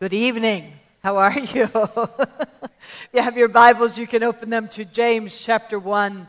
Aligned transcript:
Good 0.00 0.12
evening. 0.12 0.74
How 1.02 1.16
are 1.16 1.32
you? 1.36 1.68
if 1.74 3.08
you 3.12 3.20
have 3.20 3.36
your 3.36 3.48
Bibles, 3.48 3.98
you 3.98 4.06
can 4.06 4.22
open 4.22 4.48
them 4.48 4.68
to 4.68 4.84
James 4.84 5.36
chapter 5.36 5.76
1. 5.76 6.28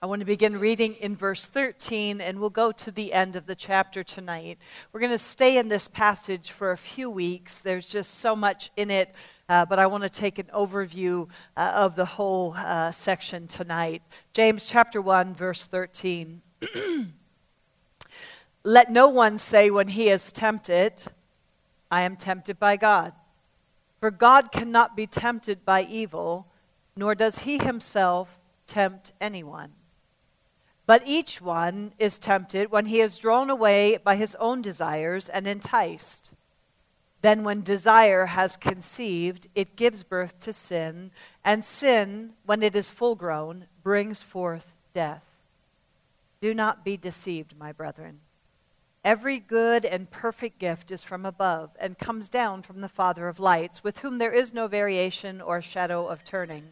I 0.00 0.06
want 0.06 0.20
to 0.20 0.24
begin 0.24 0.60
reading 0.60 0.94
in 0.94 1.16
verse 1.16 1.46
13, 1.46 2.20
and 2.20 2.38
we'll 2.38 2.50
go 2.50 2.70
to 2.70 2.92
the 2.92 3.12
end 3.12 3.34
of 3.34 3.46
the 3.46 3.56
chapter 3.56 4.04
tonight. 4.04 4.58
We're 4.92 5.00
going 5.00 5.10
to 5.10 5.18
stay 5.18 5.58
in 5.58 5.66
this 5.66 5.88
passage 5.88 6.52
for 6.52 6.70
a 6.70 6.76
few 6.76 7.10
weeks. 7.10 7.58
There's 7.58 7.86
just 7.86 8.20
so 8.20 8.36
much 8.36 8.70
in 8.76 8.92
it, 8.92 9.12
uh, 9.48 9.64
but 9.64 9.80
I 9.80 9.88
want 9.88 10.04
to 10.04 10.08
take 10.08 10.38
an 10.38 10.48
overview 10.54 11.28
uh, 11.56 11.72
of 11.74 11.96
the 11.96 12.04
whole 12.04 12.54
uh, 12.56 12.92
section 12.92 13.48
tonight. 13.48 14.00
James 14.32 14.64
chapter 14.64 15.02
1, 15.02 15.34
verse 15.34 15.66
13. 15.66 16.40
Let 18.62 18.92
no 18.92 19.08
one 19.08 19.38
say 19.38 19.72
when 19.72 19.88
he 19.88 20.08
is 20.08 20.30
tempted, 20.30 21.02
I 21.90 22.02
am 22.02 22.16
tempted 22.16 22.58
by 22.58 22.76
God. 22.76 23.12
For 24.00 24.10
God 24.10 24.52
cannot 24.52 24.96
be 24.96 25.06
tempted 25.06 25.64
by 25.64 25.82
evil, 25.82 26.46
nor 26.94 27.14
does 27.14 27.40
he 27.40 27.58
himself 27.58 28.38
tempt 28.66 29.12
anyone. 29.20 29.72
But 30.86 31.02
each 31.04 31.40
one 31.40 31.92
is 31.98 32.18
tempted 32.18 32.70
when 32.70 32.86
he 32.86 33.00
is 33.00 33.18
drawn 33.18 33.50
away 33.50 33.98
by 33.98 34.16
his 34.16 34.34
own 34.36 34.62
desires 34.62 35.28
and 35.28 35.46
enticed. 35.46 36.32
Then, 37.20 37.42
when 37.42 37.62
desire 37.62 38.26
has 38.26 38.56
conceived, 38.56 39.48
it 39.54 39.76
gives 39.76 40.02
birth 40.02 40.38
to 40.40 40.52
sin, 40.52 41.10
and 41.44 41.64
sin, 41.64 42.34
when 42.46 42.62
it 42.62 42.76
is 42.76 42.90
full 42.90 43.16
grown, 43.16 43.66
brings 43.82 44.22
forth 44.22 44.72
death. 44.92 45.24
Do 46.40 46.54
not 46.54 46.84
be 46.84 46.96
deceived, 46.96 47.58
my 47.58 47.72
brethren. 47.72 48.20
Every 49.04 49.38
good 49.38 49.84
and 49.84 50.10
perfect 50.10 50.58
gift 50.58 50.90
is 50.90 51.04
from 51.04 51.24
above 51.24 51.70
and 51.78 51.98
comes 51.98 52.28
down 52.28 52.62
from 52.62 52.80
the 52.80 52.88
Father 52.88 53.28
of 53.28 53.38
lights, 53.38 53.84
with 53.84 54.00
whom 54.00 54.18
there 54.18 54.32
is 54.32 54.52
no 54.52 54.66
variation 54.66 55.40
or 55.40 55.62
shadow 55.62 56.06
of 56.06 56.24
turning. 56.24 56.64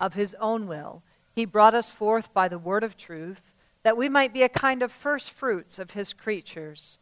Of 0.00 0.14
his 0.14 0.34
own 0.40 0.66
will, 0.66 1.02
he 1.32 1.44
brought 1.44 1.74
us 1.74 1.92
forth 1.92 2.34
by 2.34 2.48
the 2.48 2.58
word 2.58 2.82
of 2.82 2.96
truth, 2.96 3.52
that 3.84 3.96
we 3.96 4.08
might 4.08 4.32
be 4.32 4.42
a 4.42 4.48
kind 4.48 4.82
of 4.82 4.90
first 4.90 5.30
fruits 5.30 5.78
of 5.78 5.92
his 5.92 6.12
creatures. 6.12 6.98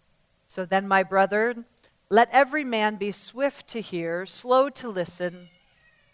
So 0.47 0.65
then, 0.65 0.87
my 0.87 1.03
brethren, 1.03 1.65
let 2.11 2.28
every 2.31 2.62
man 2.62 2.97
be 2.97 3.12
swift 3.12 3.67
to 3.69 3.81
hear, 3.81 4.27
slow 4.27 4.69
to 4.69 4.89
listen, 4.89 5.48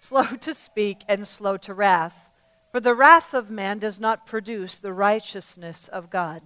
slow 0.01 0.25
to 0.25 0.55
speak, 0.55 1.03
and 1.09 1.27
slow 1.27 1.57
to 1.59 1.75
wrath. 1.75 2.14
For 2.70 2.81
the 2.81 2.95
wrath 2.95 3.34
of 3.34 3.51
man 3.51 3.79
does 3.79 4.01
not 4.01 4.27
produce 4.27 4.77
the 4.77 4.92
righteousness 4.92 5.89
of 5.89 6.09
God. 6.09 6.42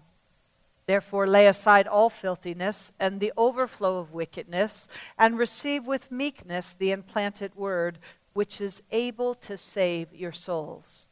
Therefore, 0.87 1.27
lay 1.27 1.49
aside 1.49 1.89
all 1.89 2.09
filthiness 2.09 2.93
and 3.01 3.19
the 3.19 3.33
overflow 3.37 3.99
of 3.99 4.13
wickedness, 4.13 4.87
and 5.19 5.37
receive 5.37 5.87
with 5.87 6.13
meekness 6.13 6.75
the 6.79 6.93
implanted 6.93 7.55
word, 7.57 7.99
which 8.35 8.61
is 8.61 8.83
able 8.93 9.35
to 9.35 9.57
save 9.57 10.15
your 10.15 10.33
souls. 10.33 11.07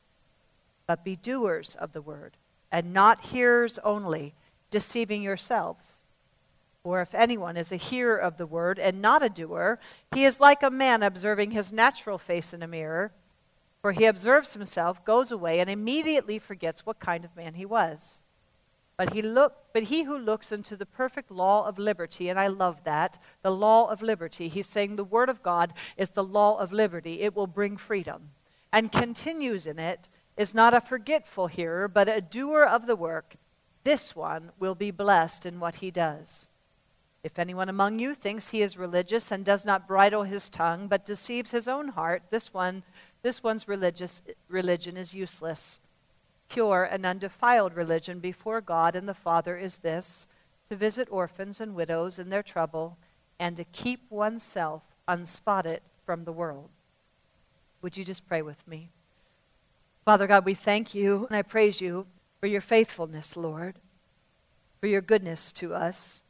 But 0.87 1.05
be 1.05 1.17
doers 1.17 1.75
of 1.75 1.93
the 1.93 2.03
word, 2.03 2.37
and 2.71 2.93
not 2.93 3.21
hearers 3.21 3.79
only, 3.83 4.35
deceiving 4.71 5.23
yourselves. 5.23 6.03
For 6.85 7.01
if 7.01 7.15
anyone 7.15 7.57
is 7.57 7.73
a 7.73 7.77
hearer 7.77 8.19
of 8.19 8.37
the 8.37 8.47
word 8.47 8.79
and 8.79 9.01
not 9.01 9.23
a 9.23 9.29
doer, 9.29 9.81
he 10.13 10.25
is 10.25 10.39
like 10.39 10.63
a 10.63 10.71
man 10.71 11.03
observing 11.03 11.51
his 11.51 11.73
natural 11.73 12.19
face 12.19 12.53
in 12.53 12.63
a 12.63 12.69
mirror. 12.69 13.11
For 13.81 13.93
he 13.93 14.05
observes 14.05 14.53
himself, 14.53 15.05
goes 15.05 15.33
away, 15.33 15.61
and 15.61 15.71
immediately 15.71 16.39
forgets 16.39 16.87
what 16.87 17.01
kind 17.01 17.25
of 17.25 17.35
man 17.37 17.55
he 17.55 17.65
was. 17.65 18.21
But 18.97 19.13
he, 19.13 19.23
look, 19.23 19.55
but 19.73 19.85
he 19.85 20.05
who 20.05 20.17
looks 20.17 20.53
into 20.53 20.77
the 20.77 20.87
perfect 20.87 21.31
law 21.31 21.67
of 21.67 21.79
liberty, 21.79 22.29
and 22.29 22.39
I 22.39 22.47
love 22.47 22.85
that, 22.85 23.19
the 23.43 23.51
law 23.51 23.91
of 23.91 24.03
liberty, 24.03 24.49
he's 24.49 24.69
saying 24.69 24.95
the 24.95 25.03
Word 25.03 25.29
of 25.29 25.43
God 25.43 25.73
is 25.97 26.11
the 26.11 26.23
law 26.23 26.57
of 26.59 26.73
liberty. 26.73 27.23
It 27.23 27.35
will 27.35 27.49
bring 27.49 27.77
freedom. 27.77 28.31
And 28.73 28.93
continues 28.93 29.67
in 29.67 29.79
it, 29.79 30.09
is 30.37 30.55
not 30.55 30.75
a 30.75 30.81
forgetful 30.81 31.49
hearer, 31.49 31.89
but 31.89 32.09
a 32.09 32.21
doer 32.21 32.65
of 32.65 32.87
the 32.87 32.97
work. 32.97 33.37
This 33.83 34.15
one 34.15 34.51
will 34.59 34.75
be 34.75 34.91
blessed 34.91 35.45
in 35.45 35.61
what 35.61 35.77
he 35.77 35.91
does. 35.91 36.51
If 37.25 37.39
anyone 37.39 37.69
among 37.69 37.99
you 37.99 38.15
thinks 38.15 38.49
he 38.49 38.63
is 38.63 38.77
religious 38.77 39.31
and 39.31 39.45
does 39.45 39.65
not 39.65 39.89
bridle 39.89 40.25
his 40.25 40.51
tongue, 40.51 40.89
but 40.89 41.07
deceives 41.07 41.51
his 41.51 41.69
own 41.69 41.89
heart, 41.89 42.23
this 42.31 42.53
one, 42.53 42.83
this 43.23 43.43
one's 43.43 43.67
religious 43.67 44.23
religion 44.49 44.97
is 44.97 45.15
useless 45.15 45.81
pure 46.49 46.85
and 46.85 47.05
undefiled 47.05 47.75
religion 47.75 48.21
before 48.21 48.61
God 48.61 48.95
and 48.95 49.09
the 49.09 49.15
Father 49.15 49.57
is 49.57 49.79
this 49.79 50.27
to 50.69 50.77
visit 50.77 51.09
orphans 51.11 51.61
and 51.61 51.75
widows 51.75 52.19
in 52.19 52.29
their 52.29 52.43
trouble 52.43 52.97
and 53.39 53.57
to 53.57 53.65
keep 53.65 54.11
oneself 54.11 54.83
unspotted 55.09 55.81
from 56.05 56.25
the 56.25 56.33
world. 56.33 56.69
Would 57.83 57.97
you 57.97 58.05
just 58.05 58.27
pray 58.27 58.43
with 58.43 58.67
me? 58.67 58.91
Father 60.05 60.27
God, 60.27 60.45
we 60.45 60.55
thank 60.55 60.95
you 60.95 61.27
and 61.29 61.37
I 61.37 61.43
praise 61.43 61.81
you 61.81 62.07
for 62.41 62.47
your 62.47 62.61
faithfulness, 62.61 63.37
Lord, 63.37 63.77
for 64.81 64.87
your 64.87 65.01
goodness 65.01 65.53
to 65.53 65.75
us. 65.75 66.23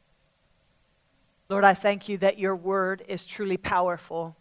Lord, 1.49 1.65
I 1.65 1.75
thank 1.75 2.09
you 2.09 2.19
that 2.19 2.39
your 2.39 2.57
word 2.57 3.05
is 3.09 3.25
truly 3.25 3.57
powerful 3.57 4.37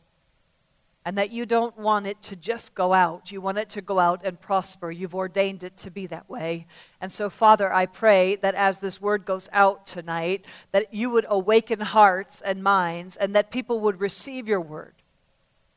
and 1.06 1.18
that 1.18 1.32
you 1.32 1.46
don't 1.46 1.78
want 1.78 2.08
it 2.08 2.22
to 2.22 2.36
just 2.36 2.74
go 2.76 2.94
out. 2.94 3.32
You 3.32 3.42
want 3.42 3.58
it 3.58 3.70
to 3.70 3.82
go 3.82 4.00
out 4.00 4.22
and 4.24 4.40
prosper. 4.40 4.90
You've 4.90 5.16
ordained 5.16 5.64
it 5.64 5.76
to 5.78 5.92
be 5.92 6.08
that 6.08 6.30
way. 6.30 6.66
And 7.02 7.12
so, 7.12 7.30
Father, 7.30 7.74
I 7.74 7.86
pray 7.86 8.38
that 8.38 8.56
as 8.56 8.78
this 8.78 9.02
word 9.02 9.26
goes 9.26 9.50
out 9.52 9.86
tonight, 9.86 10.46
that 10.72 10.94
you 10.94 11.10
would 11.10 11.26
awaken 11.28 11.82
hearts 11.82 12.40
and 12.40 12.64
minds, 12.64 13.18
and 13.18 13.36
that 13.36 13.52
people 13.52 13.82
would 13.82 14.00
receive 14.00 14.48
your 14.48 14.62
word, 14.62 14.94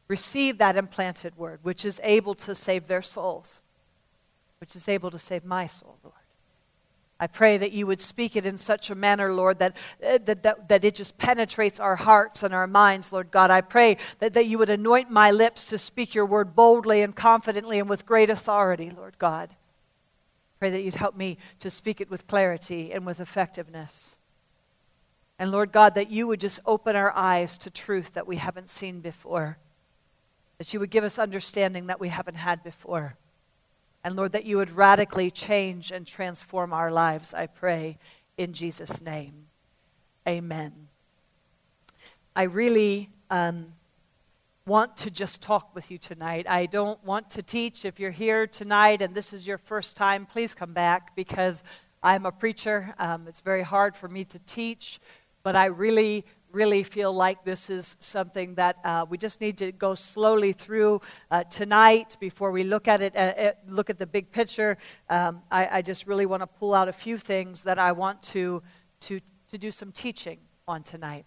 receive 0.07 0.59
that 0.59 0.77
implanted 0.77 1.37
word, 1.37 1.59
which 1.63 1.85
is 1.85 2.01
able 2.05 2.35
to 2.37 2.55
save 2.55 2.87
their 2.87 3.03
souls, 3.03 3.63
which 4.61 4.77
is 4.77 4.89
able 4.89 5.11
to 5.11 5.19
save 5.19 5.45
my 5.45 5.67
soul, 5.67 5.99
Lord. 6.05 6.16
I 7.19 7.27
pray 7.27 7.56
that 7.56 7.72
you 7.72 7.87
would 7.87 8.03
speak 8.03 8.37
it 8.37 8.44
in 8.44 8.59
such 8.59 8.91
a 8.91 8.94
manner, 8.94 9.32
Lord, 9.32 9.59
that, 9.60 9.77
uh, 10.06 10.19
that, 10.25 10.43
that, 10.43 10.69
that, 10.69 10.84
it 10.84 10.94
just 10.94 11.16
penetrates 11.16 11.81
our 11.81 11.97
hearts 11.97 12.43
and 12.43 12.53
our 12.53 12.66
minds, 12.66 13.10
Lord 13.10 13.31
God. 13.31 13.50
I 13.50 13.62
pray 13.62 13.97
that, 14.19 14.34
that 14.34 14.47
you 14.47 14.59
would 14.59 14.69
anoint 14.69 15.10
my 15.10 15.31
lips 15.31 15.69
to 15.69 15.78
speak 15.78 16.15
your 16.15 16.27
word 16.27 16.54
boldly 16.54 17.00
and 17.00 17.16
confidently 17.16 17.78
and 17.78 17.88
with 17.88 18.04
great 18.04 18.28
authority, 18.28 18.91
Lord 18.91 19.19
God. 19.19 19.49
Pray 20.59 20.71
that 20.71 20.82
you'd 20.82 20.94
help 20.94 21.16
me 21.16 21.38
to 21.60 21.71
speak 21.71 22.03
it 22.03 22.10
with 22.10 22.27
clarity 22.27 22.93
and 22.93 23.06
with 23.06 23.19
effectiveness. 23.19 24.19
And 25.38 25.50
Lord 25.50 25.72
God, 25.72 25.94
that 25.94 26.10
you 26.10 26.27
would 26.27 26.41
just 26.41 26.60
open 26.66 26.97
our 26.97 27.15
eyes 27.16 27.56
to 27.59 27.71
truth 27.71 28.12
that 28.15 28.27
we 28.27 28.37
haven't 28.37 28.69
seen 28.69 29.00
before, 29.00 29.59
that 30.59 30.72
you 30.72 30.81
would 30.81 30.91
give 30.91 31.04
us 31.04 31.19
understanding 31.19 31.87
that 31.87 32.00
we 32.00 32.10
haven't 32.10 32.37
had 32.37 32.62
before. 32.62 33.16
And 34.06 34.15
Lord, 34.15 34.31
that 34.33 34.44
you 34.44 34.59
would 34.59 34.71
radically 34.71 35.33
change 35.33 35.91
and 35.91 36.06
transform 36.06 36.72
our 36.72 36.93
lives, 36.93 37.34
I 37.34 37.49
pray, 37.49 37.99
in 38.39 38.53
Jesus' 38.53 39.03
name. 39.03 39.34
Amen. 40.28 40.72
I 42.37 42.45
really 42.45 43.11
um, 43.31 43.66
want 44.65 44.97
to 44.99 45.11
just 45.11 45.43
talk 45.43 45.75
with 45.75 45.91
you 45.91 45.99
tonight. 45.99 46.49
I 46.49 46.66
don't 46.66 47.05
want 47.05 47.31
to 47.31 47.43
teach. 47.43 47.84
If 47.84 47.99
you're 47.99 48.12
here 48.12 48.47
tonight 48.47 49.03
and 49.03 49.12
this 49.12 49.33
is 49.33 49.45
your 49.45 49.59
first 49.59 49.97
time, 49.97 50.25
please 50.25 50.55
come 50.55 50.72
back 50.72 51.16
because 51.16 51.65
I'm 52.00 52.27
a 52.27 52.31
preacher. 52.31 52.95
Um, 53.00 53.27
it's 53.27 53.41
very 53.41 53.62
hard 53.62 53.97
for 53.97 54.06
me 54.06 54.25
to 54.27 54.39
teach, 54.47 55.00
but 55.43 55.56
I 55.56 55.65
really 55.65 56.25
really 56.56 56.83
feel 56.83 57.12
like 57.12 57.44
this 57.44 57.69
is 57.69 57.99
something 58.00 58.55
that 58.55 58.77
uh, 58.83 59.05
we 59.11 59.19
just 59.19 59.43
need 59.43 59.59
to 59.59 59.72
go 59.72 59.94
slowly 59.94 60.55
through 60.55 61.03
uh, 61.31 61.44
tonight 61.44 62.17
before 62.19 62.50
we 62.50 62.65
look 62.65 62.89
at 62.89 63.03
it, 63.03 63.15
uh, 63.15 63.19
uh 63.19 63.53
look 63.69 63.91
at 63.91 63.99
the 63.99 64.06
big 64.06 64.33
picture. 64.33 64.78
Um, 65.11 65.43
I, 65.50 65.69
I, 65.78 65.83
just 65.83 66.06
really 66.06 66.25
want 66.25 66.41
to 66.41 66.47
pull 66.47 66.72
out 66.72 66.89
a 66.89 66.95
few 66.95 67.19
things 67.19 67.62
that 67.65 67.78
I 67.78 67.93
want 67.93 68.22
to, 68.34 68.62
to, 69.00 69.21
to 69.50 69.59
do 69.59 69.71
some 69.71 69.93
teaching 69.93 70.39
on 70.66 70.83
tonight. 70.83 71.27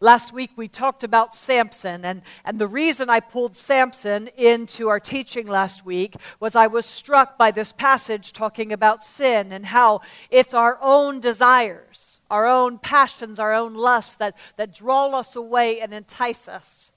Last 0.00 0.32
week 0.32 0.50
we 0.56 0.66
talked 0.66 1.04
about 1.04 1.32
Samson, 1.32 2.04
and, 2.04 2.22
and 2.44 2.58
the 2.58 2.66
reason 2.66 3.08
I 3.08 3.20
pulled 3.20 3.56
Samson 3.56 4.28
into 4.36 4.88
our 4.88 5.00
teaching 5.00 5.46
last 5.46 5.86
week 5.86 6.16
was 6.40 6.56
I 6.56 6.66
was 6.66 6.86
struck 6.86 7.38
by 7.38 7.52
this 7.52 7.72
passage 7.72 8.32
talking 8.32 8.72
about 8.72 9.04
sin 9.04 9.52
and 9.52 9.64
how 9.64 10.00
it's 10.28 10.54
our 10.54 10.76
own 10.82 11.20
desires 11.20 12.15
our 12.30 12.46
own 12.46 12.78
passions, 12.78 13.38
our 13.38 13.54
own 13.54 13.74
lusts 13.74 14.14
that, 14.14 14.36
that 14.56 14.74
draw 14.74 15.10
us 15.18 15.36
away 15.36 15.80
and 15.80 15.92
entice 15.92 16.48
us. 16.48 16.92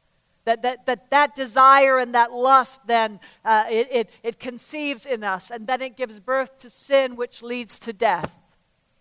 That, 0.45 0.63
that, 0.63 0.85
that, 0.87 1.11
that 1.11 1.35
desire 1.35 1.99
and 1.99 2.15
that 2.15 2.31
lust 2.31 2.87
then 2.87 3.19
uh, 3.45 3.65
it, 3.69 3.87
it, 3.91 4.09
it 4.23 4.39
conceives 4.39 5.05
in 5.05 5.23
us 5.23 5.51
and 5.51 5.67
then 5.67 5.81
it 5.81 5.95
gives 5.95 6.19
birth 6.19 6.57
to 6.59 6.69
sin 6.71 7.15
which 7.15 7.43
leads 7.43 7.77
to 7.79 7.93
death 7.93 8.33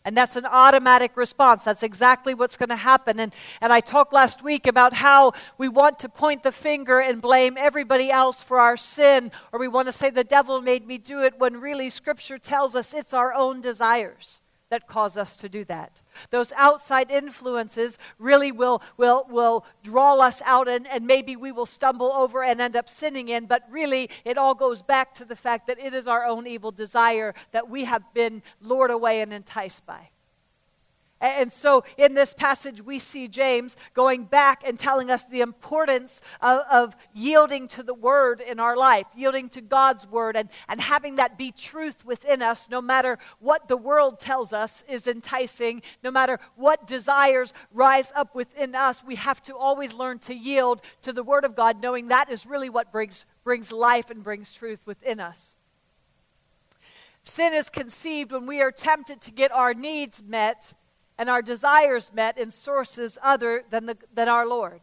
and 0.08 0.16
that's 0.16 0.36
an 0.36 0.46
automatic 0.46 1.18
response. 1.18 1.64
That's 1.64 1.82
exactly 1.82 2.32
what's 2.32 2.56
going 2.56 2.70
to 2.70 2.76
happen. 2.76 3.20
And, 3.20 3.34
and 3.60 3.70
I 3.70 3.80
talked 3.80 4.14
last 4.14 4.42
week 4.42 4.66
about 4.66 4.94
how 4.94 5.32
we 5.58 5.68
want 5.68 5.98
to 5.98 6.08
point 6.08 6.42
the 6.42 6.50
finger 6.50 7.00
and 7.00 7.20
blame 7.20 7.58
everybody 7.58 8.10
else 8.10 8.42
for 8.42 8.58
our 8.58 8.78
sin, 8.78 9.30
or 9.52 9.60
we 9.60 9.68
want 9.68 9.86
to 9.86 9.92
say 9.92 10.08
the 10.08 10.24
devil 10.24 10.62
made 10.62 10.86
me 10.86 10.96
do 10.96 11.22
it, 11.22 11.38
when 11.38 11.60
really 11.60 11.90
Scripture 11.90 12.38
tells 12.38 12.74
us 12.74 12.94
it's 12.94 13.12
our 13.12 13.34
own 13.34 13.60
desires 13.60 14.40
that 14.70 14.86
cause 14.86 15.16
us 15.16 15.36
to 15.36 15.48
do 15.48 15.64
that. 15.64 16.02
Those 16.30 16.52
outside 16.52 17.10
influences 17.10 17.98
really 18.18 18.52
will, 18.52 18.82
will, 18.96 19.26
will 19.30 19.64
draw 19.82 20.18
us 20.18 20.42
out, 20.44 20.68
and, 20.68 20.86
and 20.86 21.06
maybe 21.06 21.36
we 21.36 21.52
will 21.52 21.66
stumble 21.66 22.12
over 22.12 22.42
and 22.42 22.60
end 22.60 22.76
up 22.76 22.88
sinning 22.88 23.28
in. 23.28 23.46
But 23.46 23.62
really, 23.70 24.10
it 24.24 24.36
all 24.36 24.54
goes 24.54 24.82
back 24.82 25.14
to 25.14 25.24
the 25.24 25.36
fact 25.36 25.66
that 25.68 25.82
it 25.82 25.94
is 25.94 26.06
our 26.06 26.24
own 26.24 26.46
evil 26.46 26.70
desire 26.70 27.34
that 27.52 27.68
we 27.68 27.84
have 27.84 28.02
been 28.14 28.42
lured 28.60 28.90
away 28.90 29.20
and 29.20 29.32
enticed 29.32 29.86
by. 29.86 30.10
And 31.20 31.52
so 31.52 31.84
in 31.96 32.14
this 32.14 32.32
passage, 32.32 32.80
we 32.80 33.00
see 33.00 33.26
James 33.26 33.76
going 33.92 34.24
back 34.24 34.62
and 34.64 34.78
telling 34.78 35.10
us 35.10 35.24
the 35.24 35.40
importance 35.40 36.22
of, 36.40 36.62
of, 36.70 36.96
yielding 37.12 37.66
to 37.68 37.82
the 37.82 37.94
word 37.94 38.40
in 38.40 38.60
our 38.60 38.76
life, 38.76 39.06
yielding 39.16 39.48
to 39.50 39.60
God's 39.60 40.06
word, 40.06 40.36
and, 40.36 40.48
and 40.68 40.80
having 40.80 41.16
that 41.16 41.36
be 41.36 41.50
truth 41.50 42.04
within 42.04 42.40
us, 42.40 42.68
no 42.70 42.80
matter 42.80 43.18
what 43.40 43.66
the 43.66 43.76
world 43.76 44.20
tells 44.20 44.52
us 44.52 44.84
is 44.88 45.08
enticing, 45.08 45.82
no 46.04 46.10
matter 46.12 46.38
what 46.54 46.86
desires 46.86 47.52
rise 47.72 48.12
up 48.14 48.36
within 48.36 48.76
us. 48.76 49.02
We 49.02 49.16
have 49.16 49.42
to 49.44 49.56
always 49.56 49.92
learn 49.92 50.20
to 50.20 50.34
yield 50.34 50.82
to 51.02 51.12
the 51.12 51.24
word 51.24 51.44
of 51.44 51.56
God, 51.56 51.82
knowing 51.82 52.08
that 52.08 52.30
is 52.30 52.46
really 52.46 52.70
what 52.70 52.92
brings, 52.92 53.26
brings 53.42 53.72
life 53.72 54.10
and 54.10 54.22
brings 54.22 54.52
truth 54.52 54.86
within 54.86 55.18
us. 55.18 55.56
Sin 57.24 57.52
is 57.52 57.68
conceived 57.68 58.30
when 58.30 58.46
we 58.46 58.62
are 58.62 58.70
tempted 58.70 59.20
to 59.22 59.32
get 59.32 59.50
our 59.50 59.74
needs 59.74 60.22
met 60.22 60.74
and 61.18 61.28
our 61.28 61.42
desires 61.42 62.12
met 62.14 62.38
in 62.38 62.50
sources 62.50 63.18
other 63.22 63.64
than, 63.70 63.86
the, 63.86 63.96
than 64.14 64.28
our 64.28 64.46
Lord. 64.46 64.80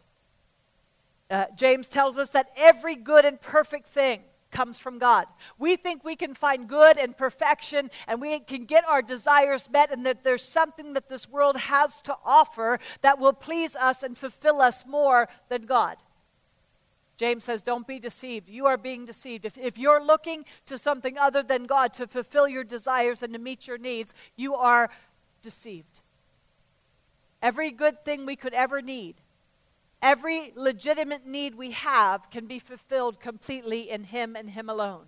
Uh, 1.30 1.46
James 1.56 1.88
tells 1.88 2.18
us 2.18 2.30
that 2.32 2.52
every 2.56 2.96
good 2.96 3.26
and 3.26 3.42
perfect 3.42 3.88
thing 3.88 4.22
comes 4.52 4.78
from 4.78 5.00
God. 5.00 5.28
We 5.58 5.76
think 5.76 6.04
we 6.04 6.16
can 6.16 6.34
find 6.34 6.68
good 6.68 6.98
and 6.98 7.18
perfection 7.18 7.90
and 8.08 8.22
we 8.22 8.40
can 8.40 8.66
get 8.66 8.88
our 8.88 9.02
desires 9.02 9.70
met, 9.72 9.92
and 9.92 10.06
that 10.06 10.24
there's 10.24 10.44
something 10.44 10.94
that 10.94 11.10
this 11.10 11.30
world 11.30 11.58
has 11.58 12.00
to 12.02 12.16
offer 12.24 12.80
that 13.02 13.20
will 13.20 13.34
please 13.34 13.76
us 13.76 14.04
and 14.04 14.18
fulfill 14.18 14.62
us 14.62 14.86
more 14.86 15.28
than 15.50 15.64
God. 15.64 15.98
James 17.18 17.44
says, 17.44 17.62
Don't 17.62 17.88
be 17.88 18.00
deceived. 18.00 18.50
You 18.50 18.66
are 18.68 18.78
being 18.78 19.06
deceived. 19.06 19.46
If, 19.46 19.58
if 19.58 19.78
you're 19.78 20.04
looking 20.04 20.46
to 20.68 20.78
something 20.78 21.18
other 21.18 21.44
than 21.44 21.66
God 21.66 21.94
to 21.94 22.08
fulfill 22.08 22.48
your 22.48 22.64
desires 22.64 23.24
and 23.24 23.34
to 23.34 23.40
meet 23.40 23.68
your 23.68 23.78
needs, 23.78 24.14
you 24.36 24.56
are 24.56 24.90
deceived. 25.42 26.02
Every 27.46 27.70
good 27.70 28.04
thing 28.04 28.26
we 28.26 28.36
could 28.36 28.56
ever 28.56 28.82
need, 28.82 29.18
every 30.02 30.52
legitimate 30.56 31.28
need 31.28 31.54
we 31.54 31.70
have 31.74 32.32
can 32.32 32.48
be 32.48 32.58
fulfilled 32.58 33.20
completely 33.20 33.92
in 33.92 34.06
Him 34.06 34.36
and 34.36 34.50
Him 34.50 34.68
alone. 34.68 35.06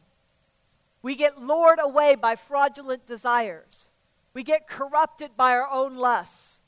We 1.01 1.15
get 1.15 1.41
lured 1.41 1.79
away 1.81 2.13
by 2.13 2.35
fraudulent 2.35 3.07
desires. 3.07 3.89
We 4.35 4.43
get 4.43 4.67
corrupted 4.67 5.31
by 5.35 5.53
our 5.53 5.67
own 5.67 5.95
lusts. 5.95 6.61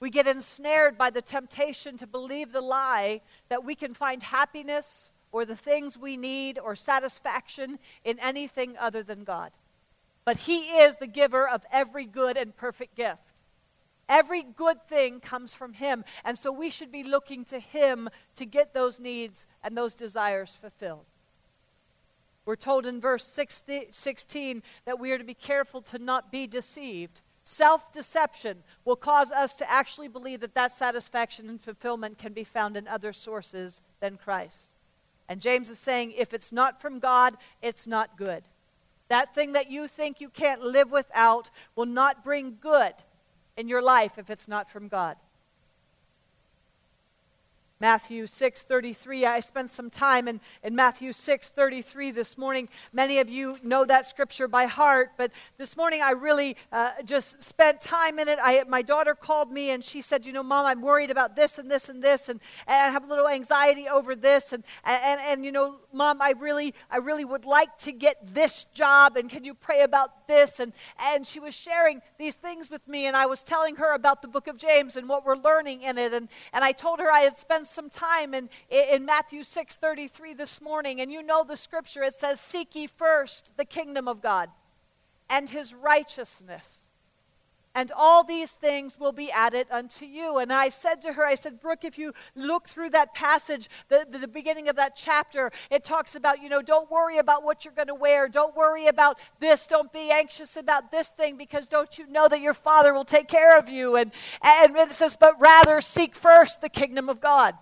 We 0.00 0.08
get 0.08 0.26
ensnared 0.26 0.96
by 0.96 1.10
the 1.10 1.20
temptation 1.20 1.98
to 1.98 2.06
believe 2.06 2.50
the 2.50 2.62
lie 2.62 3.20
that 3.50 3.62
we 3.62 3.74
can 3.74 3.92
find 3.92 4.22
happiness 4.22 5.10
or 5.32 5.44
the 5.44 5.54
things 5.54 5.98
we 5.98 6.16
need 6.16 6.58
or 6.58 6.74
satisfaction 6.74 7.78
in 8.06 8.18
anything 8.20 8.74
other 8.78 9.02
than 9.02 9.24
God. 9.24 9.52
But 10.24 10.38
He 10.38 10.60
is 10.60 10.96
the 10.96 11.06
giver 11.06 11.46
of 11.46 11.66
every 11.70 12.06
good 12.06 12.38
and 12.38 12.56
perfect 12.56 12.94
gift. 12.94 13.29
Every 14.10 14.42
good 14.42 14.82
thing 14.88 15.20
comes 15.20 15.54
from 15.54 15.72
Him. 15.72 16.04
And 16.24 16.36
so 16.36 16.50
we 16.50 16.68
should 16.68 16.90
be 16.90 17.04
looking 17.04 17.44
to 17.46 17.60
Him 17.60 18.10
to 18.34 18.44
get 18.44 18.74
those 18.74 18.98
needs 18.98 19.46
and 19.62 19.76
those 19.76 19.94
desires 19.94 20.58
fulfilled. 20.60 21.06
We're 22.44 22.56
told 22.56 22.86
in 22.86 23.00
verse 23.00 23.24
16 23.24 24.62
that 24.84 24.98
we 24.98 25.12
are 25.12 25.18
to 25.18 25.24
be 25.24 25.34
careful 25.34 25.80
to 25.82 25.98
not 25.98 26.32
be 26.32 26.48
deceived. 26.48 27.20
Self 27.44 27.92
deception 27.92 28.58
will 28.84 28.96
cause 28.96 29.30
us 29.30 29.54
to 29.56 29.70
actually 29.70 30.08
believe 30.08 30.40
that 30.40 30.56
that 30.56 30.72
satisfaction 30.72 31.48
and 31.48 31.60
fulfillment 31.60 32.18
can 32.18 32.32
be 32.32 32.44
found 32.44 32.76
in 32.76 32.88
other 32.88 33.12
sources 33.12 33.80
than 34.00 34.16
Christ. 34.16 34.74
And 35.28 35.40
James 35.40 35.70
is 35.70 35.78
saying 35.78 36.14
if 36.16 36.34
it's 36.34 36.50
not 36.50 36.80
from 36.80 36.98
God, 36.98 37.36
it's 37.62 37.86
not 37.86 38.16
good. 38.16 38.42
That 39.08 39.34
thing 39.34 39.52
that 39.52 39.70
you 39.70 39.86
think 39.86 40.20
you 40.20 40.28
can't 40.28 40.62
live 40.62 40.90
without 40.90 41.50
will 41.76 41.86
not 41.86 42.24
bring 42.24 42.58
good 42.60 42.94
in 43.60 43.68
your 43.68 43.82
life 43.82 44.18
if 44.18 44.30
it's 44.30 44.48
not 44.48 44.70
from 44.70 44.88
God. 44.88 45.16
Matthew 47.80 48.26
6:33. 48.26 49.24
I 49.24 49.40
spent 49.40 49.70
some 49.70 49.88
time 49.88 50.28
in, 50.28 50.38
in 50.62 50.74
Matthew 50.76 51.12
6:33 51.12 52.12
this 52.12 52.36
morning. 52.36 52.68
Many 52.92 53.20
of 53.20 53.30
you 53.30 53.58
know 53.62 53.86
that 53.86 54.04
scripture 54.04 54.48
by 54.48 54.66
heart, 54.66 55.12
but 55.16 55.32
this 55.56 55.78
morning 55.78 56.02
I 56.02 56.10
really 56.10 56.58
uh, 56.72 56.90
just 57.04 57.42
spent 57.42 57.80
time 57.80 58.18
in 58.18 58.28
it. 58.28 58.38
I, 58.42 58.64
my 58.68 58.82
daughter 58.82 59.14
called 59.14 59.50
me 59.50 59.70
and 59.70 59.82
she 59.82 60.02
said, 60.02 60.26
"You 60.26 60.34
know, 60.34 60.42
Mom, 60.42 60.66
I'm 60.66 60.82
worried 60.82 61.10
about 61.10 61.36
this 61.36 61.58
and 61.58 61.70
this 61.70 61.88
and 61.88 62.04
this, 62.04 62.28
and, 62.28 62.38
and 62.66 62.76
I 62.76 62.90
have 62.90 63.04
a 63.04 63.06
little 63.06 63.28
anxiety 63.28 63.88
over 63.88 64.14
this, 64.14 64.52
and, 64.52 64.62
and 64.84 65.02
and 65.02 65.20
and 65.20 65.44
you 65.46 65.52
know, 65.52 65.76
Mom, 65.90 66.20
I 66.20 66.34
really 66.38 66.74
I 66.90 66.98
really 66.98 67.24
would 67.24 67.46
like 67.46 67.78
to 67.78 67.92
get 67.92 68.34
this 68.34 68.66
job, 68.74 69.16
and 69.16 69.30
can 69.30 69.42
you 69.42 69.54
pray 69.54 69.84
about 69.84 70.19
this?" 70.30 70.60
And 70.60 70.72
and 70.98 71.26
she 71.26 71.40
was 71.40 71.54
sharing 71.54 72.00
these 72.18 72.36
things 72.36 72.70
with 72.70 72.86
me, 72.88 73.06
and 73.06 73.16
I 73.16 73.26
was 73.26 73.42
telling 73.42 73.76
her 73.76 73.92
about 73.92 74.22
the 74.22 74.28
book 74.28 74.46
of 74.46 74.56
James 74.56 74.96
and 74.96 75.08
what 75.08 75.26
we're 75.26 75.36
learning 75.36 75.82
in 75.82 75.98
it, 75.98 76.14
and 76.14 76.28
and 76.52 76.64
I 76.64 76.72
told 76.72 77.00
her 77.00 77.12
I 77.12 77.20
had 77.20 77.36
spent 77.36 77.66
some 77.66 77.90
time 77.90 78.32
in, 78.34 78.48
in 78.70 79.04
Matthew 79.04 79.40
6.33 79.42 80.36
this 80.36 80.60
morning, 80.60 81.00
and 81.00 81.10
you 81.12 81.22
know 81.22 81.44
the 81.44 81.56
scripture. 81.56 82.02
It 82.02 82.14
says, 82.14 82.40
Seek 82.40 82.74
ye 82.74 82.86
first 82.86 83.52
the 83.56 83.64
kingdom 83.64 84.08
of 84.08 84.22
God 84.22 84.50
and 85.28 85.48
his 85.48 85.72
righteousness 85.72 86.89
and 87.74 87.92
all 87.96 88.24
these 88.24 88.50
things 88.50 88.98
will 88.98 89.12
be 89.12 89.30
added 89.30 89.66
unto 89.70 90.04
you. 90.04 90.38
And 90.38 90.52
I 90.52 90.70
said 90.70 91.00
to 91.02 91.12
her, 91.12 91.24
I 91.24 91.36
said, 91.36 91.60
Brooke, 91.60 91.84
if 91.84 91.98
you 91.98 92.12
look 92.34 92.68
through 92.68 92.90
that 92.90 93.14
passage, 93.14 93.70
the, 93.88 94.06
the, 94.10 94.18
the, 94.18 94.28
beginning 94.28 94.68
of 94.68 94.76
that 94.76 94.96
chapter, 94.96 95.52
it 95.70 95.84
talks 95.84 96.16
about, 96.16 96.42
you 96.42 96.48
know, 96.48 96.62
don't 96.62 96.90
worry 96.90 97.18
about 97.18 97.44
what 97.44 97.64
you're 97.64 97.74
going 97.74 97.88
to 97.88 97.94
wear. 97.94 98.28
Don't 98.28 98.56
worry 98.56 98.86
about 98.86 99.20
this. 99.38 99.66
Don't 99.68 99.92
be 99.92 100.10
anxious 100.10 100.56
about 100.56 100.90
this 100.90 101.08
thing 101.08 101.36
because 101.36 101.68
don't 101.68 101.96
you 101.96 102.06
know 102.08 102.26
that 102.26 102.40
your 102.40 102.54
Father 102.54 102.92
will 102.92 103.04
take 103.04 103.28
care 103.28 103.56
of 103.56 103.68
you? 103.68 103.94
And, 103.96 104.10
and 104.42 104.76
it 104.76 104.92
says, 104.92 105.16
but 105.16 105.40
rather 105.40 105.80
seek 105.80 106.16
first 106.16 106.60
the 106.60 106.68
kingdom 106.68 107.08
of 107.08 107.20
God 107.20 107.54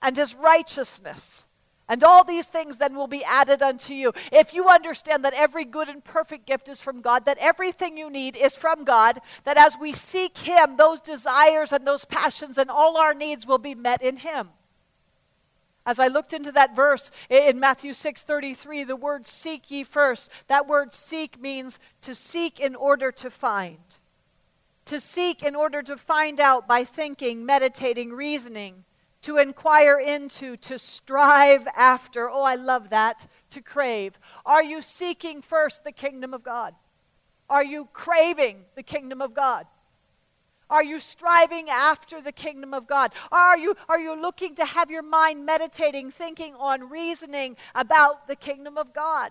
and 0.00 0.16
his 0.16 0.34
righteousness. 0.34 1.46
And 1.88 2.02
all 2.02 2.24
these 2.24 2.46
things 2.46 2.78
then 2.78 2.94
will 2.94 3.06
be 3.06 3.24
added 3.24 3.60
unto 3.60 3.92
you. 3.92 4.12
If 4.32 4.54
you 4.54 4.68
understand 4.68 5.24
that 5.24 5.34
every 5.34 5.66
good 5.66 5.88
and 5.88 6.02
perfect 6.02 6.46
gift 6.46 6.68
is 6.68 6.80
from 6.80 7.02
God, 7.02 7.26
that 7.26 7.36
everything 7.38 7.98
you 7.98 8.08
need 8.08 8.36
is 8.36 8.56
from 8.56 8.84
God, 8.84 9.20
that 9.44 9.58
as 9.58 9.76
we 9.78 9.92
seek 9.92 10.38
Him, 10.38 10.76
those 10.76 11.00
desires 11.00 11.72
and 11.72 11.86
those 11.86 12.06
passions 12.06 12.56
and 12.56 12.70
all 12.70 12.96
our 12.96 13.12
needs 13.12 13.46
will 13.46 13.58
be 13.58 13.74
met 13.74 14.02
in 14.02 14.16
Him. 14.16 14.48
As 15.86 16.00
I 16.00 16.06
looked 16.06 16.32
into 16.32 16.52
that 16.52 16.74
verse 16.74 17.10
in 17.28 17.60
Matthew 17.60 17.92
6:33, 17.92 18.86
the 18.86 18.96
word 18.96 19.26
seek 19.26 19.70
ye 19.70 19.84
first, 19.84 20.30
that 20.46 20.66
word 20.66 20.94
seek 20.94 21.38
means 21.38 21.78
to 22.00 22.14
seek 22.14 22.58
in 22.58 22.74
order 22.74 23.12
to 23.12 23.30
find. 23.30 23.84
To 24.86 24.98
seek 24.98 25.42
in 25.42 25.54
order 25.54 25.82
to 25.82 25.98
find 25.98 26.40
out 26.40 26.66
by 26.66 26.84
thinking, 26.84 27.44
meditating, 27.44 28.14
reasoning 28.14 28.84
to 29.24 29.38
inquire 29.38 29.98
into, 29.98 30.56
to 30.58 30.78
strive 30.78 31.66
after. 31.74 32.28
Oh, 32.28 32.42
I 32.42 32.56
love 32.56 32.90
that. 32.90 33.26
To 33.50 33.62
crave. 33.62 34.18
Are 34.44 34.62
you 34.62 34.82
seeking 34.82 35.40
first 35.40 35.82
the 35.82 35.92
kingdom 35.92 36.34
of 36.34 36.42
God? 36.42 36.74
Are 37.48 37.64
you 37.64 37.88
craving 37.94 38.64
the 38.74 38.82
kingdom 38.82 39.22
of 39.22 39.32
God? 39.32 39.66
Are 40.68 40.84
you 40.84 40.98
striving 40.98 41.70
after 41.70 42.20
the 42.20 42.32
kingdom 42.32 42.74
of 42.74 42.86
God? 42.86 43.12
Are 43.32 43.56
you, 43.56 43.74
are 43.88 43.98
you 43.98 44.20
looking 44.20 44.54
to 44.56 44.64
have 44.64 44.90
your 44.90 45.02
mind 45.02 45.46
meditating, 45.46 46.10
thinking 46.10 46.54
on, 46.54 46.90
reasoning 46.90 47.56
about 47.74 48.28
the 48.28 48.36
kingdom 48.36 48.76
of 48.76 48.92
God? 48.92 49.30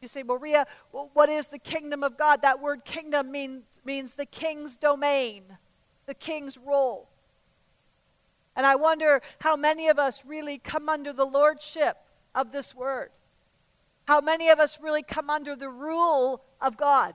You 0.00 0.08
say, 0.08 0.22
Maria, 0.22 0.66
what 0.92 1.28
is 1.28 1.46
the 1.46 1.58
kingdom 1.58 2.02
of 2.02 2.16
God? 2.16 2.42
That 2.42 2.60
word 2.60 2.86
kingdom 2.86 3.30
means, 3.30 3.64
means 3.84 4.14
the 4.14 4.26
king's 4.26 4.78
domain, 4.78 5.44
the 6.06 6.14
king's 6.14 6.56
role. 6.56 7.10
And 8.56 8.64
I 8.64 8.76
wonder 8.76 9.20
how 9.40 9.56
many 9.56 9.88
of 9.88 9.98
us 9.98 10.24
really 10.24 10.58
come 10.58 10.88
under 10.88 11.12
the 11.12 11.26
lordship 11.26 11.96
of 12.34 12.52
this 12.52 12.74
word. 12.74 13.10
How 14.06 14.20
many 14.20 14.48
of 14.50 14.58
us 14.60 14.78
really 14.80 15.02
come 15.02 15.30
under 15.30 15.56
the 15.56 15.68
rule 15.68 16.44
of 16.60 16.76
God. 16.76 17.14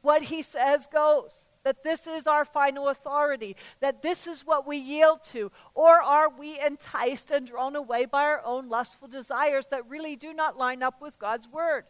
What 0.00 0.22
he 0.24 0.42
says 0.42 0.88
goes. 0.92 1.48
That 1.64 1.84
this 1.84 2.08
is 2.08 2.26
our 2.26 2.44
final 2.44 2.88
authority, 2.88 3.54
that 3.78 4.02
this 4.02 4.26
is 4.26 4.44
what 4.44 4.66
we 4.66 4.76
yield 4.76 5.22
to? 5.30 5.52
Or 5.74 6.02
are 6.02 6.28
we 6.28 6.58
enticed 6.58 7.30
and 7.30 7.46
drawn 7.46 7.76
away 7.76 8.04
by 8.04 8.24
our 8.24 8.44
own 8.44 8.68
lustful 8.68 9.06
desires 9.06 9.66
that 9.66 9.88
really 9.88 10.16
do 10.16 10.34
not 10.34 10.58
line 10.58 10.82
up 10.82 11.00
with 11.00 11.16
God's 11.20 11.48
word? 11.48 11.84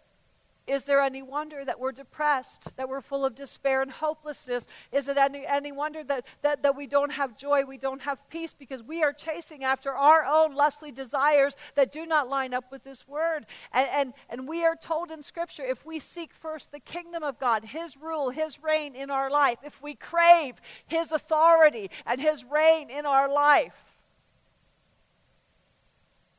Is 0.66 0.84
there 0.84 1.00
any 1.00 1.22
wonder 1.22 1.64
that 1.64 1.80
we're 1.80 1.92
depressed, 1.92 2.76
that 2.76 2.88
we're 2.88 3.00
full 3.00 3.24
of 3.24 3.34
despair 3.34 3.82
and 3.82 3.90
hopelessness? 3.90 4.68
Is 4.92 5.08
it 5.08 5.16
any, 5.16 5.44
any 5.44 5.72
wonder 5.72 6.04
that, 6.04 6.24
that, 6.42 6.62
that 6.62 6.76
we 6.76 6.86
don't 6.86 7.10
have 7.10 7.36
joy, 7.36 7.64
we 7.64 7.78
don't 7.78 8.02
have 8.02 8.18
peace, 8.30 8.54
because 8.54 8.80
we 8.80 9.02
are 9.02 9.12
chasing 9.12 9.64
after 9.64 9.90
our 9.90 10.24
own 10.24 10.54
lustly 10.54 10.92
desires 10.92 11.56
that 11.74 11.90
do 11.90 12.06
not 12.06 12.28
line 12.28 12.54
up 12.54 12.70
with 12.70 12.84
this 12.84 13.08
word? 13.08 13.46
And, 13.72 13.88
and, 13.92 14.14
and 14.30 14.48
we 14.48 14.64
are 14.64 14.76
told 14.76 15.10
in 15.10 15.20
Scripture 15.20 15.64
if 15.64 15.84
we 15.84 15.98
seek 15.98 16.32
first 16.32 16.70
the 16.70 16.80
kingdom 16.80 17.24
of 17.24 17.40
God, 17.40 17.64
His 17.64 17.96
rule, 17.96 18.30
His 18.30 18.62
reign 18.62 18.94
in 18.94 19.10
our 19.10 19.30
life, 19.30 19.58
if 19.64 19.82
we 19.82 19.96
crave 19.96 20.54
His 20.86 21.10
authority 21.10 21.90
and 22.06 22.20
His 22.20 22.44
reign 22.44 22.88
in 22.88 23.04
our 23.04 23.28
life, 23.28 23.74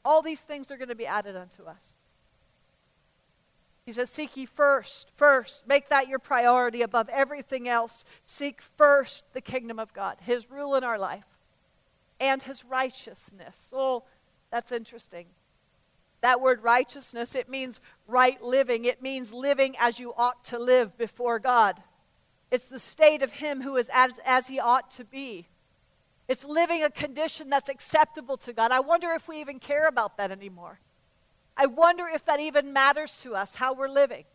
all 0.05 0.21
these 0.21 0.43
things 0.43 0.71
are 0.71 0.77
going 0.77 0.89
to 0.89 0.95
be 0.95 1.05
added 1.05 1.35
unto 1.35 1.63
us. 1.63 1.92
He 3.85 3.91
says, 3.91 4.09
Seek 4.09 4.37
ye 4.37 4.45
first, 4.45 5.11
first. 5.15 5.67
Make 5.67 5.89
that 5.89 6.07
your 6.07 6.19
priority 6.19 6.81
above 6.81 7.09
everything 7.09 7.67
else. 7.67 8.05
Seek 8.23 8.61
first 8.61 9.25
the 9.33 9.41
kingdom 9.41 9.79
of 9.79 9.93
God, 9.93 10.17
His 10.21 10.49
rule 10.49 10.75
in 10.75 10.83
our 10.83 10.97
life, 10.97 11.25
and 12.19 12.41
His 12.41 12.63
righteousness. 12.63 13.73
Oh, 13.75 14.03
that's 14.51 14.71
interesting. 14.71 15.25
That 16.21 16.39
word 16.39 16.63
righteousness, 16.63 17.35
it 17.35 17.49
means 17.49 17.81
right 18.07 18.41
living. 18.41 18.85
It 18.85 19.01
means 19.01 19.33
living 19.33 19.75
as 19.77 19.99
you 19.99 20.13
ought 20.15 20.45
to 20.45 20.59
live 20.59 20.97
before 20.97 21.37
God. 21.37 21.83
It's 22.49 22.67
the 22.67 22.79
state 22.79 23.21
of 23.21 23.33
Him 23.33 23.61
who 23.61 23.75
is 23.75 23.89
as, 23.93 24.11
as 24.25 24.47
He 24.47 24.59
ought 24.59 24.91
to 24.91 25.03
be. 25.03 25.47
It's 26.29 26.45
living 26.45 26.83
a 26.83 26.89
condition 26.89 27.49
that's 27.49 27.67
acceptable 27.67 28.37
to 28.37 28.53
God. 28.53 28.71
I 28.71 28.79
wonder 28.79 29.11
if 29.11 29.27
we 29.27 29.41
even 29.41 29.59
care 29.59 29.89
about 29.89 30.15
that 30.17 30.31
anymore. 30.31 30.79
I 31.55 31.67
wonder 31.67 32.07
if 32.07 32.25
that 32.25 32.39
even 32.39 32.73
matters 32.73 33.17
to 33.17 33.35
us, 33.35 33.55
how 33.55 33.73
we're 33.73 33.89
living. 33.89 34.25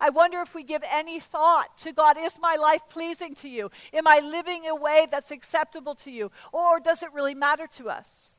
I 0.00 0.10
wonder 0.10 0.40
if 0.40 0.54
we 0.54 0.62
give 0.62 0.82
any 0.90 1.20
thought 1.20 1.76
to 1.78 1.92
God. 1.92 2.16
Is 2.16 2.38
my 2.40 2.56
life 2.56 2.82
pleasing 2.88 3.34
to 3.36 3.48
you? 3.48 3.70
Am 3.92 4.06
I 4.06 4.20
living 4.20 4.66
a 4.66 4.74
way 4.74 5.06
that's 5.10 5.30
acceptable 5.30 5.94
to 5.96 6.10
you? 6.10 6.30
Or 6.52 6.80
does 6.80 7.02
it 7.02 7.12
really 7.12 7.34
matter 7.34 7.66
to 7.72 7.90
us? 7.90 8.30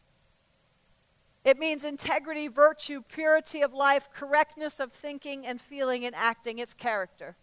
It 1.44 1.60
means 1.60 1.84
integrity, 1.84 2.48
virtue, 2.48 3.02
purity 3.08 3.62
of 3.62 3.74
life, 3.74 4.08
correctness 4.14 4.80
of 4.80 4.94
thinking 4.94 5.46
and 5.46 5.60
feeling 5.60 6.06
and 6.06 6.16
acting. 6.16 6.60
It's 6.60 6.74
character. 6.74 7.36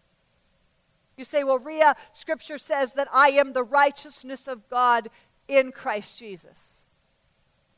You 1.17 1.23
say, 1.23 1.43
well, 1.43 1.59
Ria, 1.59 1.95
Scripture 2.13 2.57
says 2.57 2.93
that 2.93 3.07
I 3.13 3.29
am 3.29 3.53
the 3.53 3.63
righteousness 3.63 4.47
of 4.47 4.67
God 4.69 5.09
in 5.47 5.71
Christ 5.71 6.17
Jesus. 6.17 6.83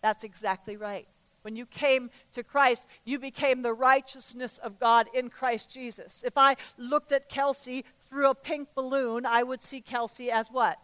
That's 0.02 0.24
exactly 0.24 0.78
right. 0.78 1.08
When 1.44 1.56
you 1.58 1.66
came 1.66 2.10
to 2.34 2.44
Christ, 2.44 2.88
you 3.04 3.20
became 3.20 3.62
the 3.62 3.74
righteousness 3.74 4.58
of 4.60 4.80
God 4.80 5.08
in 5.14 5.30
Christ 5.30 5.70
Jesus. 5.70 6.24
If 6.26 6.38
I 6.38 6.56
looked 6.78 7.12
at 7.12 7.28
Kelsey 7.28 7.84
through 8.10 8.30
a 8.30 8.36
pink 8.36 8.70
balloon, 8.76 9.26
I 9.26 9.44
would 9.44 9.62
see 9.62 9.82
Kelsey 9.82 10.32
as 10.32 10.50
what? 10.50 10.80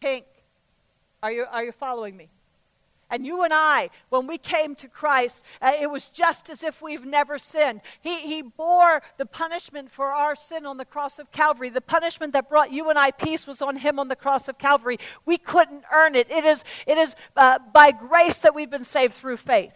Pink. 0.00 0.24
Are 1.22 1.30
you, 1.30 1.46
are 1.48 1.64
you 1.64 1.72
following 1.72 2.16
me? 2.16 2.28
And 3.12 3.26
you 3.26 3.44
and 3.44 3.52
I, 3.52 3.90
when 4.08 4.26
we 4.26 4.38
came 4.38 4.74
to 4.76 4.88
Christ, 4.88 5.44
uh, 5.60 5.72
it 5.78 5.88
was 5.88 6.08
just 6.08 6.48
as 6.48 6.64
if 6.64 6.80
we've 6.80 7.04
never 7.04 7.38
sinned. 7.38 7.82
He, 8.00 8.18
he 8.20 8.40
bore 8.40 9.02
the 9.18 9.26
punishment 9.26 9.92
for 9.92 10.06
our 10.06 10.34
sin 10.34 10.64
on 10.64 10.78
the 10.78 10.86
cross 10.86 11.18
of 11.18 11.30
Calvary. 11.30 11.68
The 11.68 11.82
punishment 11.82 12.32
that 12.32 12.48
brought 12.48 12.72
you 12.72 12.88
and 12.88 12.98
I 12.98 13.10
peace 13.10 13.46
was 13.46 13.60
on 13.60 13.76
him 13.76 13.98
on 13.98 14.08
the 14.08 14.16
cross 14.16 14.48
of 14.48 14.56
Calvary. 14.56 14.98
We 15.26 15.36
couldn't 15.36 15.84
earn 15.92 16.14
it. 16.14 16.30
It 16.30 16.46
is, 16.46 16.64
it 16.86 16.96
is 16.96 17.14
uh, 17.36 17.58
by 17.72 17.90
grace 17.90 18.38
that 18.38 18.54
we've 18.54 18.70
been 18.70 18.82
saved 18.82 19.12
through 19.12 19.36
faith. 19.36 19.74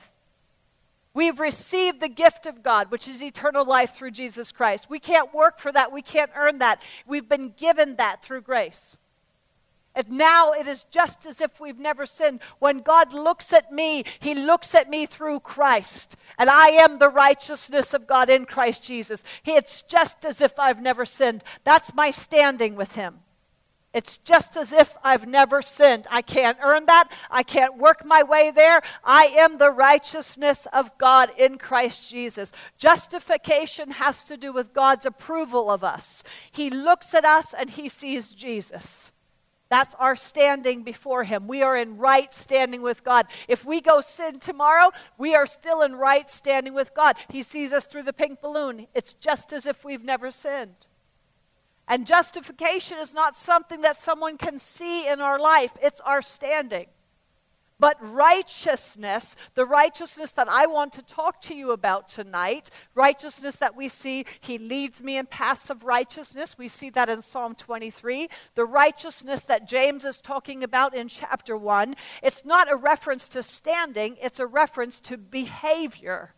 We've 1.17 1.41
received 1.41 2.01
the 2.01 2.11
gift 2.11 2.45
of 2.45 2.63
God, 2.63 2.91
which 2.91 3.09
is 3.09 3.23
eternal 3.23 3.65
life 3.65 3.95
through 3.95 4.11
Jesus 4.11 4.53
Christ. 4.53 4.91
We 4.91 4.99
can't 4.99 5.33
work 5.33 5.59
for 5.59 5.73
that. 5.73 5.91
We 5.91 6.03
can't 6.03 6.31
earn 6.37 6.59
that. 6.59 6.83
We've 7.07 7.27
been 7.27 7.55
given 7.57 7.97
that 7.97 8.23
through 8.23 8.43
grace. 8.43 8.99
And 9.95 10.11
now 10.11 10.53
it 10.53 10.69
is 10.69 10.85
just 10.85 11.25
as 11.25 11.41
if 11.41 11.59
we've 11.59 11.79
never 11.79 12.05
sinned. 12.05 12.41
When 12.59 12.81
God 12.81 13.15
looks 13.15 13.55
at 13.55 13.73
me, 13.73 14.05
He 14.21 14.35
looks 14.35 14.75
at 14.75 14.91
me 14.91 15.07
through 15.07 15.41
Christ. 15.41 16.17
And 16.37 16.51
I 16.51 16.67
am 16.67 16.99
the 16.99 17.09
righteousness 17.09 17.95
of 17.95 18.07
God 18.07 18.29
in 18.29 18.45
Christ 18.45 18.83
Jesus. 18.83 19.25
It's 19.47 19.81
just 19.81 20.27
as 20.27 20.43
if 20.43 20.59
I've 20.59 20.83
never 20.83 21.07
sinned. 21.07 21.45
That's 21.65 21.95
my 21.95 22.11
standing 22.11 22.77
with 22.77 22.93
Him. 22.93 23.21
It's 23.97 24.19
just 24.19 24.59
as 24.59 24.75
if 24.75 24.95
I've 25.03 25.27
never 25.27 25.63
sinned. 25.63 26.07
I 26.11 26.21
can't 26.21 26.59
earn 26.63 26.85
that. 26.85 27.09
I 27.31 27.43
can't 27.43 27.79
work 27.79 28.05
my 28.05 28.23
way 28.23 28.51
there. 28.51 28.83
I 29.03 29.33
am 29.39 29.57
the 29.57 29.71
righteousness 29.71 30.67
of 30.71 30.99
God 30.99 31.31
in 31.39 31.57
Christ 31.57 32.11
Jesus. 32.11 32.53
Justification 32.77 33.93
has 33.93 34.23
to 34.25 34.37
do 34.37 34.53
with 34.53 34.75
God's 34.75 35.07
approval 35.07 35.71
of 35.71 35.83
us. 35.83 36.23
He 36.53 36.69
looks 36.69 37.15
at 37.15 37.25
us 37.25 37.55
and 37.55 37.71
he 37.71 37.89
sees 37.89 38.35
Jesus. 38.35 39.13
That's 39.71 39.95
our 39.95 40.15
standing 40.15 40.83
before 40.83 41.25
Him. 41.25 41.49
We 41.49 41.63
are 41.63 41.75
in 41.75 41.97
right 41.97 42.33
standing 42.35 42.83
with 42.83 43.03
God. 43.03 43.27
If 43.49 43.65
we 43.65 43.81
go 43.81 44.03
sin 44.03 44.41
tomorrow, 44.41 44.91
we 45.17 45.35
are 45.35 45.47
still 45.47 45.81
in 45.81 45.97
right 45.97 46.31
standing 46.31 46.75
with 46.75 46.95
God. 46.95 47.17
He 47.31 47.43
sees 47.43 47.73
us 47.73 47.87
through 47.87 48.03
the 48.03 48.13
pink 48.13 48.43
balloon. 48.43 48.89
It's 48.95 49.15
just 49.15 49.55
as 49.55 49.65
if 49.65 49.85
we've 49.87 50.05
never 50.05 50.31
sinned. 50.31 50.87
And 51.89 52.07
justification 52.07 52.99
is 52.99 53.15
not 53.15 53.37
something 53.37 53.83
that 53.83 53.99
someone 53.99 54.39
can 54.39 54.59
see 54.59 55.07
in 55.07 55.21
our 55.21 55.39
life, 55.39 55.73
it's 55.81 56.01
our 56.01 56.23
standing. 56.23 56.87
But 57.79 57.99
righteousness, 58.01 59.37
the 59.55 59.67
righteousness 59.67 60.33
that 60.33 60.49
I 60.49 60.65
want 60.65 60.95
to 60.95 61.03
talk 61.03 61.43
to 61.43 61.55
you 61.55 61.73
about 61.73 62.09
tonight, 62.09 62.71
righteousness 62.95 63.57
that 63.57 63.77
we 63.77 63.89
see, 63.89 64.25
He 64.41 64.57
leads 64.57 65.03
me 65.03 65.19
in 65.19 65.27
paths 65.27 65.69
of 65.69 65.85
righteousness. 65.85 66.57
We 66.57 66.69
see 66.69 66.89
that 66.91 67.11
in 67.11 67.21
Psalm 67.21 67.55
23. 67.55 68.29
The 68.55 68.65
righteousness 68.65 69.43
that 69.43 69.69
James 69.69 70.07
is 70.07 70.23
talking 70.23 70.65
about 70.65 70.97
in 70.97 71.09
chapter 71.09 71.55
1, 71.55 71.97
it's 72.23 72.47
not 72.47 72.73
a 72.73 72.77
reference 72.77 73.29
to 73.31 73.43
standing, 73.43 74.17
it's 74.23 74.41
a 74.41 74.47
reference 74.47 74.99
to 75.03 75.19
behavior. 75.19 76.33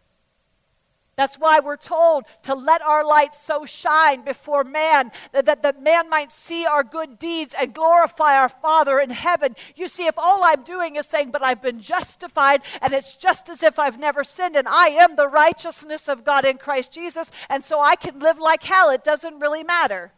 That's 1.19 1.35
why 1.35 1.59
we're 1.59 1.77
told 1.77 2.27
to 2.43 2.55
let 2.55 2.81
our 2.81 3.05
light 3.05 3.35
so 3.35 3.65
shine 3.65 4.23
before 4.23 4.63
man 4.63 5.11
that, 5.33 5.47
that, 5.47 5.63
that 5.63 5.83
man 5.83 6.09
might 6.09 6.31
see 6.31 6.65
our 6.65 6.85
good 6.85 7.19
deeds 7.19 7.57
and 7.59 7.75
glorify 7.75 8.37
our 8.37 8.49
Father 8.49 9.01
in 9.01 9.11
heaven. 9.11 9.57
You 9.75 9.89
see, 9.89 10.07
if 10.07 10.17
all 10.17 10.45
I'm 10.45 10.63
doing 10.63 10.95
is 10.95 11.07
saying, 11.07 11.33
but 11.33 11.43
I've 11.43 11.61
been 11.61 11.81
justified 11.81 12.63
and 12.81 12.93
it's 12.93 13.17
just 13.17 13.49
as 13.49 13.65
if 13.65 13.81
I've 13.81 13.99
never 13.99 14.23
sinned 14.23 14.55
and 14.55 14.69
I 14.69 14.91
am 14.91 15.17
the 15.17 15.27
righteousness 15.27 16.09
of 16.09 16.25
God 16.25 16.45
in 16.45 16.57
Christ 16.57 16.93
Jesus, 16.93 17.33
and 17.49 17.65
so 17.65 17.81
I 17.81 17.97
can 17.97 18.21
live 18.21 18.39
like 18.39 18.63
hell, 18.63 18.91
it 18.91 19.03
doesn't 19.03 19.41
really 19.41 19.65
matter. 19.65 20.13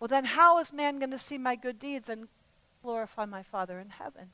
Well, 0.00 0.08
then 0.08 0.24
how 0.24 0.60
is 0.60 0.72
man 0.72 0.98
going 0.98 1.10
to 1.10 1.18
see 1.18 1.36
my 1.36 1.56
good 1.56 1.78
deeds 1.78 2.08
and 2.08 2.28
glorify 2.82 3.26
my 3.26 3.42
Father 3.42 3.78
in 3.80 3.90
heaven? 3.90 4.30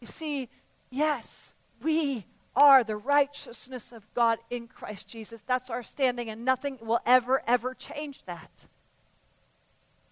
You 0.00 0.06
see, 0.06 0.48
yes, 0.90 1.52
we 1.82 2.24
are 2.58 2.82
the 2.82 2.96
righteousness 2.96 3.92
of 3.92 4.02
God 4.14 4.38
in 4.50 4.66
Christ 4.66 5.06
Jesus. 5.08 5.42
That's 5.46 5.70
our 5.70 5.84
standing, 5.84 6.28
and 6.28 6.44
nothing 6.44 6.76
will 6.82 6.98
ever, 7.06 7.40
ever 7.46 7.72
change 7.72 8.24
that. 8.24 8.66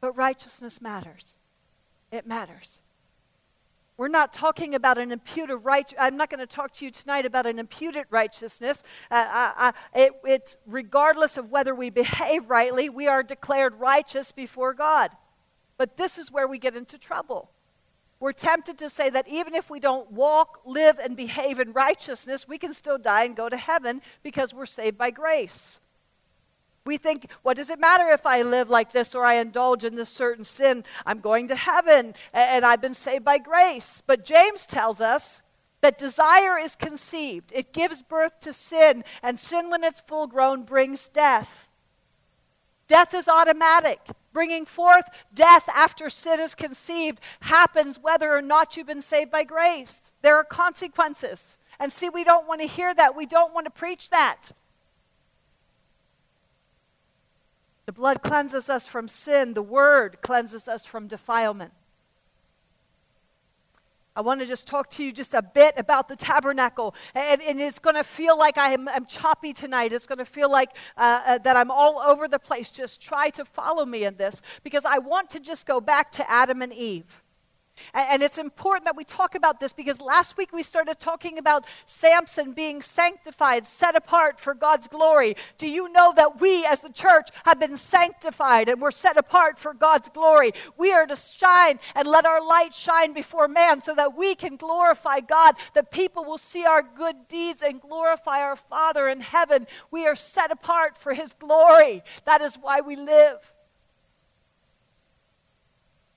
But 0.00 0.16
righteousness 0.16 0.80
matters. 0.80 1.34
It 2.12 2.24
matters. 2.24 2.78
We're 3.96 4.08
not 4.08 4.32
talking 4.32 4.76
about 4.76 4.96
an 4.98 5.10
imputed 5.10 5.64
right. 5.64 5.92
I'm 5.98 6.16
not 6.16 6.30
going 6.30 6.40
to 6.40 6.46
talk 6.46 6.72
to 6.74 6.84
you 6.84 6.90
tonight 6.92 7.26
about 7.26 7.46
an 7.46 7.58
imputed 7.58 8.04
righteousness. 8.10 8.84
Uh, 9.10 9.14
uh, 9.32 9.52
uh, 9.56 9.72
it, 9.94 10.12
it's 10.24 10.56
regardless 10.66 11.36
of 11.36 11.50
whether 11.50 11.74
we 11.74 11.90
behave 11.90 12.48
rightly, 12.48 12.90
we 12.90 13.08
are 13.08 13.22
declared 13.24 13.74
righteous 13.80 14.30
before 14.30 14.72
God. 14.72 15.10
But 15.78 15.96
this 15.96 16.16
is 16.18 16.30
where 16.30 16.46
we 16.46 16.58
get 16.58 16.76
into 16.76 16.96
trouble. 16.96 17.50
We're 18.18 18.32
tempted 18.32 18.78
to 18.78 18.88
say 18.88 19.10
that 19.10 19.28
even 19.28 19.54
if 19.54 19.68
we 19.68 19.78
don't 19.78 20.10
walk, 20.10 20.60
live, 20.64 20.98
and 20.98 21.16
behave 21.16 21.60
in 21.60 21.72
righteousness, 21.72 22.48
we 22.48 22.56
can 22.56 22.72
still 22.72 22.96
die 22.96 23.24
and 23.24 23.36
go 23.36 23.48
to 23.48 23.56
heaven 23.56 24.00
because 24.22 24.54
we're 24.54 24.66
saved 24.66 24.96
by 24.96 25.10
grace. 25.10 25.80
We 26.86 26.96
think, 26.96 27.30
what 27.42 27.56
does 27.56 27.68
it 27.68 27.80
matter 27.80 28.08
if 28.10 28.24
I 28.24 28.42
live 28.42 28.70
like 28.70 28.92
this 28.92 29.14
or 29.14 29.24
I 29.24 29.34
indulge 29.34 29.84
in 29.84 29.96
this 29.96 30.08
certain 30.08 30.44
sin? 30.44 30.84
I'm 31.04 31.20
going 31.20 31.48
to 31.48 31.56
heaven 31.56 32.14
and 32.32 32.64
I've 32.64 32.80
been 32.80 32.94
saved 32.94 33.24
by 33.24 33.38
grace. 33.38 34.02
But 34.06 34.24
James 34.24 34.66
tells 34.66 35.00
us 35.00 35.42
that 35.82 35.98
desire 35.98 36.58
is 36.58 36.74
conceived, 36.74 37.52
it 37.54 37.72
gives 37.72 38.02
birth 38.02 38.40
to 38.40 38.52
sin, 38.52 39.04
and 39.22 39.38
sin, 39.38 39.68
when 39.68 39.84
it's 39.84 40.00
full 40.00 40.26
grown, 40.26 40.62
brings 40.62 41.08
death. 41.08 41.68
Death 42.88 43.14
is 43.14 43.28
automatic. 43.28 44.00
Bringing 44.36 44.66
forth 44.66 45.06
death 45.32 45.66
after 45.74 46.10
sin 46.10 46.40
is 46.40 46.54
conceived 46.54 47.22
happens 47.40 47.98
whether 47.98 48.36
or 48.36 48.42
not 48.42 48.76
you've 48.76 48.86
been 48.86 49.00
saved 49.00 49.30
by 49.30 49.44
grace. 49.44 49.98
There 50.20 50.36
are 50.36 50.44
consequences. 50.44 51.56
And 51.80 51.90
see, 51.90 52.10
we 52.10 52.22
don't 52.22 52.46
want 52.46 52.60
to 52.60 52.66
hear 52.66 52.92
that. 52.92 53.16
We 53.16 53.24
don't 53.24 53.54
want 53.54 53.64
to 53.64 53.70
preach 53.70 54.10
that. 54.10 54.52
The 57.86 57.92
blood 57.92 58.22
cleanses 58.22 58.68
us 58.68 58.86
from 58.86 59.08
sin, 59.08 59.54
the 59.54 59.62
word 59.62 60.18
cleanses 60.20 60.68
us 60.68 60.84
from 60.84 61.08
defilement. 61.08 61.72
I 64.16 64.22
want 64.22 64.40
to 64.40 64.46
just 64.46 64.66
talk 64.66 64.88
to 64.92 65.04
you 65.04 65.12
just 65.12 65.34
a 65.34 65.42
bit 65.42 65.74
about 65.76 66.08
the 66.08 66.16
tabernacle. 66.16 66.94
And, 67.14 67.42
and 67.42 67.60
it's 67.60 67.78
going 67.78 67.96
to 67.96 68.04
feel 68.04 68.38
like 68.38 68.56
I 68.56 68.70
am 68.70 68.88
I'm 68.88 69.04
choppy 69.04 69.52
tonight. 69.52 69.92
It's 69.92 70.06
going 70.06 70.18
to 70.18 70.24
feel 70.24 70.50
like 70.50 70.70
uh, 70.96 71.22
uh, 71.26 71.38
that 71.38 71.56
I'm 71.56 71.70
all 71.70 72.00
over 72.00 72.26
the 72.26 72.38
place. 72.38 72.70
Just 72.70 73.02
try 73.02 73.28
to 73.30 73.44
follow 73.44 73.84
me 73.84 74.04
in 74.04 74.16
this 74.16 74.40
because 74.62 74.86
I 74.86 74.98
want 74.98 75.28
to 75.30 75.40
just 75.40 75.66
go 75.66 75.80
back 75.80 76.10
to 76.12 76.30
Adam 76.30 76.62
and 76.62 76.72
Eve. 76.72 77.22
And 77.94 78.22
it's 78.22 78.38
important 78.38 78.84
that 78.84 78.96
we 78.96 79.04
talk 79.04 79.34
about 79.34 79.60
this 79.60 79.72
because 79.72 80.00
last 80.00 80.36
week 80.36 80.52
we 80.52 80.62
started 80.62 80.98
talking 80.98 81.38
about 81.38 81.64
Samson 81.86 82.52
being 82.52 82.82
sanctified, 82.82 83.66
set 83.66 83.96
apart 83.96 84.40
for 84.40 84.54
God's 84.54 84.88
glory. 84.88 85.36
Do 85.58 85.66
you 85.66 85.90
know 85.92 86.12
that 86.16 86.40
we 86.40 86.64
as 86.66 86.80
the 86.80 86.90
church 86.90 87.28
have 87.44 87.60
been 87.60 87.76
sanctified 87.76 88.68
and 88.68 88.80
we're 88.80 88.90
set 88.90 89.16
apart 89.16 89.58
for 89.58 89.74
God's 89.74 90.08
glory? 90.08 90.52
We 90.76 90.92
are 90.92 91.06
to 91.06 91.16
shine 91.16 91.78
and 91.94 92.06
let 92.06 92.26
our 92.26 92.42
light 92.42 92.72
shine 92.72 93.12
before 93.12 93.48
man 93.48 93.80
so 93.80 93.94
that 93.94 94.16
we 94.16 94.34
can 94.34 94.56
glorify 94.56 95.20
God, 95.20 95.56
that 95.74 95.90
people 95.90 96.24
will 96.24 96.38
see 96.38 96.64
our 96.64 96.82
good 96.82 97.28
deeds 97.28 97.62
and 97.62 97.80
glorify 97.80 98.40
our 98.42 98.56
Father 98.56 99.08
in 99.08 99.20
heaven. 99.20 99.66
We 99.90 100.06
are 100.06 100.16
set 100.16 100.50
apart 100.50 100.96
for 100.98 101.14
his 101.14 101.32
glory. 101.34 102.02
That 102.24 102.40
is 102.40 102.56
why 102.56 102.80
we 102.80 102.96
live. 102.96 103.38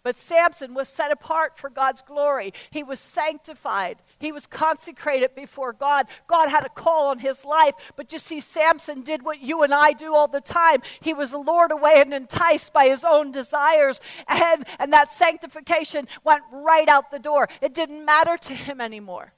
But 0.01 0.18
Samson 0.18 0.74
was 0.74 0.88
set 0.88 1.12
apart 1.12 1.58
for 1.58 1.70
God's 1.70 2.01
glory. 2.01 2.53
He 2.72 2.84
was 2.84 3.01
sanctified. 3.01 3.98
He 4.18 4.32
was 4.32 4.48
consecrated 4.48 5.36
before 5.36 5.74
God. 5.74 6.08
God 6.27 6.48
had 6.48 6.65
a 6.65 6.70
call 6.70 7.08
on 7.08 7.20
his 7.20 7.44
life. 7.44 7.75
But 7.98 8.13
you 8.13 8.20
see, 8.20 8.39
Samson 8.39 9.01
did 9.01 9.24
what 9.24 9.41
you 9.41 9.62
and 9.63 9.74
I 9.74 9.91
do 9.91 10.15
all 10.15 10.29
the 10.29 10.39
time. 10.39 10.82
He 11.01 11.13
was 11.13 11.34
lured 11.34 11.72
away 11.72 11.96
and 11.98 12.13
enticed 12.13 12.72
by 12.72 12.88
his 12.88 13.03
own 13.03 13.34
desires. 13.34 14.00
And, 14.27 14.65
and 14.79 14.94
that 14.94 15.12
sanctification 15.12 16.08
went 16.24 16.44
right 16.51 16.88
out 16.88 17.12
the 17.12 17.20
door. 17.20 17.50
It 17.62 17.74
didn't 17.74 18.06
matter 18.06 18.38
to 18.38 18.53
him 18.53 18.79
anymore. 18.79 19.34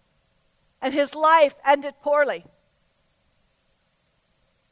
And 0.79 0.93
his 0.93 1.15
life 1.15 1.55
ended 1.65 1.95
poorly. 2.03 2.45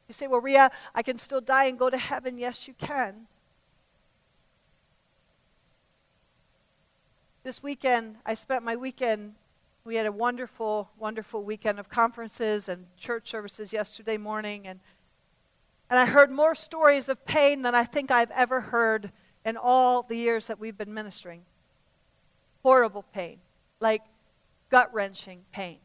You 0.06 0.14
say, 0.14 0.28
well, 0.28 0.40
Ria, 0.40 0.70
I 0.94 1.02
can 1.02 1.18
still 1.18 1.40
die 1.40 1.64
and 1.64 1.78
go 1.78 1.90
to 1.90 1.98
heaven. 1.98 2.38
Yes, 2.38 2.68
you 2.68 2.74
can. 2.74 3.26
This 7.42 7.62
weekend, 7.62 8.16
I 8.26 8.34
spent 8.34 8.64
my 8.64 8.76
weekend. 8.76 9.34
We 9.84 9.96
had 9.96 10.04
a 10.04 10.12
wonderful, 10.12 10.90
wonderful 10.98 11.42
weekend 11.42 11.80
of 11.80 11.88
conferences 11.88 12.68
and 12.68 12.84
church 12.98 13.30
services 13.30 13.72
yesterday 13.72 14.18
morning. 14.18 14.66
And, 14.66 14.78
and 15.88 15.98
I 15.98 16.04
heard 16.04 16.30
more 16.30 16.54
stories 16.54 17.08
of 17.08 17.24
pain 17.24 17.62
than 17.62 17.74
I 17.74 17.84
think 17.84 18.10
I've 18.10 18.30
ever 18.32 18.60
heard 18.60 19.10
in 19.42 19.56
all 19.56 20.02
the 20.02 20.16
years 20.16 20.48
that 20.48 20.60
we've 20.60 20.76
been 20.76 20.92
ministering. 20.92 21.40
Horrible 22.62 23.06
pain, 23.14 23.38
like 23.80 24.02
gut 24.68 24.92
wrenching 24.92 25.40
pain. 25.50 25.78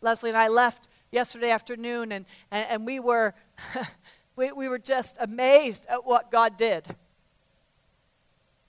Leslie 0.00 0.30
and 0.30 0.38
I 0.38 0.46
left 0.46 0.86
yesterday 1.10 1.50
afternoon, 1.50 2.12
and, 2.12 2.24
and, 2.52 2.66
and 2.70 2.86
we, 2.86 3.00
were, 3.00 3.34
we, 4.36 4.52
we 4.52 4.68
were 4.68 4.78
just 4.78 5.16
amazed 5.18 5.86
at 5.88 6.06
what 6.06 6.30
God 6.30 6.56
did. 6.56 6.94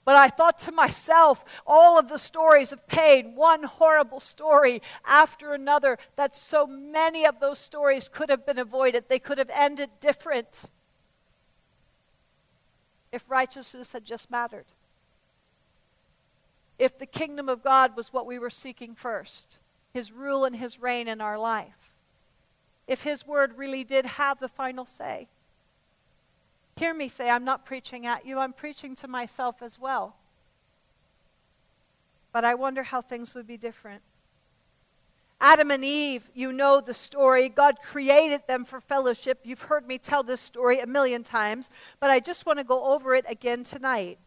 But 0.08 0.16
I 0.16 0.28
thought 0.28 0.56
to 0.60 0.72
myself, 0.72 1.44
all 1.66 1.98
of 1.98 2.08
the 2.08 2.18
stories 2.18 2.72
of 2.72 2.86
pain, 2.86 3.34
one 3.34 3.62
horrible 3.62 4.20
story 4.20 4.80
after 5.04 5.52
another, 5.52 5.98
that 6.16 6.34
so 6.34 6.66
many 6.66 7.26
of 7.26 7.40
those 7.40 7.58
stories 7.58 8.08
could 8.08 8.30
have 8.30 8.46
been 8.46 8.58
avoided. 8.58 9.04
They 9.06 9.18
could 9.18 9.36
have 9.36 9.50
ended 9.52 9.90
different 10.00 10.64
if 13.12 13.22
righteousness 13.28 13.92
had 13.92 14.06
just 14.06 14.30
mattered. 14.30 14.64
If 16.78 16.98
the 16.98 17.04
kingdom 17.04 17.50
of 17.50 17.62
God 17.62 17.94
was 17.94 18.10
what 18.10 18.24
we 18.24 18.38
were 18.38 18.48
seeking 18.48 18.94
first, 18.94 19.58
his 19.92 20.10
rule 20.10 20.46
and 20.46 20.56
his 20.56 20.80
reign 20.80 21.06
in 21.06 21.20
our 21.20 21.38
life. 21.38 21.92
If 22.86 23.02
his 23.02 23.26
word 23.26 23.58
really 23.58 23.84
did 23.84 24.06
have 24.06 24.40
the 24.40 24.48
final 24.48 24.86
say. 24.86 25.28
Hear 26.78 26.94
me 26.94 27.08
say, 27.08 27.28
I'm 27.28 27.44
not 27.44 27.64
preaching 27.64 28.06
at 28.06 28.24
you, 28.24 28.38
I'm 28.38 28.52
preaching 28.52 28.94
to 28.96 29.08
myself 29.08 29.62
as 29.62 29.80
well. 29.80 30.14
But 32.30 32.44
I 32.44 32.54
wonder 32.54 32.84
how 32.84 33.02
things 33.02 33.34
would 33.34 33.48
be 33.48 33.56
different. 33.56 34.00
Adam 35.40 35.72
and 35.72 35.84
Eve, 35.84 36.30
you 36.34 36.52
know 36.52 36.80
the 36.80 36.94
story. 36.94 37.48
God 37.48 37.78
created 37.82 38.42
them 38.46 38.64
for 38.64 38.80
fellowship. 38.80 39.40
You've 39.42 39.62
heard 39.62 39.88
me 39.88 39.98
tell 39.98 40.22
this 40.22 40.40
story 40.40 40.78
a 40.78 40.86
million 40.86 41.24
times, 41.24 41.68
but 41.98 42.10
I 42.10 42.20
just 42.20 42.46
want 42.46 42.60
to 42.60 42.64
go 42.64 42.84
over 42.92 43.12
it 43.16 43.24
again 43.28 43.64
tonight. 43.64 44.20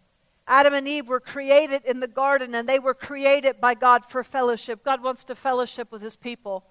Adam 0.46 0.74
and 0.74 0.90
Eve 0.90 1.08
were 1.08 1.22
created 1.22 1.86
in 1.86 2.02
the 2.02 2.08
garden, 2.08 2.54
and 2.56 2.68
they 2.68 2.80
were 2.80 2.94
created 2.94 3.62
by 3.62 3.76
God 3.76 4.06
for 4.06 4.26
fellowship. 4.26 4.84
God 4.84 5.02
wants 5.02 5.24
to 5.26 5.36
fellowship 5.36 5.90
with 5.90 6.02
his 6.02 6.18
people. 6.18 6.66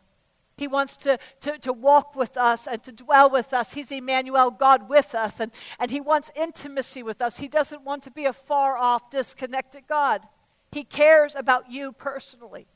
He 0.61 0.69
wants 0.69 0.99
to, 0.99 1.19
to, 1.41 1.59
to 1.61 1.73
walk 1.73 2.15
with 2.15 2.37
us 2.37 2.67
and 2.67 2.83
to 2.83 2.93
dwell 2.93 3.31
with 3.31 3.55
us. 3.55 3.73
He's 3.73 3.91
Emmanuel, 3.91 4.51
God 4.51 4.91
with 4.91 5.15
us, 5.15 5.41
and, 5.41 5.53
and 5.79 5.91
He 5.91 6.03
wants 6.03 6.31
intimacy 6.37 7.03
with 7.03 7.23
us. 7.23 7.39
He 7.39 7.49
doesn't 7.49 7.83
want 7.83 8.03
to 8.03 8.11
be 8.11 8.27
a 8.27 8.35
far 8.35 8.77
off, 8.77 9.09
disconnected 9.09 9.85
God. 9.89 10.29
He 10.71 10.85
cares 10.85 11.35
about 11.35 11.71
you 11.71 11.93
personally. 11.93 12.67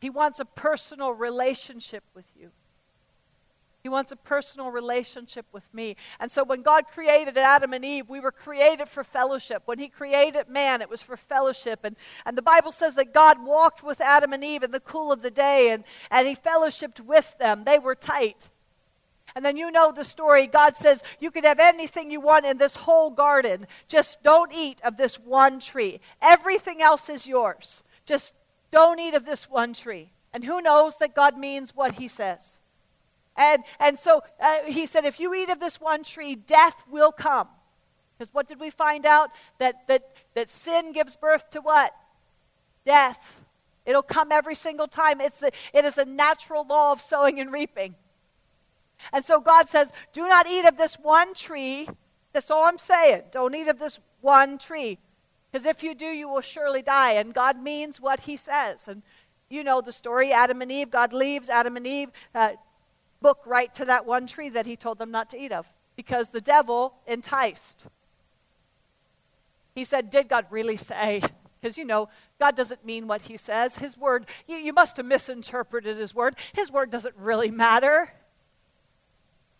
He 0.00 0.08
wants 0.08 0.40
a 0.40 0.46
personal 0.46 1.12
relationship 1.12 2.04
with 2.14 2.24
you. 2.34 2.52
He 3.82 3.88
wants 3.88 4.12
a 4.12 4.16
personal 4.16 4.70
relationship 4.70 5.46
with 5.52 5.72
me. 5.72 5.96
And 6.18 6.30
so 6.30 6.44
when 6.44 6.62
God 6.62 6.84
created 6.88 7.38
Adam 7.38 7.72
and 7.72 7.84
Eve, 7.84 8.10
we 8.10 8.20
were 8.20 8.32
created 8.32 8.88
for 8.88 9.02
fellowship. 9.02 9.62
When 9.64 9.78
He 9.78 9.88
created 9.88 10.48
man, 10.48 10.82
it 10.82 10.90
was 10.90 11.00
for 11.00 11.16
fellowship. 11.16 11.80
And, 11.84 11.96
and 12.26 12.36
the 12.36 12.42
Bible 12.42 12.72
says 12.72 12.94
that 12.96 13.14
God 13.14 13.42
walked 13.42 13.82
with 13.82 14.00
Adam 14.00 14.34
and 14.34 14.44
Eve 14.44 14.62
in 14.62 14.70
the 14.70 14.80
cool 14.80 15.10
of 15.12 15.22
the 15.22 15.30
day 15.30 15.70
and, 15.70 15.84
and 16.10 16.28
He 16.28 16.36
fellowshipped 16.36 17.00
with 17.00 17.34
them. 17.38 17.64
They 17.64 17.78
were 17.78 17.94
tight. 17.94 18.50
And 19.34 19.44
then 19.44 19.56
you 19.56 19.70
know 19.70 19.92
the 19.92 20.04
story. 20.04 20.46
God 20.46 20.76
says, 20.76 21.02
You 21.18 21.30
can 21.30 21.44
have 21.44 21.60
anything 21.60 22.10
you 22.10 22.20
want 22.20 22.46
in 22.46 22.58
this 22.58 22.76
whole 22.76 23.10
garden. 23.10 23.66
Just 23.88 24.22
don't 24.22 24.52
eat 24.52 24.80
of 24.84 24.96
this 24.96 25.18
one 25.18 25.60
tree. 25.60 26.00
Everything 26.20 26.82
else 26.82 27.08
is 27.08 27.26
yours. 27.26 27.82
Just 28.04 28.34
don't 28.70 28.98
eat 28.98 29.14
of 29.14 29.24
this 29.24 29.48
one 29.48 29.72
tree. 29.72 30.12
And 30.32 30.44
who 30.44 30.60
knows 30.60 30.96
that 30.96 31.14
God 31.14 31.38
means 31.38 31.74
what 31.74 31.92
He 31.94 32.08
says? 32.08 32.60
And, 33.36 33.62
and 33.78 33.98
so 33.98 34.22
uh, 34.40 34.64
he 34.66 34.86
said, 34.86 35.04
if 35.04 35.18
you 35.20 35.34
eat 35.34 35.50
of 35.50 35.60
this 35.60 35.80
one 35.80 36.02
tree, 36.02 36.34
death 36.34 36.84
will 36.90 37.12
come. 37.12 37.48
Because 38.18 38.34
what 38.34 38.48
did 38.48 38.60
we 38.60 38.70
find 38.70 39.06
out? 39.06 39.30
That, 39.58 39.86
that, 39.86 40.10
that 40.34 40.50
sin 40.50 40.92
gives 40.92 41.16
birth 41.16 41.50
to 41.50 41.60
what? 41.60 41.94
Death. 42.84 43.18
It'll 43.86 44.02
come 44.02 44.30
every 44.30 44.54
single 44.54 44.88
time. 44.88 45.20
It's 45.20 45.38
the, 45.38 45.52
it 45.72 45.84
is 45.84 45.96
a 45.96 46.04
natural 46.04 46.66
law 46.66 46.92
of 46.92 47.00
sowing 47.00 47.40
and 47.40 47.50
reaping. 47.50 47.94
And 49.12 49.24
so 49.24 49.40
God 49.40 49.68
says, 49.68 49.92
do 50.12 50.28
not 50.28 50.46
eat 50.46 50.66
of 50.66 50.76
this 50.76 50.96
one 50.96 51.32
tree. 51.32 51.88
That's 52.32 52.50
all 52.50 52.64
I'm 52.64 52.78
saying. 52.78 53.22
Don't 53.30 53.54
eat 53.54 53.68
of 53.68 53.78
this 53.78 53.98
one 54.20 54.58
tree. 54.58 54.98
Because 55.50 55.66
if 55.66 55.82
you 55.82 55.94
do, 55.94 56.06
you 56.06 56.28
will 56.28 56.42
surely 56.42 56.82
die. 56.82 57.12
And 57.12 57.32
God 57.32 57.60
means 57.60 58.00
what 58.00 58.20
he 58.20 58.36
says. 58.36 58.86
And 58.86 59.02
you 59.48 59.64
know 59.64 59.80
the 59.80 59.92
story 59.92 60.32
Adam 60.32 60.62
and 60.62 60.70
Eve. 60.70 60.90
God 60.90 61.12
leaves 61.12 61.48
Adam 61.48 61.76
and 61.76 61.86
Eve. 61.86 62.10
Uh, 62.34 62.50
book 63.20 63.42
right 63.46 63.72
to 63.74 63.84
that 63.86 64.06
one 64.06 64.26
tree 64.26 64.48
that 64.50 64.66
he 64.66 64.76
told 64.76 64.98
them 64.98 65.10
not 65.10 65.30
to 65.30 65.38
eat 65.38 65.52
of 65.52 65.66
because 65.96 66.30
the 66.30 66.40
devil 66.40 66.94
enticed. 67.06 67.86
He 69.74 69.84
said, 69.84 70.10
Did 70.10 70.28
God 70.28 70.46
really 70.50 70.76
say? 70.76 71.22
Because, 71.60 71.76
you 71.76 71.84
know, 71.84 72.08
God 72.38 72.56
doesn't 72.56 72.86
mean 72.86 73.06
what 73.06 73.22
he 73.22 73.36
says. 73.36 73.76
His 73.76 73.96
word, 73.96 74.26
you, 74.46 74.56
you 74.56 74.72
must 74.72 74.96
have 74.96 75.04
misinterpreted 75.04 75.98
his 75.98 76.14
word. 76.14 76.36
His 76.54 76.72
word 76.72 76.90
doesn't 76.90 77.14
really 77.16 77.50
matter. 77.50 78.10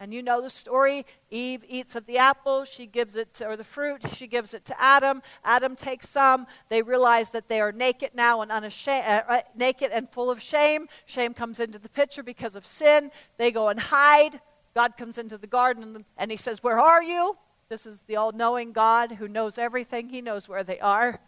And 0.01 0.15
you 0.15 0.23
know 0.23 0.41
the 0.41 0.49
story. 0.49 1.05
Eve 1.31 1.63
eats 1.69 1.95
of 1.95 2.07
the 2.07 2.17
apple. 2.17 2.65
She 2.65 2.87
gives 2.87 3.17
it 3.17 3.35
to, 3.35 3.47
or 3.47 3.57
the 3.59 3.65
fruit. 3.65 4.03
She 4.17 4.27
gives 4.27 4.55
it 4.55 4.65
to 4.65 4.81
Adam. 4.81 5.21
Adam 5.45 5.77
takes 5.77 6.09
some. 6.09 6.47
They 6.71 6.81
realize 6.81 7.29
that 7.31 7.49
they 7.49 7.61
are 7.61 7.71
naked 7.71 8.13
now 8.15 8.41
and 8.41 8.51
unashamed, 8.51 9.05
uh, 9.07 9.23
uh, 9.29 9.41
naked 9.55 9.91
and 9.93 10.09
full 10.09 10.31
of 10.31 10.41
shame. 10.41 10.89
Shame 11.05 11.35
comes 11.35 11.61
into 11.61 11.79
the 11.79 11.91
picture 11.91 12.23
because 12.23 12.57
of 12.57 12.67
sin. 12.67 13.11
They 13.37 13.51
go 13.51 13.69
and 13.69 13.79
hide. 13.79 14.41
God 14.75 14.97
comes 14.97 15.19
into 15.19 15.37
the 15.37 15.47
garden 15.47 16.07
and 16.17 16.31
he 16.31 16.39
says, 16.39 16.63
Where 16.63 16.81
are 16.81 17.03
you? 17.03 17.37
This 17.69 17.85
is 17.85 18.01
the 18.07 18.17
all 18.17 18.33
knowing 18.33 18.73
God 18.73 19.13
who 19.13 19.29
knows 19.29 19.59
everything. 19.59 20.09
He 20.09 20.23
knows 20.23 20.49
where 20.49 20.65
they 20.65 20.81
are. 20.81 21.21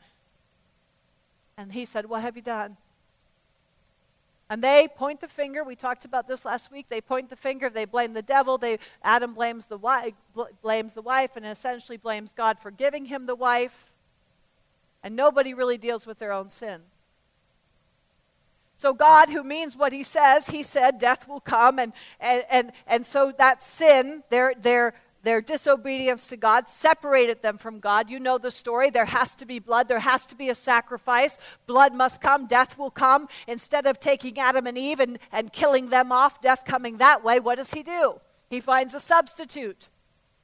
And 1.58 1.70
he 1.72 1.84
said, 1.84 2.06
What 2.06 2.22
have 2.22 2.36
you 2.36 2.42
done? 2.42 2.78
And 4.52 4.62
they 4.62 4.86
point 4.86 5.18
the 5.18 5.28
finger. 5.28 5.64
We 5.64 5.74
talked 5.74 6.04
about 6.04 6.28
this 6.28 6.44
last 6.44 6.70
week. 6.70 6.84
They 6.90 7.00
point 7.00 7.30
the 7.30 7.36
finger. 7.36 7.70
They 7.70 7.86
blame 7.86 8.12
the 8.12 8.20
devil. 8.20 8.58
They, 8.58 8.80
Adam 9.02 9.32
blames 9.32 9.64
the, 9.64 9.78
wife, 9.78 10.12
blames 10.60 10.92
the 10.92 11.00
wife 11.00 11.36
and 11.36 11.46
essentially 11.46 11.96
blames 11.96 12.34
God 12.34 12.58
for 12.58 12.70
giving 12.70 13.06
him 13.06 13.24
the 13.24 13.34
wife. 13.34 13.90
And 15.02 15.16
nobody 15.16 15.54
really 15.54 15.78
deals 15.78 16.06
with 16.06 16.18
their 16.18 16.34
own 16.34 16.50
sin. 16.50 16.82
So, 18.76 18.92
God, 18.92 19.30
who 19.30 19.42
means 19.42 19.74
what 19.74 19.90
he 19.90 20.02
says, 20.02 20.50
he 20.50 20.62
said 20.62 20.98
death 20.98 21.26
will 21.26 21.40
come. 21.40 21.78
And, 21.78 21.94
and, 22.20 22.44
and, 22.50 22.72
and 22.86 23.06
so 23.06 23.32
that 23.38 23.64
sin, 23.64 24.22
their, 24.28 24.52
their, 24.54 24.92
their 25.22 25.40
disobedience 25.40 26.26
to 26.28 26.36
God 26.36 26.68
separated 26.68 27.42
them 27.42 27.58
from 27.58 27.78
God. 27.78 28.10
You 28.10 28.18
know 28.18 28.38
the 28.38 28.50
story. 28.50 28.90
There 28.90 29.04
has 29.04 29.34
to 29.36 29.46
be 29.46 29.58
blood, 29.58 29.88
there 29.88 30.00
has 30.00 30.26
to 30.26 30.34
be 30.34 30.50
a 30.50 30.54
sacrifice. 30.54 31.38
Blood 31.66 31.94
must 31.94 32.20
come, 32.20 32.46
death 32.46 32.78
will 32.78 32.90
come. 32.90 33.28
Instead 33.46 33.86
of 33.86 34.00
taking 34.00 34.38
Adam 34.38 34.66
and 34.66 34.76
Eve 34.76 35.00
and, 35.00 35.18
and 35.30 35.52
killing 35.52 35.88
them 35.88 36.12
off, 36.12 36.40
death 36.40 36.64
coming 36.64 36.98
that 36.98 37.22
way, 37.22 37.40
what 37.40 37.56
does 37.56 37.72
he 37.72 37.82
do? 37.82 38.20
He 38.50 38.60
finds 38.60 38.94
a 38.94 39.00
substitute. 39.00 39.88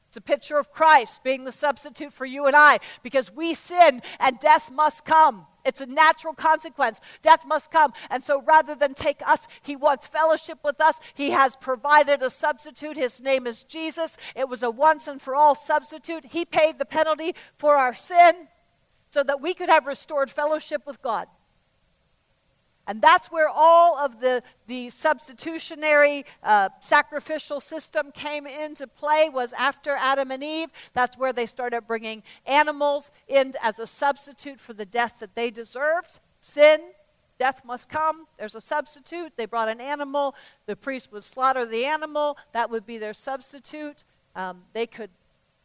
It's 0.09 0.17
a 0.17 0.23
picture 0.23 0.59
of 0.59 0.73
Christ 0.73 1.23
being 1.23 1.45
the 1.45 1.53
substitute 1.53 2.15
for 2.15 2.25
you 2.25 2.47
and 2.47 2.57
I 2.57 2.79
because 3.03 3.31
we 3.31 3.53
sin 3.53 4.01
and 4.19 4.39
death 4.39 4.71
must 4.71 5.05
come. 5.05 5.47
It's 5.67 5.83
a 5.83 5.87
natural 5.87 6.33
consequence. 6.33 7.03
Death 7.21 7.45
must 7.47 7.71
come. 7.71 7.93
And 8.09 8.25
so 8.25 8.41
rather 8.41 8.75
than 8.75 8.95
take 8.95 9.21
us, 9.27 9.47
he 9.61 9.77
wants 9.77 10.07
fellowship 10.07 10.61
with 10.65 10.81
us. 10.81 10.99
He 11.13 11.33
has 11.33 11.57
provided 11.57 12.23
a 12.23 12.31
substitute. 12.31 12.97
His 12.97 13.21
name 13.21 13.47
is 13.47 13.65
Jesus. 13.65 14.17
It 14.35 14.49
was 14.49 14.63
a 14.63 14.71
once 14.71 15.09
and 15.09 15.21
for 15.21 15.35
all 15.35 15.55
substitute. 15.55 16.25
He 16.25 16.47
paid 16.47 16.79
the 16.79 16.87
penalty 16.87 17.35
for 17.59 17.77
our 17.77 17.93
sin 17.93 18.49
so 19.11 19.23
that 19.23 19.43
we 19.43 19.53
could 19.53 19.69
have 19.69 19.87
restored 19.87 20.31
fellowship 20.31 20.87
with 20.87 21.03
God. 21.03 21.29
And 22.89 23.03
that's 23.03 23.31
where 23.31 23.51
all 23.51 23.99
of 23.99 24.19
the, 24.19 24.43
the 24.67 24.89
substitutionary 24.89 26.25
uh, 26.43 26.71
sacrificial 26.81 27.61
system 27.61 28.11
came 28.13 28.47
into 28.47 28.87
play 28.87 29.29
was 29.29 29.53
after 29.53 29.95
Adam 29.95 30.31
and 30.31 30.43
Eve. 30.43 30.71
That's 30.95 31.19
where 31.19 31.35
they 31.35 31.45
started 31.45 31.83
bringing 31.87 32.23
animals 32.47 33.11
in 33.29 33.53
as 33.63 33.79
a 33.79 33.87
substitute 33.87 34.59
for 34.59 34.73
the 34.73 34.87
death 34.87 35.17
that 35.21 35.35
they 35.35 35.51
deserved. 35.51 36.19
Sin, 36.41 36.81
death 37.39 37.63
must 37.63 37.91
come. 37.91 38.27
There's 38.39 38.55
a 38.55 38.61
substitute. 38.61 39.35
They 39.37 39.45
brought 39.45 39.69
an 39.69 39.83
animal. 39.83 40.35
The 40.65 40.75
priest 40.75 41.13
would 41.13 41.25
slaughter 41.25 41.67
the 41.67 41.85
animal. 41.85 42.39
That 42.53 42.71
would 42.71 42.87
be 42.87 42.97
their 42.97 43.15
substitute. 43.15 44.03
Um, 44.35 44.63
they 44.73 44.87
could 44.87 45.11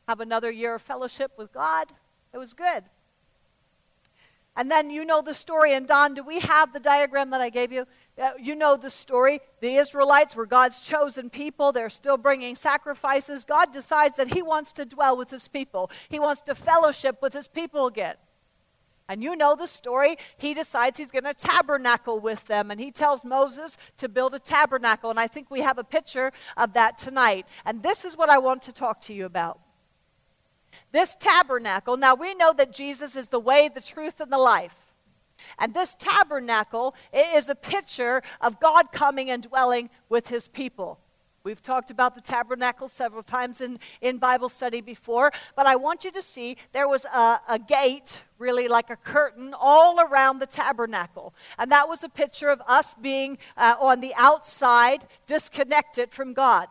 have 0.09 0.19
another 0.19 0.51
year 0.51 0.75
of 0.75 0.81
fellowship 0.81 1.31
with 1.37 1.53
God. 1.53 1.87
It 2.33 2.37
was 2.37 2.53
good. 2.53 2.83
And 4.55 4.69
then 4.69 4.91
you 4.91 5.03
know 5.03 5.21
the 5.21 5.33
story. 5.33 5.73
And 5.73 5.87
Don, 5.87 6.13
do 6.13 6.23
we 6.23 6.39
have 6.39 6.73
the 6.73 6.79
diagram 6.79 7.31
that 7.31 7.41
I 7.41 7.49
gave 7.49 7.71
you? 7.71 7.87
Uh, 8.21 8.31
you 8.39 8.53
know 8.53 8.77
the 8.77 8.89
story. 8.89 9.39
The 9.61 9.77
Israelites 9.77 10.35
were 10.35 10.45
God's 10.45 10.81
chosen 10.81 11.29
people. 11.29 11.71
They're 11.71 11.89
still 11.89 12.17
bringing 12.17 12.55
sacrifices. 12.55 13.45
God 13.45 13.73
decides 13.73 14.17
that 14.17 14.33
He 14.33 14.43
wants 14.43 14.71
to 14.73 14.85
dwell 14.85 15.17
with 15.17 15.31
His 15.31 15.47
people, 15.47 15.89
He 16.09 16.19
wants 16.19 16.41
to 16.43 16.55
fellowship 16.55 17.21
with 17.21 17.33
His 17.33 17.47
people 17.47 17.87
again. 17.87 18.15
And 19.09 19.21
you 19.21 19.35
know 19.35 19.55
the 19.55 19.67
story. 19.67 20.15
He 20.37 20.53
decides 20.53 20.97
he's 20.97 21.11
going 21.11 21.25
to 21.25 21.33
tabernacle 21.33 22.19
with 22.19 22.45
them. 22.45 22.71
And 22.71 22.79
he 22.79 22.89
tells 22.89 23.23
Moses 23.23 23.77
to 23.97 24.07
build 24.07 24.33
a 24.33 24.39
tabernacle. 24.39 25.09
And 25.09 25.19
I 25.19 25.27
think 25.27 25.51
we 25.51 25.59
have 25.59 25.77
a 25.77 25.83
picture 25.83 26.31
of 26.55 26.73
that 26.73 26.97
tonight. 26.97 27.45
And 27.65 27.83
this 27.83 28.05
is 28.05 28.15
what 28.15 28.29
I 28.29 28.37
want 28.37 28.61
to 28.63 28.71
talk 28.71 29.01
to 29.01 29.13
you 29.13 29.25
about. 29.25 29.59
This 30.91 31.15
tabernacle, 31.19 31.97
now 31.97 32.15
we 32.15 32.33
know 32.35 32.53
that 32.53 32.71
Jesus 32.71 33.15
is 33.15 33.27
the 33.27 33.39
way, 33.39 33.69
the 33.73 33.81
truth, 33.81 34.19
and 34.19 34.31
the 34.31 34.37
life. 34.37 34.75
And 35.59 35.73
this 35.73 35.95
tabernacle 35.95 36.95
is 37.13 37.49
a 37.49 37.55
picture 37.55 38.21
of 38.41 38.59
God 38.59 38.91
coming 38.91 39.29
and 39.29 39.43
dwelling 39.43 39.89
with 40.09 40.27
his 40.27 40.47
people. 40.47 40.99
We've 41.43 41.61
talked 41.61 41.91
about 41.91 42.15
the 42.15 42.21
tabernacle 42.21 42.87
several 42.87 43.21
times 43.21 43.59
in, 43.59 43.77
in 43.99 44.17
Bible 44.17 44.47
study 44.47 44.79
before, 44.79 45.33
but 45.57 45.65
I 45.65 45.75
want 45.75 46.05
you 46.05 46.11
to 46.11 46.21
see 46.21 46.55
there 46.71 46.87
was 46.87 47.03
a, 47.03 47.41
a 47.49 47.59
gate, 47.59 48.21
really 48.37 48.69
like 48.69 48.89
a 48.89 48.95
curtain, 48.95 49.53
all 49.59 49.99
around 49.99 50.39
the 50.39 50.45
tabernacle. 50.45 51.33
And 51.59 51.69
that 51.69 51.89
was 51.89 52.05
a 52.05 52.09
picture 52.09 52.47
of 52.47 52.61
us 52.65 52.95
being 52.95 53.37
uh, 53.57 53.75
on 53.77 53.99
the 53.99 54.13
outside, 54.15 55.05
disconnected 55.25 56.11
from 56.11 56.33
God. 56.33 56.69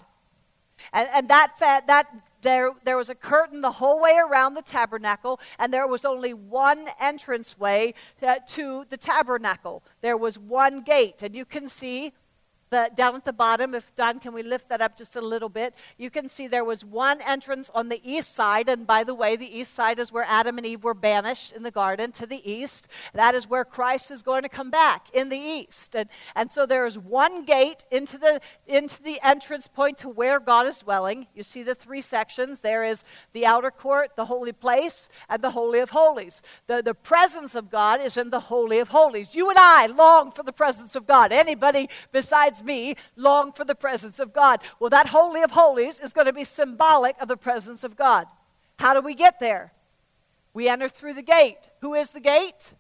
And, 0.94 1.06
and 1.12 1.28
that, 1.28 1.52
that 1.58 2.06
there, 2.42 2.70
there 2.84 2.96
was 2.96 3.08
a 3.08 3.14
curtain 3.14 3.60
the 3.60 3.70
whole 3.70 4.00
way 4.00 4.18
around 4.18 4.54
the 4.54 4.62
tabernacle, 4.62 5.40
and 5.58 5.72
there 5.72 5.86
was 5.86 6.04
only 6.04 6.34
one 6.34 6.88
entranceway 7.00 7.94
uh, 8.22 8.36
to 8.48 8.84
the 8.90 8.96
tabernacle. 8.96 9.82
There 10.00 10.16
was 10.16 10.38
one 10.38 10.82
gate, 10.82 11.22
and 11.22 11.34
you 11.34 11.44
can 11.44 11.68
see 11.68 12.12
the, 12.72 12.90
down 12.94 13.14
at 13.14 13.24
the 13.24 13.32
bottom, 13.32 13.74
if 13.74 13.94
Don, 13.94 14.18
can 14.18 14.32
we 14.32 14.42
lift 14.42 14.70
that 14.70 14.80
up 14.80 14.96
just 14.96 15.14
a 15.14 15.20
little 15.20 15.50
bit? 15.50 15.74
You 15.98 16.10
can 16.10 16.26
see 16.26 16.48
there 16.48 16.64
was 16.64 16.84
one 16.84 17.20
entrance 17.20 17.70
on 17.74 17.90
the 17.90 18.00
east 18.02 18.34
side, 18.34 18.68
and 18.68 18.86
by 18.86 19.04
the 19.04 19.14
way, 19.14 19.36
the 19.36 19.58
east 19.58 19.74
side 19.74 19.98
is 19.98 20.10
where 20.10 20.24
Adam 20.26 20.56
and 20.56 20.66
Eve 20.66 20.82
were 20.82 20.94
banished 20.94 21.52
in 21.52 21.62
the 21.62 21.70
garden 21.70 22.10
to 22.12 22.26
the 22.26 22.50
east. 22.50 22.88
That 23.12 23.34
is 23.34 23.46
where 23.46 23.66
Christ 23.66 24.10
is 24.10 24.22
going 24.22 24.42
to 24.42 24.48
come 24.48 24.70
back 24.70 25.08
in 25.12 25.28
the 25.28 25.36
east. 25.36 25.94
And, 25.94 26.08
and 26.34 26.50
so 26.50 26.64
there 26.64 26.86
is 26.86 26.96
one 26.96 27.44
gate 27.44 27.84
into 27.90 28.16
the, 28.16 28.40
into 28.66 29.02
the 29.02 29.20
entrance 29.22 29.68
point 29.68 29.98
to 29.98 30.08
where 30.08 30.40
God 30.40 30.66
is 30.66 30.78
dwelling. 30.78 31.26
You 31.34 31.42
see 31.42 31.62
the 31.62 31.74
three 31.74 32.00
sections. 32.00 32.60
There 32.60 32.84
is 32.84 33.04
the 33.34 33.44
outer 33.44 33.70
court, 33.70 34.16
the 34.16 34.24
holy 34.24 34.52
place, 34.52 35.10
and 35.28 35.42
the 35.42 35.50
holy 35.50 35.80
of 35.80 35.90
holies. 35.90 36.40
The, 36.68 36.82
the 36.82 36.94
presence 36.94 37.54
of 37.54 37.70
God 37.70 38.00
is 38.00 38.16
in 38.16 38.30
the 38.30 38.40
holy 38.40 38.78
of 38.78 38.88
holies. 38.88 39.34
You 39.34 39.50
and 39.50 39.58
I 39.58 39.86
long 39.86 40.32
for 40.32 40.42
the 40.42 40.52
presence 40.52 40.96
of 40.96 41.06
God. 41.06 41.32
Anybody 41.32 41.90
besides 42.12 42.61
me 42.64 42.94
long 43.16 43.52
for 43.52 43.64
the 43.64 43.74
presence 43.74 44.20
of 44.20 44.32
God. 44.32 44.60
Well, 44.78 44.90
that 44.90 45.08
Holy 45.08 45.42
of 45.42 45.50
Holies 45.50 46.00
is 46.00 46.12
going 46.12 46.26
to 46.26 46.32
be 46.32 46.44
symbolic 46.44 47.20
of 47.20 47.28
the 47.28 47.36
presence 47.36 47.84
of 47.84 47.96
God. 47.96 48.26
How 48.78 48.94
do 48.94 49.00
we 49.00 49.14
get 49.14 49.40
there? 49.40 49.72
We 50.54 50.68
enter 50.68 50.88
through 50.88 51.14
the 51.14 51.22
gate. 51.22 51.70
Who 51.80 51.94
is 51.94 52.10
the 52.10 52.20
gate? 52.20 52.74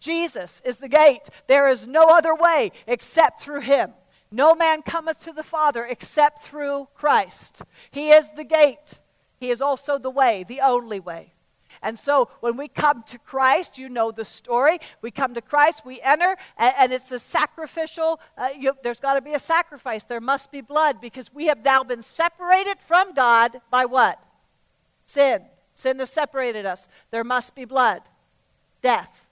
Jesus 0.00 0.62
is 0.64 0.78
the 0.78 0.88
gate. 0.88 1.28
There 1.46 1.68
is 1.68 1.86
no 1.86 2.04
other 2.04 2.34
way 2.34 2.72
except 2.86 3.42
through 3.42 3.60
him. 3.60 3.92
No 4.32 4.54
man 4.54 4.82
cometh 4.82 5.20
to 5.24 5.32
the 5.32 5.42
Father 5.42 5.84
except 5.84 6.42
through 6.42 6.88
Christ. 6.94 7.62
He 7.90 8.10
is 8.10 8.30
the 8.30 8.44
gate. 8.44 9.00
He 9.38 9.50
is 9.50 9.60
also 9.60 9.98
the 9.98 10.10
way, 10.10 10.44
the 10.46 10.60
only 10.60 11.00
way. 11.00 11.34
And 11.82 11.98
so 11.98 12.28
when 12.40 12.56
we 12.56 12.68
come 12.68 13.02
to 13.04 13.18
Christ, 13.18 13.78
you 13.78 13.88
know 13.88 14.10
the 14.10 14.24
story. 14.24 14.78
We 15.00 15.10
come 15.10 15.34
to 15.34 15.40
Christ, 15.40 15.82
we 15.84 16.00
enter, 16.02 16.36
and, 16.58 16.74
and 16.78 16.92
it's 16.92 17.10
a 17.12 17.18
sacrificial, 17.18 18.20
uh, 18.36 18.50
you, 18.58 18.74
there's 18.82 19.00
got 19.00 19.14
to 19.14 19.22
be 19.22 19.32
a 19.32 19.38
sacrifice. 19.38 20.04
There 20.04 20.20
must 20.20 20.52
be 20.52 20.60
blood 20.60 21.00
because 21.00 21.32
we 21.32 21.46
have 21.46 21.64
now 21.64 21.82
been 21.82 22.02
separated 22.02 22.78
from 22.86 23.14
God 23.14 23.60
by 23.70 23.86
what? 23.86 24.22
Sin. 25.06 25.42
Sin 25.72 25.98
has 26.00 26.10
separated 26.10 26.66
us. 26.66 26.86
There 27.10 27.24
must 27.24 27.54
be 27.54 27.64
blood, 27.64 28.02
death. 28.82 29.26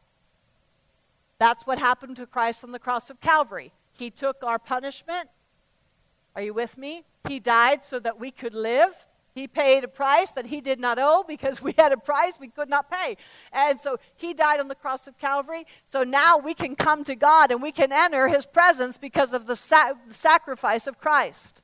That's 1.38 1.66
what 1.66 1.78
happened 1.78 2.16
to 2.16 2.26
Christ 2.26 2.64
on 2.64 2.72
the 2.72 2.78
cross 2.78 3.11
of 3.11 3.20
Calvary. 3.20 3.72
He 3.92 4.11
took 4.11 4.42
our 4.42 4.58
punishment. 4.58 5.28
Are 6.34 6.42
you 6.42 6.54
with 6.54 6.78
me? 6.78 7.04
He 7.26 7.40
died 7.40 7.84
so 7.84 7.98
that 7.98 8.18
we 8.18 8.30
could 8.30 8.54
live. 8.54 8.94
He 9.38 9.46
paid 9.46 9.85
a 9.85 9.88
price 9.88 10.33
that 10.33 10.46
he 10.46 10.61
did 10.61 10.81
not 10.81 10.98
owe 10.98 11.24
because 11.27 11.62
we 11.62 11.72
had 11.79 11.92
a 11.92 11.96
price 11.96 12.40
we 12.40 12.48
could 12.48 12.68
not 12.68 12.90
pay. 12.90 13.16
And 13.53 13.81
so 13.81 13.98
he 14.16 14.35
died 14.35 14.59
on 14.59 14.66
the 14.66 14.74
cross 14.74 15.07
of 15.07 15.16
Calvary. 15.16 15.64
So 15.85 16.03
now 16.03 16.38
we 16.38 16.55
can 16.55 16.74
come 16.74 17.05
to 17.05 17.14
God 17.14 17.53
and 17.53 17.62
we 17.62 17.70
can 17.70 17.92
enter 17.92 18.27
his 18.27 18.46
presence 18.46 18.98
because 18.98 19.33
of 19.35 19.46
the 19.46 19.55
sa- 19.55 19.94
sacrifice 20.11 20.88
of 20.88 20.98
Christ. 20.98 21.62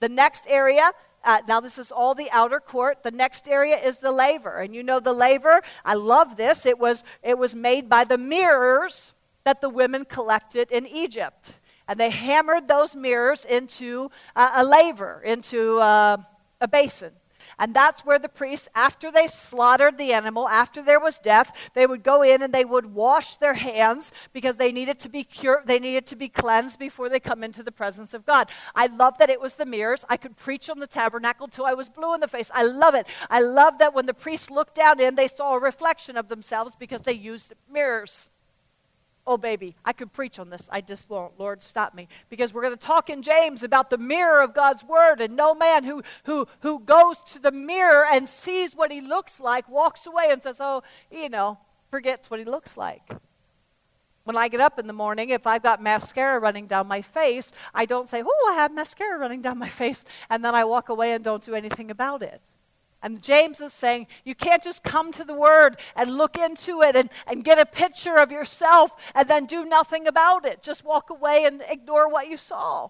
The 0.00 0.08
next 0.08 0.48
area 0.48 0.90
uh, 1.26 1.40
now, 1.48 1.58
this 1.58 1.78
is 1.78 1.90
all 1.90 2.14
the 2.14 2.30
outer 2.32 2.60
court. 2.60 3.02
The 3.02 3.10
next 3.10 3.48
area 3.48 3.78
is 3.78 3.96
the 3.98 4.12
laver. 4.12 4.58
And 4.58 4.74
you 4.74 4.82
know 4.82 5.00
the 5.00 5.14
laver, 5.14 5.62
I 5.82 5.94
love 5.94 6.36
this. 6.36 6.66
It 6.66 6.78
was, 6.78 7.02
it 7.22 7.38
was 7.38 7.54
made 7.54 7.88
by 7.88 8.04
the 8.04 8.18
mirrors 8.18 9.14
that 9.44 9.62
the 9.62 9.70
women 9.70 10.04
collected 10.04 10.70
in 10.70 10.86
Egypt. 10.86 11.52
And 11.88 11.98
they 11.98 12.10
hammered 12.10 12.68
those 12.68 12.94
mirrors 12.94 13.46
into 13.46 14.10
uh, 14.36 14.50
a 14.56 14.64
laver, 14.64 15.22
into. 15.24 15.78
Uh, 15.78 16.18
a 16.64 16.68
basin. 16.68 17.12
And 17.58 17.74
that's 17.74 18.04
where 18.04 18.18
the 18.18 18.28
priests, 18.28 18.68
after 18.74 19.12
they 19.12 19.26
slaughtered 19.26 19.98
the 19.98 20.12
animal, 20.12 20.48
after 20.48 20.82
there 20.82 20.98
was 20.98 21.18
death, 21.18 21.54
they 21.74 21.86
would 21.86 22.02
go 22.02 22.22
in 22.22 22.42
and 22.42 22.52
they 22.52 22.64
would 22.64 22.86
wash 22.86 23.36
their 23.36 23.54
hands 23.54 24.12
because 24.32 24.56
they 24.56 24.72
needed 24.72 24.98
to 25.00 25.08
be 25.08 25.24
cured, 25.24 25.66
they 25.66 25.78
needed 25.78 26.06
to 26.06 26.16
be 26.16 26.28
cleansed 26.28 26.78
before 26.78 27.08
they 27.08 27.20
come 27.20 27.44
into 27.44 27.62
the 27.62 27.70
presence 27.70 28.14
of 28.14 28.26
God. 28.26 28.50
I 28.74 28.86
love 28.86 29.18
that 29.18 29.30
it 29.30 29.40
was 29.40 29.54
the 29.54 29.66
mirrors. 29.66 30.04
I 30.08 30.16
could 30.16 30.36
preach 30.36 30.70
on 30.70 30.80
the 30.80 30.86
tabernacle 30.86 31.46
till 31.48 31.66
I 31.66 31.74
was 31.74 31.88
blue 31.88 32.14
in 32.14 32.20
the 32.20 32.28
face. 32.28 32.50
I 32.54 32.64
love 32.64 32.94
it. 32.94 33.06
I 33.30 33.40
love 33.40 33.78
that 33.78 33.94
when 33.94 34.06
the 34.06 34.14
priests 34.14 34.50
looked 34.50 34.74
down 34.74 35.00
in, 35.00 35.14
they 35.14 35.28
saw 35.28 35.54
a 35.54 35.60
reflection 35.60 36.16
of 36.16 36.28
themselves 36.28 36.74
because 36.76 37.02
they 37.02 37.12
used 37.12 37.52
mirrors. 37.70 38.28
Oh, 39.26 39.38
baby, 39.38 39.74
I 39.84 39.94
could 39.94 40.12
preach 40.12 40.38
on 40.38 40.50
this. 40.50 40.68
I 40.70 40.82
just 40.82 41.08
won't. 41.08 41.38
Lord, 41.40 41.62
stop 41.62 41.94
me. 41.94 42.08
Because 42.28 42.52
we're 42.52 42.62
going 42.62 42.76
to 42.76 42.86
talk 42.86 43.08
in 43.08 43.22
James 43.22 43.62
about 43.62 43.88
the 43.88 43.96
mirror 43.96 44.42
of 44.42 44.52
God's 44.52 44.84
word. 44.84 45.22
And 45.22 45.34
no 45.34 45.54
man 45.54 45.84
who, 45.84 46.02
who, 46.24 46.46
who 46.60 46.80
goes 46.80 47.22
to 47.32 47.38
the 47.38 47.50
mirror 47.50 48.04
and 48.10 48.28
sees 48.28 48.76
what 48.76 48.92
he 48.92 49.00
looks 49.00 49.40
like 49.40 49.66
walks 49.68 50.06
away 50.06 50.26
and 50.28 50.42
says, 50.42 50.60
oh, 50.60 50.82
you 51.10 51.30
know, 51.30 51.58
forgets 51.90 52.30
what 52.30 52.38
he 52.38 52.44
looks 52.44 52.76
like. 52.76 53.08
When 54.24 54.36
I 54.36 54.48
get 54.48 54.60
up 54.60 54.78
in 54.78 54.86
the 54.86 54.92
morning, 54.92 55.30
if 55.30 55.46
I've 55.46 55.62
got 55.62 55.82
mascara 55.82 56.38
running 56.38 56.66
down 56.66 56.86
my 56.86 57.00
face, 57.00 57.52
I 57.74 57.86
don't 57.86 58.08
say, 58.08 58.22
oh, 58.26 58.50
I 58.52 58.56
have 58.56 58.74
mascara 58.74 59.18
running 59.18 59.40
down 59.40 59.58
my 59.58 59.68
face. 59.68 60.04
And 60.28 60.44
then 60.44 60.54
I 60.54 60.64
walk 60.64 60.90
away 60.90 61.12
and 61.12 61.24
don't 61.24 61.42
do 61.42 61.54
anything 61.54 61.90
about 61.90 62.22
it. 62.22 62.42
And 63.04 63.20
James 63.20 63.60
is 63.60 63.74
saying, 63.74 64.06
you 64.24 64.34
can't 64.34 64.62
just 64.62 64.82
come 64.82 65.12
to 65.12 65.24
the 65.24 65.34
Word 65.34 65.76
and 65.94 66.16
look 66.16 66.38
into 66.38 66.80
it 66.80 66.96
and, 66.96 67.10
and 67.26 67.44
get 67.44 67.58
a 67.58 67.66
picture 67.66 68.16
of 68.16 68.32
yourself 68.32 68.92
and 69.14 69.28
then 69.28 69.44
do 69.44 69.66
nothing 69.66 70.08
about 70.08 70.46
it. 70.46 70.62
Just 70.62 70.86
walk 70.86 71.10
away 71.10 71.44
and 71.44 71.62
ignore 71.68 72.08
what 72.08 72.28
you 72.28 72.38
saw. 72.38 72.88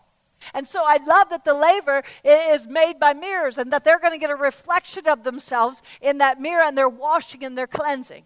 And 0.54 0.68
so 0.68 0.84
I 0.86 0.98
love 1.04 1.30
that 1.30 1.44
the 1.44 1.52
laver 1.52 2.04
is 2.22 2.68
made 2.68 3.00
by 3.00 3.12
mirrors 3.12 3.58
and 3.58 3.72
that 3.72 3.82
they're 3.82 3.98
going 3.98 4.12
to 4.12 4.18
get 4.18 4.30
a 4.30 4.36
reflection 4.36 5.08
of 5.08 5.24
themselves 5.24 5.82
in 6.00 6.18
that 6.18 6.40
mirror 6.40 6.62
and 6.62 6.78
they're 6.78 6.88
washing 6.88 7.44
and 7.44 7.58
they're 7.58 7.66
cleansing. 7.66 8.22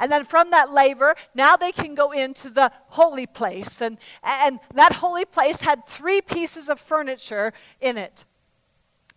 And 0.00 0.10
then 0.10 0.24
from 0.24 0.50
that 0.50 0.72
laver, 0.72 1.14
now 1.36 1.54
they 1.54 1.70
can 1.70 1.94
go 1.94 2.10
into 2.10 2.50
the 2.50 2.72
holy 2.88 3.26
place. 3.26 3.80
And, 3.80 3.98
and 4.24 4.58
that 4.74 4.94
holy 4.94 5.24
place 5.24 5.60
had 5.60 5.86
three 5.86 6.20
pieces 6.20 6.68
of 6.68 6.80
furniture 6.80 7.52
in 7.80 7.96
it. 7.96 8.24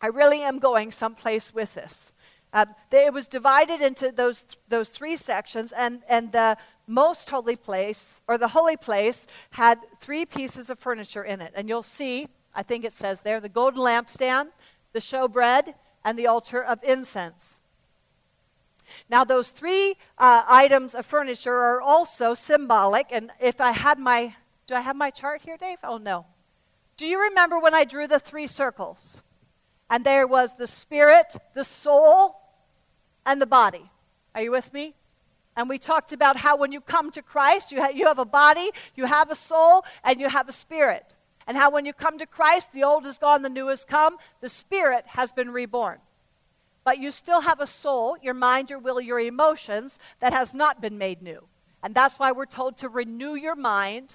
I 0.02 0.08
really 0.08 0.42
am 0.42 0.60
going 0.60 0.92
someplace 0.92 1.54
with 1.54 1.74
this. 1.74 2.14
Uh, 2.54 2.66
it 2.92 3.14
was 3.14 3.28
divided 3.28 3.82
into 3.82 4.12
those, 4.12 4.46
those 4.70 4.90
three 4.90 5.18
sections, 5.18 5.74
and, 5.74 6.02
and 6.08 6.32
the 6.32 6.58
most 6.88 7.30
holy 7.30 7.56
place, 7.56 8.22
or 8.28 8.38
the 8.38 8.48
holy 8.48 8.78
place, 8.78 9.28
had 9.50 9.80
three 10.00 10.26
pieces 10.26 10.70
of 10.70 10.80
furniture 10.80 11.24
in 11.24 11.42
it. 11.42 11.52
And 11.56 11.68
you'll 11.68 11.84
see, 11.84 12.30
I 12.54 12.64
think 12.64 12.86
it 12.86 12.94
says 12.94 13.20
there, 13.22 13.40
the 13.40 13.50
golden 13.50 13.82
lampstand, 13.82 14.48
the 14.94 15.00
showbread, 15.00 15.74
and 16.06 16.18
the 16.18 16.28
altar 16.28 16.64
of 16.64 16.82
incense. 16.84 17.60
Now, 19.10 19.24
those 19.24 19.50
three 19.50 19.98
uh, 20.18 20.44
items 20.48 20.96
of 20.96 21.06
furniture 21.06 21.56
are 21.56 21.82
also 21.82 22.34
symbolic. 22.34 23.08
And 23.12 23.32
if 23.42 23.60
I 23.60 23.72
had 23.72 24.00
my, 24.00 24.36
do 24.68 24.76
I 24.76 24.82
have 24.82 24.96
my 24.96 25.10
chart 25.10 25.42
here, 25.42 25.58
Dave? 25.58 25.80
Oh, 25.84 25.98
no. 25.98 26.26
Do 26.96 27.06
you 27.06 27.22
remember 27.22 27.60
when 27.60 27.74
I 27.74 27.84
drew 27.84 28.08
the 28.08 28.20
three 28.20 28.48
circles? 28.48 29.22
And 29.90 30.04
there 30.04 30.28
was 30.28 30.54
the 30.54 30.68
spirit, 30.68 31.34
the 31.54 31.64
soul, 31.64 32.36
and 33.26 33.42
the 33.42 33.46
body. 33.46 33.90
Are 34.34 34.42
you 34.42 34.52
with 34.52 34.74
me? 34.74 34.96
And 35.56 35.70
we 35.70 35.78
talked 35.78 36.12
about 36.12 36.36
how 36.36 36.58
when 36.58 36.72
you 36.72 36.82
come 36.82 37.12
to 37.12 37.22
Christ, 37.22 37.72
you, 37.72 37.82
ha- 37.82 37.92
you 37.94 38.08
have 38.08 38.20
a 38.20 38.26
body, 38.26 38.72
you 38.96 39.06
have 39.06 39.30
a 39.30 39.36
soul, 39.36 39.86
and 40.04 40.20
you 40.20 40.28
have 40.28 40.50
a 40.50 40.52
spirit. 40.52 41.16
And 41.48 41.56
how 41.56 41.70
when 41.70 41.86
you 41.86 41.94
come 41.94 42.18
to 42.18 42.26
Christ, 42.26 42.72
the 42.74 42.84
old 42.84 43.06
is 43.06 43.18
gone, 43.18 43.42
the 43.42 43.50
new 43.50 43.68
has 43.68 43.86
come, 43.86 44.18
the 44.42 44.50
spirit 44.50 45.06
has 45.08 45.32
been 45.32 45.52
reborn 45.52 46.00
but 46.86 47.00
you 47.00 47.12
still 47.12 47.42
have 47.42 47.60
a 47.60 47.68
soul, 47.68 48.16
your 48.22 48.36
mind, 48.36 48.70
your 48.70 48.80
will, 48.80 49.02
your 49.02 49.20
emotions, 49.20 50.00
that 50.20 50.32
has 50.32 50.54
not 50.54 50.80
been 50.80 50.98
made 50.98 51.22
new. 51.22 51.44
And 51.84 51.94
that's 51.94 52.18
why 52.18 52.32
we're 52.32 52.46
told 52.46 52.78
to 52.78 52.90
renew 52.90 53.34
your 53.34 53.56
mind, 53.56 54.14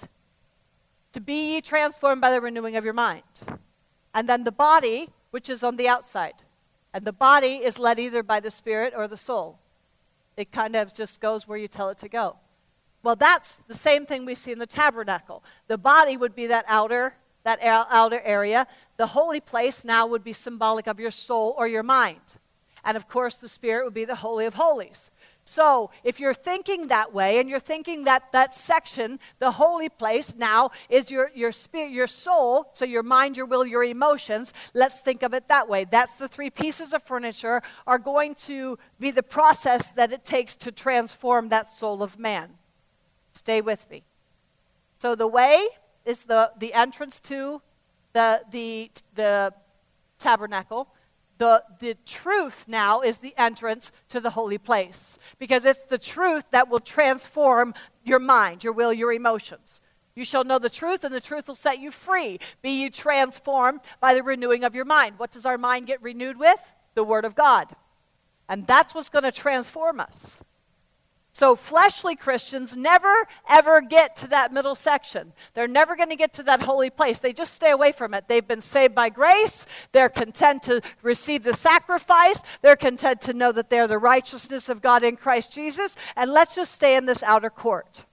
to 1.11 1.19
be 1.19 1.61
transformed 1.61 2.21
by 2.21 2.31
the 2.31 2.39
renewing 2.39 2.77
of 2.77 2.85
your 2.85 2.93
mind. 2.93 3.23
And 4.13 4.27
then 4.27 4.45
the 4.45 4.53
body, 4.53 5.09
which 5.31 5.49
is 5.49 5.63
on 5.63 5.75
the 5.75 5.87
outside. 5.87 6.35
And 6.93 7.05
the 7.05 7.13
body 7.13 7.55
is 7.55 7.79
led 7.79 7.99
either 7.99 8.21
by 8.21 8.39
the 8.39 8.51
spirit 8.51 8.93
or 8.95 9.07
the 9.07 9.17
soul. 9.17 9.59
It 10.37 10.51
kind 10.51 10.75
of 10.75 10.93
just 10.93 11.19
goes 11.19 11.47
where 11.47 11.57
you 11.57 11.67
tell 11.67 11.89
it 11.89 11.97
to 11.99 12.09
go. 12.09 12.37
Well, 13.03 13.15
that's 13.15 13.57
the 13.67 13.73
same 13.73 14.05
thing 14.05 14.25
we 14.25 14.35
see 14.35 14.51
in 14.51 14.59
the 14.59 14.67
tabernacle. 14.67 15.43
The 15.67 15.77
body 15.77 16.17
would 16.17 16.35
be 16.35 16.47
that 16.47 16.65
outer 16.67 17.15
that 17.43 17.59
outer 17.63 18.21
area. 18.21 18.67
The 18.97 19.07
holy 19.07 19.39
place 19.39 19.83
now 19.83 20.05
would 20.07 20.23
be 20.23 20.33
symbolic 20.33 20.87
of 20.87 20.99
your 20.99 21.11
soul 21.11 21.55
or 21.57 21.67
your 21.67 21.83
mind. 21.83 22.19
And 22.83 22.97
of 22.97 23.07
course, 23.07 23.37
the 23.37 23.49
Spirit 23.49 23.85
would 23.85 23.93
be 23.93 24.05
the 24.05 24.15
Holy 24.15 24.45
of 24.45 24.55
Holies. 24.55 25.11
So, 25.43 25.89
if 26.03 26.19
you're 26.19 26.35
thinking 26.35 26.87
that 26.87 27.13
way 27.13 27.39
and 27.39 27.49
you're 27.49 27.59
thinking 27.59 28.03
that 28.03 28.31
that 28.31 28.53
section, 28.53 29.19
the 29.39 29.49
holy 29.49 29.89
place 29.89 30.35
now 30.35 30.69
is 30.87 31.09
your, 31.09 31.31
your 31.33 31.51
spirit, 31.51 31.91
your 31.91 32.05
soul, 32.05 32.69
so 32.73 32.85
your 32.85 33.01
mind, 33.01 33.35
your 33.35 33.47
will, 33.47 33.65
your 33.65 33.83
emotions, 33.83 34.53
let's 34.75 34.99
think 34.99 35.23
of 35.23 35.33
it 35.33 35.47
that 35.47 35.67
way. 35.67 35.85
That's 35.85 36.15
the 36.15 36.27
three 36.27 36.51
pieces 36.51 36.93
of 36.93 37.01
furniture 37.03 37.63
are 37.87 37.97
going 37.97 38.35
to 38.35 38.77
be 38.99 39.09
the 39.09 39.23
process 39.23 39.91
that 39.93 40.11
it 40.11 40.23
takes 40.23 40.55
to 40.57 40.71
transform 40.71 41.49
that 41.49 41.71
soul 41.71 42.03
of 42.03 42.19
man. 42.19 42.51
Stay 43.33 43.61
with 43.61 43.89
me. 43.89 44.03
So, 44.99 45.15
the 45.15 45.27
way 45.27 45.67
is 46.05 46.25
the, 46.25 46.51
the 46.59 46.73
entrance 46.73 47.19
to 47.21 47.61
the, 48.13 48.41
the, 48.51 48.91
the 49.15 49.53
tabernacle. 50.19 50.87
The, 51.41 51.63
the 51.79 51.97
truth 52.05 52.67
now 52.67 53.01
is 53.01 53.17
the 53.17 53.33
entrance 53.35 53.91
to 54.09 54.19
the 54.19 54.29
holy 54.29 54.59
place 54.59 55.17
because 55.39 55.65
it's 55.65 55.85
the 55.85 55.97
truth 55.97 56.45
that 56.51 56.69
will 56.69 56.79
transform 56.79 57.73
your 58.03 58.19
mind, 58.19 58.63
your 58.63 58.73
will, 58.73 58.93
your 58.93 59.11
emotions. 59.11 59.81
You 60.13 60.23
shall 60.23 60.43
know 60.43 60.59
the 60.59 60.69
truth, 60.69 61.03
and 61.03 61.15
the 61.15 61.19
truth 61.19 61.47
will 61.47 61.55
set 61.55 61.79
you 61.79 61.89
free. 61.89 62.39
Be 62.61 62.79
you 62.83 62.91
transformed 62.91 63.79
by 63.99 64.13
the 64.13 64.21
renewing 64.21 64.63
of 64.63 64.75
your 64.75 64.85
mind. 64.85 65.17
What 65.17 65.31
does 65.31 65.47
our 65.47 65.57
mind 65.57 65.87
get 65.87 65.99
renewed 66.03 66.37
with? 66.37 66.61
The 66.93 67.03
Word 67.03 67.25
of 67.25 67.33
God. 67.33 67.69
And 68.47 68.67
that's 68.67 68.93
what's 68.93 69.09
going 69.09 69.23
to 69.23 69.31
transform 69.31 69.99
us. 69.99 70.39
So, 71.33 71.55
fleshly 71.55 72.17
Christians 72.17 72.75
never, 72.75 73.25
ever 73.47 73.79
get 73.79 74.17
to 74.17 74.27
that 74.27 74.51
middle 74.51 74.75
section. 74.75 75.31
They're 75.53 75.67
never 75.67 75.95
going 75.95 76.09
to 76.09 76.17
get 76.17 76.33
to 76.33 76.43
that 76.43 76.61
holy 76.61 76.89
place. 76.89 77.19
They 77.19 77.31
just 77.31 77.53
stay 77.53 77.71
away 77.71 77.93
from 77.93 78.13
it. 78.13 78.27
They've 78.27 78.47
been 78.47 78.61
saved 78.61 78.93
by 78.93 79.09
grace. 79.09 79.65
They're 79.93 80.09
content 80.09 80.63
to 80.63 80.81
receive 81.01 81.43
the 81.43 81.53
sacrifice. 81.53 82.43
They're 82.61 82.75
content 82.75 83.21
to 83.21 83.33
know 83.33 83.53
that 83.53 83.69
they're 83.69 83.87
the 83.87 83.97
righteousness 83.97 84.67
of 84.67 84.81
God 84.81 85.03
in 85.03 85.15
Christ 85.15 85.53
Jesus. 85.53 85.95
And 86.17 86.31
let's 86.31 86.53
just 86.53 86.73
stay 86.73 86.97
in 86.97 87.05
this 87.05 87.23
outer 87.23 87.49
court. 87.49 88.03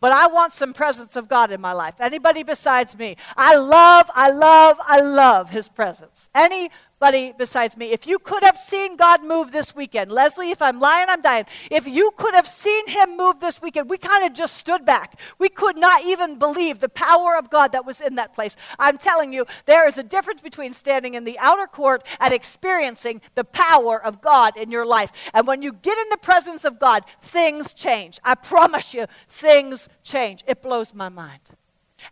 But 0.00 0.12
I 0.12 0.28
want 0.28 0.52
some 0.52 0.74
presence 0.74 1.16
of 1.16 1.28
God 1.28 1.50
in 1.50 1.60
my 1.60 1.72
life. 1.72 1.94
Anybody 1.98 2.44
besides 2.44 2.96
me? 2.96 3.16
I 3.36 3.56
love, 3.56 4.08
I 4.14 4.30
love, 4.30 4.76
I 4.86 5.00
love 5.00 5.50
His 5.50 5.68
presence. 5.68 6.28
Any 6.34 6.70
anybody 7.00 7.34
besides 7.36 7.76
me. 7.76 7.92
If 7.92 8.06
you 8.06 8.18
could 8.18 8.42
have 8.42 8.58
seen 8.58 8.96
God 8.96 9.22
move 9.22 9.52
this 9.52 9.74
weekend, 9.74 10.10
Leslie, 10.10 10.50
if 10.50 10.60
I'm 10.60 10.80
lying, 10.80 11.06
I'm 11.08 11.22
dying. 11.22 11.44
If 11.70 11.86
you 11.86 12.10
could 12.16 12.34
have 12.34 12.48
seen 12.48 12.86
him 12.88 13.16
move 13.16 13.40
this 13.40 13.62
weekend, 13.62 13.88
we 13.88 13.98
kind 13.98 14.24
of 14.24 14.32
just 14.32 14.56
stood 14.56 14.84
back. 14.84 15.18
We 15.38 15.48
could 15.48 15.76
not 15.76 16.04
even 16.04 16.38
believe 16.38 16.80
the 16.80 16.88
power 16.88 17.36
of 17.36 17.50
God 17.50 17.72
that 17.72 17.86
was 17.86 18.00
in 18.00 18.16
that 18.16 18.34
place. 18.34 18.56
I'm 18.78 18.98
telling 18.98 19.32
you, 19.32 19.46
there 19.66 19.86
is 19.86 19.98
a 19.98 20.02
difference 20.02 20.40
between 20.40 20.72
standing 20.72 21.14
in 21.14 21.24
the 21.24 21.38
outer 21.38 21.66
court 21.66 22.04
and 22.20 22.34
experiencing 22.34 23.20
the 23.34 23.44
power 23.44 24.02
of 24.04 24.20
God 24.20 24.56
in 24.56 24.70
your 24.70 24.86
life. 24.86 25.12
And 25.34 25.46
when 25.46 25.62
you 25.62 25.72
get 25.72 25.98
in 25.98 26.08
the 26.10 26.18
presence 26.18 26.64
of 26.64 26.78
God, 26.78 27.04
things 27.22 27.72
change. 27.72 28.18
I 28.24 28.34
promise 28.34 28.94
you, 28.94 29.06
things 29.28 29.88
change. 30.02 30.42
It 30.46 30.62
blows 30.62 30.94
my 30.94 31.08
mind. 31.08 31.40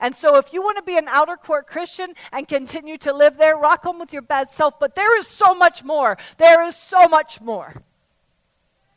And 0.00 0.14
so, 0.14 0.36
if 0.36 0.52
you 0.52 0.62
want 0.62 0.76
to 0.76 0.82
be 0.82 0.96
an 0.96 1.08
outer 1.08 1.36
court 1.36 1.66
Christian 1.66 2.14
and 2.32 2.46
continue 2.46 2.98
to 2.98 3.12
live 3.12 3.36
there, 3.36 3.56
rock 3.56 3.86
on 3.86 3.98
with 3.98 4.12
your 4.12 4.22
bad 4.22 4.50
self. 4.50 4.78
But 4.78 4.94
there 4.94 5.16
is 5.18 5.26
so 5.26 5.54
much 5.54 5.84
more. 5.84 6.16
There 6.38 6.64
is 6.64 6.76
so 6.76 7.06
much 7.08 7.40
more. 7.40 7.82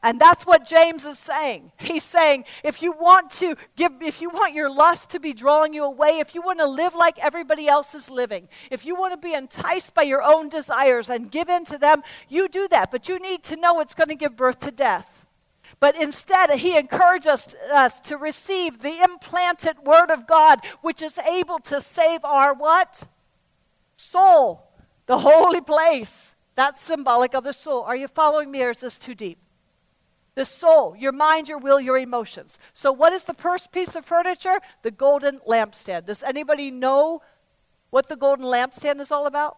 And 0.02 0.20
that's 0.20 0.46
what 0.46 0.66
James 0.66 1.06
is 1.06 1.20
saying. 1.20 1.74
He's 1.78 2.06
saying 2.06 2.46
if 2.64 2.82
you 2.82 2.94
want 2.94 3.32
to 3.32 3.58
give, 3.76 3.92
if 4.02 4.22
you 4.22 4.30
want 4.30 4.54
your 4.54 4.72
lust 4.72 5.10
to 5.10 5.20
be 5.20 5.34
drawing 5.34 5.74
you 5.74 5.84
away, 5.84 6.20
if 6.20 6.34
you 6.34 6.42
want 6.42 6.60
to 6.60 6.66
live 6.66 6.96
like 6.96 7.20
everybody 7.20 7.68
else 7.68 7.94
is 7.94 8.10
living, 8.10 8.48
if 8.72 8.86
you 8.86 8.96
want 8.96 9.12
to 9.12 9.18
be 9.18 9.34
enticed 9.34 9.94
by 9.94 10.04
your 10.04 10.24
own 10.24 10.48
desires 10.48 11.10
and 11.10 11.30
give 11.30 11.50
in 11.50 11.66
to 11.66 11.78
them, 11.78 12.02
you 12.30 12.48
do 12.48 12.70
that. 12.70 12.92
But 12.92 13.10
you 13.10 13.20
need 13.20 13.44
to 13.44 13.58
know 13.58 13.82
it's 13.82 13.94
going 13.94 14.08
to 14.08 14.16
give 14.16 14.38
birth 14.38 14.62
to 14.62 14.72
death. 14.72 15.19
But 15.80 15.96
instead, 15.96 16.52
he 16.52 16.78
encouraged 16.78 17.28
us, 17.28 17.56
us 17.72 18.00
to 18.02 18.18
receive 18.18 18.82
the 18.82 19.02
implanted 19.02 19.78
word 19.86 20.12
of 20.12 20.28
God, 20.28 20.60
which 20.82 21.02
is 21.02 21.18
able 21.20 21.60
to 21.60 21.80
save 21.80 22.26
our 22.26 22.54
what? 22.54 23.08
Soul, 23.96 24.68
the 25.06 25.20
holy 25.20 25.62
place. 25.62 26.36
That's 26.56 26.82
symbolic 26.82 27.34
of 27.34 27.46
the 27.46 27.54
soul. 27.54 27.84
Are 27.84 27.96
you 27.96 28.10
following 28.10 28.52
me, 28.52 28.62
or 28.64 28.72
is 28.72 28.82
this 28.82 29.00
too 29.00 29.16
deep? 29.16 29.38
The 30.36 30.44
soul, 30.44 30.96
your 30.98 31.14
mind, 31.14 31.48
your 31.48 31.58
will, 31.58 31.80
your 31.80 31.98
emotions. 31.98 32.60
So, 32.74 32.92
what 32.92 33.14
is 33.14 33.24
the 33.24 33.34
first 33.34 33.72
piece 33.72 33.96
of 33.96 34.06
furniture? 34.06 34.60
The 34.84 34.92
golden 34.92 35.40
lampstand. 35.40 36.06
Does 36.06 36.24
anybody 36.24 36.72
know 36.72 37.22
what 37.90 38.10
the 38.10 38.16
golden 38.18 38.46
lampstand 38.46 39.00
is 39.00 39.12
all 39.12 39.26
about? 39.26 39.58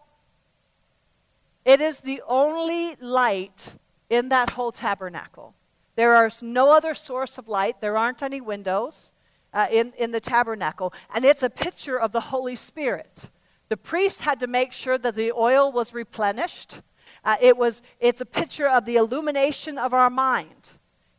It 1.64 1.80
is 1.80 2.00
the 2.00 2.22
only 2.26 2.96
light 3.00 3.76
in 4.08 4.28
that 4.30 4.50
whole 4.50 4.72
tabernacle. 4.72 5.54
There 5.94 6.26
is 6.26 6.42
no 6.42 6.72
other 6.72 6.94
source 6.94 7.38
of 7.38 7.48
light. 7.48 7.80
There 7.80 7.96
aren't 7.96 8.22
any 8.22 8.40
windows 8.40 9.12
uh, 9.52 9.66
in, 9.70 9.92
in 9.98 10.10
the 10.10 10.20
tabernacle. 10.20 10.92
And 11.14 11.24
it's 11.24 11.42
a 11.42 11.50
picture 11.50 11.98
of 11.98 12.12
the 12.12 12.20
Holy 12.20 12.56
Spirit. 12.56 13.30
The 13.68 13.76
priests 13.76 14.20
had 14.20 14.40
to 14.40 14.46
make 14.46 14.72
sure 14.72 14.98
that 14.98 15.14
the 15.14 15.32
oil 15.32 15.72
was 15.72 15.94
replenished. 15.94 16.80
Uh, 17.24 17.36
it 17.40 17.56
was, 17.56 17.82
it's 18.00 18.20
a 18.20 18.26
picture 18.26 18.68
of 18.68 18.84
the 18.84 18.96
illumination 18.96 19.78
of 19.78 19.94
our 19.94 20.10
mind. 20.10 20.72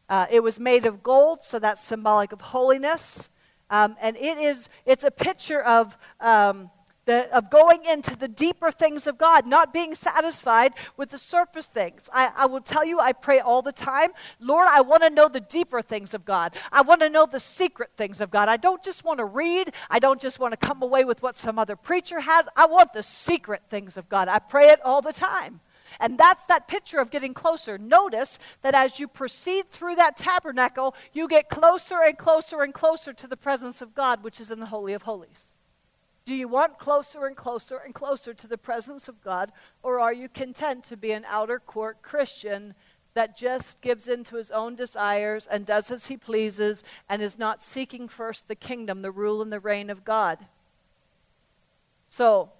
Uh, 0.09 0.25
it 0.29 0.43
was 0.43 0.59
made 0.59 0.85
of 0.85 1.01
gold, 1.01 1.43
so 1.43 1.59
that's 1.59 1.83
symbolic 1.83 2.31
of 2.31 2.41
holiness. 2.41 3.29
Um, 3.69 3.95
and 4.01 4.17
it 4.17 4.37
is, 4.37 4.69
it's 4.85 5.03
a 5.03 5.11
picture 5.11 5.61
of 5.61 5.97
um, 6.19 6.69
the, 7.05 7.35
of 7.35 7.49
going 7.49 7.85
into 7.85 8.15
the 8.15 8.27
deeper 8.27 8.71
things 8.71 9.07
of 9.07 9.17
God, 9.17 9.45
not 9.45 9.73
being 9.73 9.95
satisfied 9.95 10.73
with 10.97 11.09
the 11.09 11.17
surface 11.17 11.67
things. 11.67 12.01
I, 12.13 12.31
I 12.35 12.45
will 12.45 12.61
tell 12.61 12.85
you, 12.85 12.99
I 12.99 13.13
pray 13.13 13.39
all 13.39 13.61
the 13.61 13.71
time, 13.71 14.11
Lord, 14.39 14.67
I 14.69 14.81
want 14.81 15.03
to 15.03 15.09
know 15.09 15.27
the 15.27 15.39
deeper 15.39 15.81
things 15.81 16.13
of 16.13 16.25
God. 16.25 16.55
I 16.71 16.81
want 16.81 17.01
to 17.01 17.09
know 17.09 17.25
the 17.25 17.39
secret 17.39 17.91
things 17.97 18.21
of 18.21 18.31
God. 18.31 18.49
I 18.49 18.57
don't 18.57 18.83
just 18.83 19.03
want 19.03 19.19
to 19.19 19.25
read, 19.25 19.73
I 19.89 19.99
don't 19.99 20.21
just 20.21 20.39
want 20.39 20.53
to 20.53 20.57
come 20.57 20.81
away 20.81 21.03
with 21.03 21.21
what 21.21 21.35
some 21.35 21.59
other 21.59 21.75
preacher 21.75 22.19
has. 22.19 22.47
I 22.55 22.65
want 22.65 22.93
the 22.93 23.03
secret 23.03 23.63
things 23.69 23.97
of 23.97 24.09
God. 24.09 24.27
I 24.27 24.39
pray 24.39 24.69
it 24.69 24.79
all 24.83 25.01
the 25.01 25.13
time. 25.13 25.59
And 25.99 26.17
that's 26.17 26.45
that 26.45 26.67
picture 26.67 26.99
of 26.99 27.11
getting 27.11 27.33
closer. 27.33 27.77
Notice 27.77 28.39
that 28.61 28.73
as 28.73 28.99
you 28.99 29.07
proceed 29.07 29.69
through 29.69 29.95
that 29.95 30.17
tabernacle, 30.17 30.95
you 31.11 31.27
get 31.27 31.49
closer 31.49 32.01
and 32.01 32.17
closer 32.17 32.61
and 32.61 32.73
closer 32.73 33.13
to 33.13 33.27
the 33.27 33.37
presence 33.37 33.81
of 33.81 33.93
God, 33.93 34.23
which 34.23 34.39
is 34.39 34.49
in 34.49 34.59
the 34.59 34.65
Holy 34.65 34.93
of 34.93 35.03
Holies. 35.03 35.52
Do 36.25 36.33
you 36.33 36.47
want 36.47 36.79
closer 36.79 37.25
and 37.25 37.35
closer 37.35 37.77
and 37.77 37.93
closer 37.93 38.33
to 38.33 38.47
the 38.47 38.57
presence 38.57 39.07
of 39.07 39.21
God, 39.21 39.51
or 39.81 39.99
are 39.99 40.13
you 40.13 40.29
content 40.29 40.83
to 40.85 40.97
be 40.97 41.11
an 41.11 41.25
outer 41.27 41.59
court 41.59 42.01
Christian 42.01 42.75
that 43.13 43.37
just 43.37 43.81
gives 43.81 44.07
in 44.07 44.23
to 44.25 44.37
his 44.37 44.49
own 44.49 44.75
desires 44.75 45.47
and 45.47 45.65
does 45.65 45.91
as 45.91 46.07
he 46.07 46.17
pleases 46.17 46.83
and 47.09 47.21
is 47.21 47.37
not 47.37 47.63
seeking 47.63 48.07
first 48.07 48.47
the 48.47 48.55
kingdom, 48.55 49.01
the 49.01 49.11
rule 49.11 49.41
and 49.41 49.51
the 49.51 49.59
reign 49.59 49.89
of 49.89 50.05
God? 50.05 50.39
So, 52.09 52.51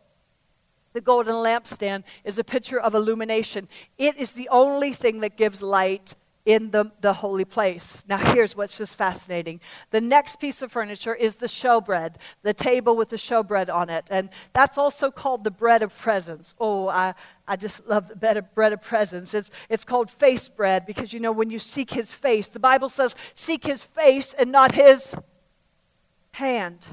the 0.91 1.01
golden 1.01 1.35
lampstand 1.35 2.03
is 2.23 2.37
a 2.37 2.43
picture 2.43 2.79
of 2.79 2.93
illumination. 2.93 3.67
It 3.97 4.17
is 4.17 4.33
the 4.33 4.49
only 4.49 4.93
thing 4.93 5.21
that 5.21 5.37
gives 5.37 5.61
light 5.61 6.15
in 6.45 6.71
the, 6.71 6.91
the 7.01 7.13
holy 7.13 7.45
place. 7.45 8.03
Now, 8.07 8.17
here's 8.33 8.55
what's 8.55 8.77
just 8.77 8.95
fascinating. 8.95 9.61
The 9.91 10.01
next 10.01 10.39
piece 10.39 10.61
of 10.61 10.71
furniture 10.71 11.15
is 11.15 11.35
the 11.35 11.47
showbread, 11.47 12.15
the 12.41 12.53
table 12.53 12.95
with 12.95 13.09
the 13.09 13.15
showbread 13.15 13.73
on 13.73 13.89
it. 13.89 14.05
And 14.09 14.29
that's 14.51 14.77
also 14.77 15.09
called 15.09 15.43
the 15.43 15.51
bread 15.51 15.83
of 15.83 15.97
presence. 15.97 16.53
Oh, 16.59 16.89
I, 16.89 17.13
I 17.47 17.55
just 17.55 17.87
love 17.87 18.09
the 18.09 18.15
bread 18.15 18.37
of, 18.37 18.53
bread 18.55 18.73
of 18.73 18.81
presence. 18.81 19.33
It's, 19.33 19.51
it's 19.69 19.83
called 19.85 20.09
face 20.09 20.49
bread 20.49 20.85
because, 20.85 21.13
you 21.13 21.19
know, 21.19 21.31
when 21.31 21.49
you 21.49 21.59
seek 21.59 21.91
his 21.91 22.11
face, 22.11 22.47
the 22.47 22.59
Bible 22.59 22.89
says, 22.89 23.15
seek 23.35 23.65
his 23.65 23.83
face 23.83 24.33
and 24.33 24.51
not 24.51 24.73
his 24.73 25.15
hand. 26.31 26.85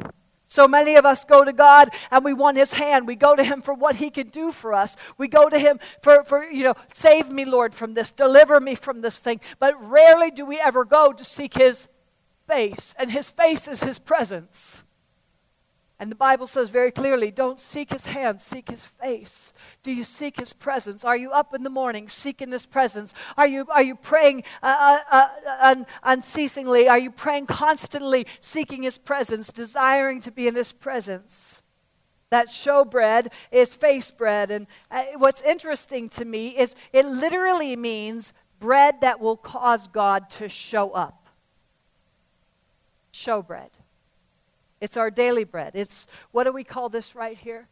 So 0.50 0.66
many 0.66 0.96
of 0.96 1.06
us 1.06 1.24
go 1.24 1.44
to 1.44 1.52
God 1.52 1.90
and 2.10 2.24
we 2.24 2.34
want 2.34 2.56
His 2.58 2.72
hand. 2.72 3.06
We 3.06 3.14
go 3.14 3.36
to 3.36 3.44
Him 3.44 3.62
for 3.62 3.72
what 3.72 3.96
He 3.96 4.10
can 4.10 4.28
do 4.28 4.50
for 4.50 4.74
us. 4.74 4.96
We 5.16 5.28
go 5.28 5.48
to 5.48 5.58
Him 5.58 5.78
for, 6.02 6.24
for, 6.24 6.44
you 6.44 6.64
know, 6.64 6.74
save 6.92 7.30
me, 7.30 7.44
Lord, 7.44 7.72
from 7.72 7.94
this, 7.94 8.10
deliver 8.10 8.58
me 8.58 8.74
from 8.74 9.00
this 9.00 9.20
thing. 9.20 9.40
But 9.60 9.80
rarely 9.80 10.32
do 10.32 10.44
we 10.44 10.58
ever 10.58 10.84
go 10.84 11.12
to 11.12 11.24
seek 11.24 11.54
His 11.54 11.86
face, 12.48 12.96
and 12.98 13.12
His 13.12 13.30
face 13.30 13.68
is 13.68 13.84
His 13.84 14.00
presence. 14.00 14.82
And 16.00 16.10
the 16.10 16.16
Bible 16.16 16.46
says 16.46 16.70
very 16.70 16.90
clearly 16.90 17.30
don't 17.30 17.60
seek 17.60 17.92
his 17.92 18.06
hand, 18.06 18.40
seek 18.40 18.70
his 18.70 18.86
face. 18.86 19.52
Do 19.82 19.92
you 19.92 20.02
seek 20.02 20.38
his 20.38 20.54
presence? 20.54 21.04
Are 21.04 21.16
you 21.16 21.30
up 21.30 21.52
in 21.52 21.62
the 21.62 21.68
morning 21.68 22.08
seeking 22.08 22.50
his 22.50 22.64
presence? 22.64 23.12
Are 23.36 23.46
you, 23.46 23.66
are 23.68 23.82
you 23.82 23.96
praying 23.96 24.44
uh, 24.62 24.98
uh, 25.12 25.28
uh, 25.46 25.56
un, 25.60 25.86
unceasingly? 26.02 26.88
Are 26.88 26.98
you 26.98 27.10
praying 27.10 27.46
constantly, 27.46 28.26
seeking 28.40 28.82
his 28.82 28.96
presence, 28.96 29.52
desiring 29.52 30.20
to 30.20 30.30
be 30.30 30.48
in 30.48 30.54
his 30.54 30.72
presence? 30.72 31.60
That 32.30 32.48
showbread 32.48 33.30
is 33.52 33.74
face 33.74 34.10
bread. 34.10 34.50
And 34.50 34.68
uh, 34.90 35.04
what's 35.18 35.42
interesting 35.42 36.08
to 36.10 36.24
me 36.24 36.56
is 36.56 36.74
it 36.94 37.04
literally 37.04 37.76
means 37.76 38.32
bread 38.58 39.02
that 39.02 39.20
will 39.20 39.36
cause 39.36 39.86
God 39.86 40.30
to 40.30 40.48
show 40.48 40.92
up. 40.92 41.28
Showbread. 43.12 43.68
It's 44.80 44.96
our 44.96 45.10
daily 45.10 45.44
bread. 45.44 45.72
It's, 45.74 46.06
what 46.32 46.44
do 46.44 46.52
we 46.52 46.64
call 46.64 46.88
this 46.88 47.14
right 47.14 47.36
here? 47.36 47.68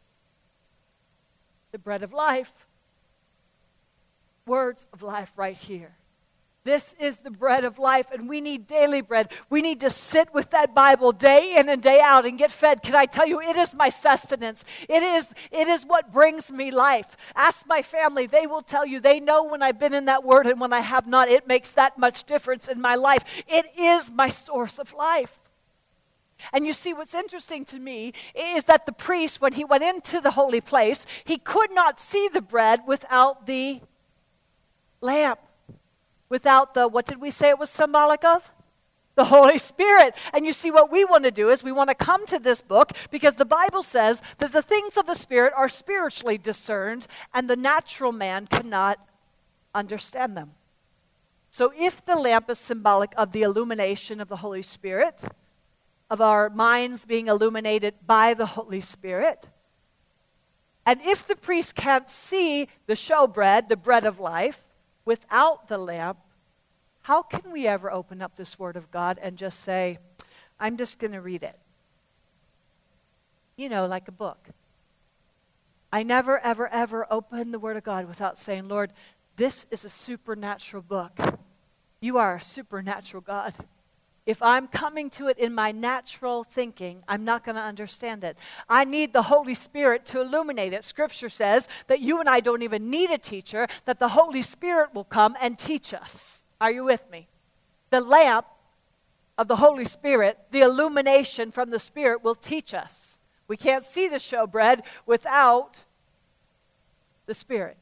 The 1.71 1.79
bread 1.79 2.03
of 2.03 2.13
life. 2.13 2.51
Words 4.45 4.87
of 4.93 5.01
life 5.01 5.31
right 5.35 5.57
here. 5.57 5.95
This 6.65 6.93
is 6.99 7.17
the 7.17 7.31
bread 7.31 7.63
of 7.63 7.79
life, 7.79 8.11
and 8.11 8.27
we 8.27 8.41
need 8.41 8.67
daily 8.67 9.01
bread. 9.01 9.31
We 9.49 9.61
need 9.61 9.79
to 9.79 9.89
sit 9.89 10.33
with 10.33 10.49
that 10.49 10.75
Bible 10.75 11.13
day 11.13 11.55
in 11.57 11.69
and 11.69 11.81
day 11.81 12.01
out 12.01 12.25
and 12.25 12.37
get 12.37 12.51
fed. 12.51 12.83
Can 12.83 12.95
I 12.95 13.05
tell 13.05 13.25
you, 13.25 13.41
it 13.41 13.55
is 13.55 13.73
my 13.73 13.89
sustenance. 13.89 14.65
It 14.89 15.01
is, 15.01 15.33
it 15.51 15.67
is 15.67 15.85
what 15.85 16.11
brings 16.11 16.51
me 16.51 16.69
life. 16.69 17.15
Ask 17.35 17.65
my 17.65 17.81
family, 17.81 18.27
they 18.27 18.45
will 18.45 18.61
tell 18.61 18.85
you. 18.85 18.99
They 18.99 19.19
know 19.19 19.45
when 19.45 19.63
I've 19.63 19.79
been 19.79 19.93
in 19.93 20.05
that 20.05 20.23
word 20.23 20.45
and 20.45 20.59
when 20.59 20.73
I 20.73 20.81
have 20.81 21.07
not. 21.07 21.29
It 21.29 21.47
makes 21.47 21.69
that 21.69 21.97
much 21.97 22.25
difference 22.25 22.67
in 22.67 22.81
my 22.81 22.95
life. 22.95 23.23
It 23.47 23.65
is 23.77 24.11
my 24.11 24.29
source 24.29 24.79
of 24.79 24.93
life. 24.93 25.39
And 26.53 26.65
you 26.65 26.73
see, 26.73 26.93
what's 26.93 27.13
interesting 27.13 27.65
to 27.65 27.79
me 27.79 28.13
is 28.33 28.63
that 28.65 28.85
the 28.85 28.91
priest, 28.91 29.41
when 29.41 29.53
he 29.53 29.63
went 29.63 29.83
into 29.83 30.21
the 30.21 30.31
holy 30.31 30.61
place, 30.61 31.05
he 31.23 31.37
could 31.37 31.71
not 31.71 31.99
see 31.99 32.27
the 32.27 32.41
bread 32.41 32.81
without 32.87 33.45
the 33.45 33.81
lamp. 35.01 35.39
Without 36.29 36.73
the, 36.73 36.87
what 36.87 37.05
did 37.05 37.19
we 37.19 37.31
say 37.31 37.49
it 37.49 37.59
was 37.59 37.69
symbolic 37.69 38.23
of? 38.23 38.51
The 39.15 39.25
Holy 39.25 39.57
Spirit. 39.57 40.13
And 40.33 40.45
you 40.45 40.53
see, 40.53 40.71
what 40.71 40.91
we 40.91 41.03
want 41.03 41.23
to 41.25 41.31
do 41.31 41.49
is 41.49 41.63
we 41.63 41.71
want 41.71 41.89
to 41.89 41.95
come 41.95 42.25
to 42.27 42.39
this 42.39 42.61
book 42.61 42.93
because 43.11 43.35
the 43.35 43.45
Bible 43.45 43.83
says 43.83 44.21
that 44.37 44.53
the 44.53 44.61
things 44.61 44.95
of 44.95 45.07
the 45.07 45.15
Spirit 45.15 45.53
are 45.57 45.67
spiritually 45.67 46.37
discerned 46.37 47.07
and 47.33 47.49
the 47.49 47.57
natural 47.57 48.11
man 48.11 48.47
cannot 48.47 48.99
understand 49.73 50.37
them. 50.37 50.51
So, 51.51 51.73
if 51.75 52.05
the 52.05 52.15
lamp 52.15 52.49
is 52.49 52.59
symbolic 52.59 53.11
of 53.17 53.31
the 53.31 53.41
illumination 53.41 54.21
of 54.21 54.27
the 54.27 54.37
Holy 54.37 54.61
Spirit, 54.61 55.23
of 56.09 56.21
our 56.21 56.49
minds 56.49 57.05
being 57.05 57.27
illuminated 57.27 57.93
by 58.05 58.33
the 58.33 58.45
Holy 58.45 58.81
Spirit. 58.81 59.47
And 60.85 60.99
if 61.01 61.27
the 61.27 61.35
priest 61.35 61.75
can't 61.75 62.09
see 62.09 62.67
the 62.87 62.93
showbread, 62.93 63.67
the 63.67 63.77
bread 63.77 64.05
of 64.05 64.19
life, 64.19 64.61
without 65.05 65.67
the 65.67 65.77
lamp, 65.77 66.17
how 67.01 67.21
can 67.21 67.51
we 67.51 67.67
ever 67.67 67.91
open 67.91 68.21
up 68.21 68.35
this 68.35 68.57
Word 68.57 68.75
of 68.75 68.91
God 68.91 69.19
and 69.21 69.37
just 69.37 69.61
say, 69.61 69.99
I'm 70.59 70.77
just 70.77 70.99
going 70.99 71.13
to 71.13 71.21
read 71.21 71.43
it? 71.43 71.57
You 73.55 73.69
know, 73.69 73.85
like 73.85 74.07
a 74.07 74.11
book. 74.11 74.49
I 75.91 76.03
never, 76.03 76.39
ever, 76.39 76.67
ever 76.67 77.05
open 77.09 77.51
the 77.51 77.59
Word 77.59 77.77
of 77.77 77.83
God 77.83 78.07
without 78.07 78.37
saying, 78.37 78.67
Lord, 78.67 78.93
this 79.35 79.65
is 79.71 79.85
a 79.85 79.89
supernatural 79.89 80.83
book. 80.83 81.17
You 81.99 82.17
are 82.17 82.35
a 82.35 82.41
supernatural 82.41 83.21
God. 83.21 83.53
If 84.25 84.41
I'm 84.41 84.67
coming 84.67 85.09
to 85.11 85.27
it 85.27 85.39
in 85.39 85.53
my 85.53 85.71
natural 85.71 86.43
thinking, 86.43 87.03
I'm 87.07 87.25
not 87.25 87.43
going 87.43 87.55
to 87.55 87.61
understand 87.61 88.23
it. 88.23 88.37
I 88.67 88.85
need 88.85 89.13
the 89.13 89.23
Holy 89.23 89.53
Spirit 89.53 90.05
to 90.07 90.21
illuminate 90.21 90.73
it. 90.73 90.83
Scripture 90.83 91.29
says 91.29 91.67
that 91.87 91.99
you 91.99 92.19
and 92.19 92.29
I 92.29 92.39
don't 92.39 92.61
even 92.61 92.89
need 92.89 93.09
a 93.11 93.17
teacher, 93.17 93.67
that 93.85 93.99
the 93.99 94.09
Holy 94.09 94.41
Spirit 94.41 94.93
will 94.93 95.03
come 95.03 95.35
and 95.41 95.57
teach 95.57 95.93
us. 95.93 96.43
Are 96.61 96.71
you 96.71 96.83
with 96.83 97.09
me? 97.09 97.27
The 97.89 98.01
lamp 98.01 98.45
of 99.37 99.47
the 99.47 99.55
Holy 99.55 99.85
Spirit, 99.85 100.37
the 100.51 100.61
illumination 100.61 101.51
from 101.51 101.69
the 101.69 101.79
Spirit 101.79 102.23
will 102.23 102.35
teach 102.35 102.73
us. 102.73 103.17
We 103.47 103.57
can't 103.57 103.83
see 103.85 104.07
the 104.07 104.17
showbread 104.17 104.83
without 105.05 105.83
the 107.25 107.33
Spirit. 107.33 107.77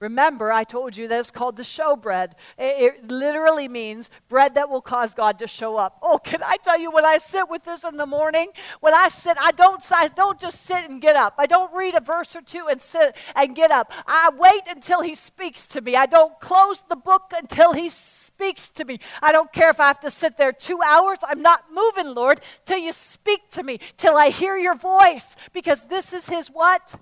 Remember, 0.00 0.52
I 0.52 0.62
told 0.62 0.96
you 0.96 1.08
that 1.08 1.18
it's 1.18 1.32
called 1.32 1.56
the 1.56 1.64
showbread. 1.64 2.32
It, 2.56 2.94
it 3.02 3.10
literally 3.10 3.66
means 3.66 4.10
bread 4.28 4.54
that 4.54 4.70
will 4.70 4.80
cause 4.80 5.12
God 5.12 5.40
to 5.40 5.48
show 5.48 5.76
up. 5.76 5.98
Oh, 6.02 6.18
can 6.18 6.40
I 6.44 6.56
tell 6.62 6.78
you 6.78 6.92
when 6.92 7.04
I 7.04 7.18
sit 7.18 7.48
with 7.50 7.64
this 7.64 7.82
in 7.82 7.96
the 7.96 8.06
morning? 8.06 8.48
When 8.78 8.94
I 8.94 9.08
sit, 9.08 9.36
I 9.40 9.50
don't, 9.50 9.84
I 9.92 10.06
don't 10.08 10.38
just 10.38 10.62
sit 10.62 10.88
and 10.88 11.00
get 11.00 11.16
up. 11.16 11.34
I 11.36 11.46
don't 11.46 11.74
read 11.74 11.96
a 11.96 12.00
verse 12.00 12.36
or 12.36 12.42
two 12.42 12.68
and 12.70 12.80
sit 12.80 13.16
and 13.34 13.56
get 13.56 13.72
up. 13.72 13.92
I 14.06 14.30
wait 14.38 14.62
until 14.68 15.02
He 15.02 15.16
speaks 15.16 15.66
to 15.68 15.80
me. 15.80 15.96
I 15.96 16.06
don't 16.06 16.38
close 16.38 16.84
the 16.88 16.96
book 16.96 17.32
until 17.34 17.72
He 17.72 17.90
speaks 17.90 18.70
to 18.70 18.84
me. 18.84 19.00
I 19.20 19.32
don't 19.32 19.52
care 19.52 19.70
if 19.70 19.80
I 19.80 19.88
have 19.88 20.00
to 20.00 20.10
sit 20.10 20.36
there 20.36 20.52
two 20.52 20.80
hours. 20.80 21.18
I'm 21.26 21.42
not 21.42 21.64
moving, 21.72 22.14
Lord, 22.14 22.40
till 22.64 22.78
you 22.78 22.92
speak 22.92 23.50
to 23.50 23.64
me, 23.64 23.80
till 23.96 24.16
I 24.16 24.30
hear 24.30 24.56
your 24.56 24.76
voice, 24.76 25.34
because 25.52 25.86
this 25.86 26.12
is 26.12 26.28
His 26.28 26.46
what? 26.48 26.94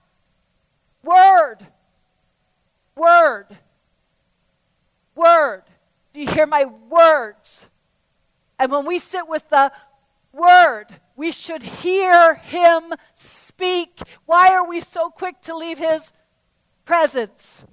Word. 1.03 1.59
Word. 2.97 3.47
Word. 5.15 5.63
Do 6.13 6.21
you 6.21 6.29
hear 6.29 6.47
my 6.47 6.65
words? 6.65 7.69
And 8.59 8.73
when 8.73 8.87
we 8.87 8.99
sit 8.99 9.29
with 9.29 9.49
the 9.51 9.71
Word, 10.33 10.87
we 11.15 11.31
should 11.31 11.63
hear 11.63 12.35
Him 12.35 12.95
speak. 13.15 14.01
Why 14.25 14.51
are 14.51 14.67
we 14.67 14.81
so 14.81 15.11
quick 15.11 15.41
to 15.43 15.57
leave 15.57 15.79
His 15.79 16.13
presence? 16.85 17.65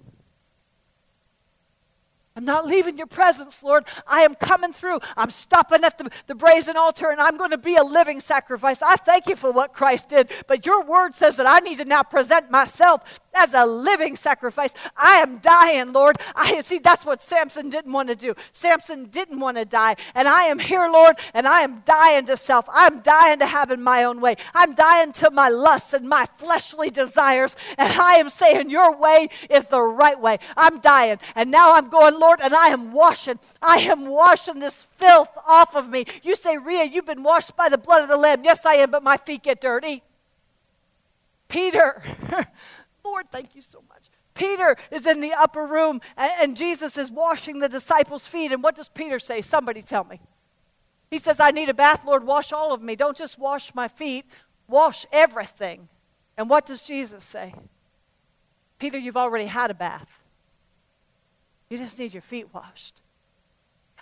I'm 2.36 2.46
not 2.46 2.66
leaving 2.66 2.98
your 2.98 3.08
presence, 3.08 3.62
Lord. 3.62 3.86
I 4.08 4.22
am 4.22 4.34
coming 4.34 4.74
through. 4.74 5.00
I'm 5.16 5.30
stopping 5.30 5.84
at 5.84 6.00
the, 6.00 6.10
the 6.26 6.34
brazen 6.34 6.76
altar 6.76 7.12
and 7.12 7.22
I'm 7.22 7.38
going 7.38 7.52
to 7.52 7.60
be 7.60 7.76
a 7.76 7.84
living 7.84 8.20
sacrifice. 8.20 8.82
I 8.82 8.96
thank 8.96 9.28
you 9.28 9.36
for 9.36 9.52
what 9.52 9.72
Christ 9.72 10.10
did, 10.10 10.32
but 10.48 10.66
your 10.66 10.84
word 10.84 11.16
says 11.16 11.36
that 11.36 11.46
I 11.46 11.60
need 11.60 11.78
to 11.78 11.86
now 11.86 12.02
present 12.02 12.50
myself 12.50 13.20
as 13.36 13.54
a 13.54 13.66
living 13.66 14.16
sacrifice. 14.16 14.74
I 14.96 15.18
am 15.18 15.40
dying, 15.40 15.94
Lord. 15.94 16.18
I 16.36 16.62
see 16.62 16.80
that's 16.80 17.06
what 17.06 17.22
Samson 17.22 17.70
didn't 17.70 17.92
want 17.92 18.10
to 18.10 18.16
do. 18.16 18.36
Samson 18.52 19.06
didn't 19.06 19.40
want 19.40 19.58
to 19.58 19.66
die. 19.66 19.96
And 20.16 20.28
I 20.28 20.44
am 20.44 20.60
here, 20.60 20.90
Lord, 20.90 21.18
and 21.34 21.48
I 21.48 21.62
am 21.62 21.82
dying 21.86 22.26
to 22.26 22.38
self. 22.38 22.66
I'm 22.72 23.02
dying 23.02 23.40
to 23.40 23.46
having 23.46 23.82
my 23.82 24.04
own 24.04 24.22
way. 24.22 24.36
I'm 24.54 24.76
dying 24.76 25.12
to 25.14 25.32
my 25.32 25.50
lusts 25.50 25.94
and 25.94 26.08
my 26.08 26.28
fleshly 26.38 26.90
desires. 26.90 27.56
And 27.78 27.92
I 27.94 28.16
am 28.16 28.30
saying 28.30 28.70
your 28.70 28.98
way 28.98 29.30
is 29.50 29.66
the 29.66 29.82
right 29.82 30.20
way. 30.20 30.40
I'm 30.56 30.80
dying. 30.80 31.20
And 31.36 31.52
now 31.52 31.76
I'm 31.76 31.90
going, 31.90 32.20
Lord, 32.20 32.40
and 32.42 32.54
I 32.54 32.68
am 32.68 32.92
washing. 32.94 33.40
I 33.62 33.80
am 33.80 34.08
washing 34.08 34.60
this 34.60 34.84
filth 34.84 35.30
off 35.48 35.76
of 35.76 35.90
me. 35.90 36.06
You 36.22 36.36
say, 36.36 36.58
Ria, 36.58 36.86
you've 36.86 37.06
been 37.06 37.24
washed 37.24 37.56
by 37.56 37.70
the 37.70 37.78
blood 37.78 38.04
of 38.04 38.10
the 38.10 38.18
Lamb. 38.18 38.44
Yes, 38.44 38.66
I 38.66 38.76
am, 38.76 38.92
but 38.92 39.04
my 39.04 39.18
feet 39.18 39.44
get 39.44 39.62
dirty. 39.62 40.04
Peter. 41.48 42.02
Lord, 43.04 43.30
thank 43.32 43.56
you 43.56 43.62
so 43.62 43.84
much. 43.90 44.10
Peter 44.34 44.76
is 44.90 45.06
in 45.06 45.20
the 45.20 45.34
upper 45.34 45.66
room 45.66 46.02
and, 46.18 46.32
and, 46.42 46.58
Jesus 46.58 46.98
is 46.98 47.12
washing 47.12 47.60
the 47.60 47.70
disciples' 47.70 48.26
feet. 48.26 48.52
And 48.52 48.64
what 48.64 48.76
does 48.76 48.88
Peter 48.88 49.20
say? 49.20 49.42
Somebody 49.42 49.82
tell 49.84 50.04
me. 50.04 50.20
He 51.12 51.20
says, 51.20 51.40
I 51.40 51.52
need 51.52 51.70
a 51.70 51.74
bath, 51.74 52.04
Lord, 52.06 52.24
wash 52.24 52.52
all 52.52 52.74
of 52.74 52.82
me. 52.82 52.96
Don't 52.96 53.16
just 53.16 53.38
wash 53.38 53.76
my 53.76 53.88
feet, 53.88 54.26
wash 54.68 55.06
everything. 55.12 55.88
And 56.38 56.50
what 56.50 56.66
does 56.66 56.88
Jesus 56.88 57.24
say? 57.24 57.54
Peter, 58.80 58.98
you've 58.98 59.18
already 59.18 59.46
had 59.46 59.70
a 59.70 59.76
bath. 59.76 60.10
You 61.70 61.78
just 61.78 62.00
need 62.00 62.14
your 62.14 62.24
feet 62.24 62.52
washed. 62.52 63.03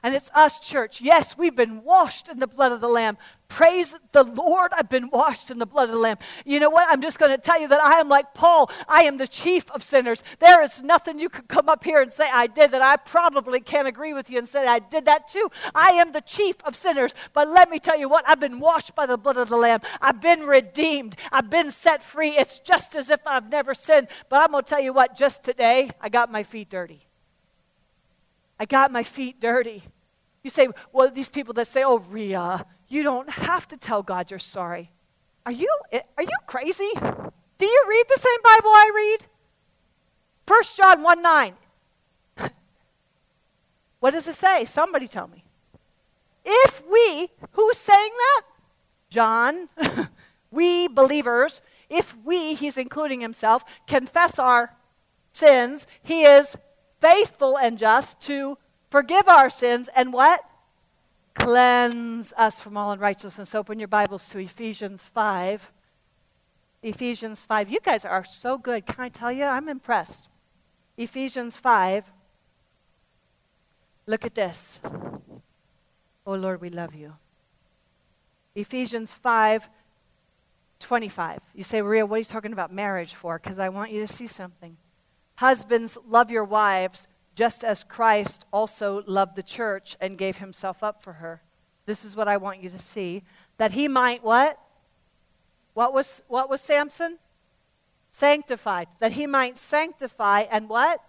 And 0.03 0.15
it's 0.15 0.31
us, 0.33 0.59
church. 0.59 0.99
Yes, 0.99 1.37
we've 1.37 1.55
been 1.55 1.83
washed 1.83 2.27
in 2.27 2.39
the 2.39 2.47
blood 2.47 2.71
of 2.71 2.81
the 2.81 2.87
Lamb. 2.87 3.17
Praise 3.49 3.93
the 4.13 4.23
Lord, 4.23 4.71
I've 4.73 4.89
been 4.89 5.11
washed 5.11 5.51
in 5.51 5.59
the 5.59 5.65
blood 5.67 5.89
of 5.89 5.91
the 5.91 5.99
Lamb. 5.99 6.17
You 6.43 6.59
know 6.59 6.71
what? 6.71 6.87
I'm 6.89 7.01
just 7.01 7.19
going 7.19 7.31
to 7.31 7.37
tell 7.37 7.59
you 7.61 7.67
that 7.67 7.83
I 7.83 7.99
am 7.99 8.09
like 8.09 8.33
Paul. 8.33 8.71
I 8.87 9.03
am 9.03 9.17
the 9.17 9.27
chief 9.27 9.69
of 9.71 9.83
sinners. 9.83 10.23
There 10.39 10.63
is 10.63 10.81
nothing 10.81 11.19
you 11.19 11.29
could 11.29 11.47
come 11.47 11.69
up 11.69 11.83
here 11.83 12.01
and 12.01 12.11
say 12.11 12.27
I 12.31 12.47
did 12.47 12.71
that 12.71 12.81
I 12.81 12.95
probably 12.95 13.59
can't 13.59 13.87
agree 13.87 14.13
with 14.13 14.31
you 14.31 14.39
and 14.39 14.47
say 14.47 14.65
I 14.65 14.79
did 14.79 15.05
that 15.05 15.27
too. 15.27 15.51
I 15.75 15.89
am 15.89 16.13
the 16.13 16.21
chief 16.21 16.55
of 16.63 16.75
sinners. 16.75 17.13
But 17.33 17.49
let 17.49 17.69
me 17.69 17.77
tell 17.77 17.99
you 17.99 18.09
what, 18.09 18.27
I've 18.27 18.39
been 18.39 18.59
washed 18.59 18.95
by 18.95 19.05
the 19.05 19.17
blood 19.17 19.37
of 19.37 19.49
the 19.49 19.57
Lamb. 19.57 19.81
I've 20.01 20.21
been 20.21 20.41
redeemed. 20.43 21.15
I've 21.31 21.49
been 21.49 21.69
set 21.69 22.01
free. 22.01 22.29
It's 22.29 22.57
just 22.57 22.95
as 22.95 23.11
if 23.11 23.19
I've 23.27 23.51
never 23.51 23.75
sinned. 23.75 24.07
But 24.29 24.37
I'm 24.37 24.51
going 24.51 24.63
to 24.63 24.69
tell 24.69 24.81
you 24.81 24.93
what, 24.93 25.15
just 25.15 25.43
today, 25.43 25.91
I 26.01 26.09
got 26.09 26.31
my 26.31 26.41
feet 26.41 26.69
dirty. 26.69 27.10
I 28.61 28.65
got 28.65 28.91
my 28.91 29.01
feet 29.01 29.39
dirty. 29.39 29.81
You 30.43 30.51
say, 30.51 30.67
well, 30.93 31.09
these 31.09 31.29
people 31.29 31.51
that 31.55 31.65
say, 31.65 31.81
oh, 31.83 31.97
Ria, 31.97 32.63
you 32.89 33.01
don't 33.01 33.27
have 33.27 33.67
to 33.69 33.75
tell 33.75 34.03
God 34.03 34.29
you're 34.29 34.37
sorry. 34.37 34.91
Are 35.47 35.51
you, 35.51 35.67
are 35.91 36.23
you 36.23 36.37
crazy? 36.45 36.91
Do 36.93 37.65
you 37.65 37.83
read 37.89 38.05
the 38.07 38.19
same 38.19 38.39
Bible 38.43 38.69
I 38.69 38.91
read? 38.93 39.27
1 40.47 40.63
John 40.77 41.01
1 41.01 41.21
9. 41.23 41.53
what 43.99 44.11
does 44.11 44.27
it 44.27 44.35
say? 44.35 44.65
Somebody 44.65 45.07
tell 45.07 45.27
me. 45.27 45.43
If 46.45 46.83
we, 46.87 47.29
who's 47.53 47.79
saying 47.79 48.11
that? 48.15 48.41
John, 49.09 49.69
we 50.51 50.87
believers, 50.87 51.63
if 51.89 52.15
we, 52.23 52.53
he's 52.53 52.77
including 52.77 53.21
himself, 53.21 53.63
confess 53.87 54.37
our 54.37 54.75
sins, 55.31 55.87
he 56.03 56.25
is 56.25 56.55
faithful 57.01 57.57
and 57.57 57.77
just 57.77 58.21
to 58.21 58.57
forgive 58.89 59.27
our 59.27 59.49
sins 59.49 59.89
and 59.95 60.13
what? 60.13 60.45
Cleanse 61.33 62.33
us 62.37 62.59
from 62.59 62.77
all 62.77 62.91
unrighteousness. 62.91 63.55
Open 63.55 63.79
your 63.79 63.87
Bibles 63.87 64.29
to 64.29 64.37
Ephesians 64.39 65.03
5. 65.03 65.71
Ephesians 66.83 67.41
5. 67.41 67.69
You 67.69 67.79
guys 67.81 68.05
are 68.05 68.23
so 68.23 68.57
good. 68.57 68.85
Can 68.85 68.95
I 68.99 69.09
tell 69.09 69.31
you? 69.31 69.45
I'm 69.45 69.67
impressed. 69.67 70.29
Ephesians 70.97 71.55
5. 71.55 72.05
Look 74.05 74.25
at 74.25 74.35
this. 74.35 74.81
Oh 76.25 76.33
Lord, 76.33 76.61
we 76.61 76.69
love 76.69 76.93
you. 76.93 77.13
Ephesians 78.55 79.11
5 79.11 79.67
25. 80.79 81.39
You 81.53 81.63
say, 81.63 81.79
Maria, 81.81 82.05
what 82.05 82.15
are 82.15 82.19
you 82.19 82.25
talking 82.25 82.53
about 82.53 82.73
marriage 82.73 83.13
for? 83.13 83.37
Because 83.37 83.59
I 83.59 83.69
want 83.69 83.91
you 83.91 84.01
to 84.05 84.11
see 84.11 84.25
something. 84.25 84.75
Husbands, 85.35 85.97
love 86.07 86.29
your 86.29 86.43
wives, 86.43 87.07
just 87.35 87.63
as 87.63 87.83
Christ 87.83 88.45
also 88.51 89.03
loved 89.07 89.35
the 89.35 89.43
church 89.43 89.95
and 89.99 90.17
gave 90.17 90.37
himself 90.37 90.83
up 90.83 91.01
for 91.01 91.13
her. 91.13 91.41
This 91.85 92.05
is 92.05 92.15
what 92.15 92.27
I 92.27 92.37
want 92.37 92.61
you 92.61 92.69
to 92.69 92.79
see. 92.79 93.23
That 93.57 93.71
he 93.71 93.87
might 93.87 94.23
what? 94.23 94.59
What 95.73 95.93
was, 95.93 96.21
what 96.27 96.49
was 96.49 96.61
Samson? 96.61 97.17
Sanctified. 98.11 98.87
That 98.99 99.13
he 99.13 99.25
might 99.25 99.57
sanctify 99.57 100.41
and 100.41 100.69
what? 100.69 101.01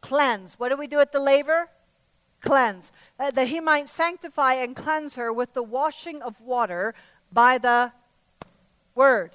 Cleanse. 0.00 0.54
What 0.58 0.68
do 0.68 0.76
we 0.76 0.86
do 0.86 1.00
at 1.00 1.12
the 1.12 1.20
laver? 1.20 1.68
Cleanse. 2.40 2.92
Uh, 3.18 3.30
that 3.32 3.48
he 3.48 3.60
might 3.60 3.88
sanctify 3.88 4.54
and 4.54 4.76
cleanse 4.76 5.16
her 5.16 5.32
with 5.32 5.54
the 5.54 5.62
washing 5.62 6.22
of 6.22 6.40
water 6.40 6.94
by 7.32 7.58
the 7.58 7.92
word 8.94 9.32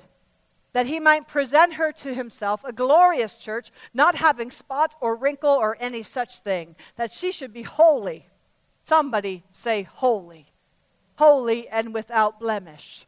that 0.74 0.86
he 0.86 1.00
might 1.00 1.28
present 1.28 1.74
her 1.74 1.92
to 1.92 2.14
himself 2.14 2.62
a 2.64 2.72
glorious 2.72 3.38
church, 3.38 3.72
not 3.94 4.16
having 4.16 4.52
spot 4.52 4.96
or 5.02 5.16
wrinkle 5.16 5.50
or 5.50 5.78
any 5.80 6.04
such 6.04 6.40
thing, 6.40 6.76
that 6.96 7.12
she 7.12 7.32
should 7.32 7.54
be 7.54 7.64
holy. 7.64 8.28
Somebody 8.84 9.44
say 9.52 9.84
holy. 9.84 10.48
Holy 11.18 11.68
and 11.68 11.94
without 11.94 12.40
blemish. 12.40 13.06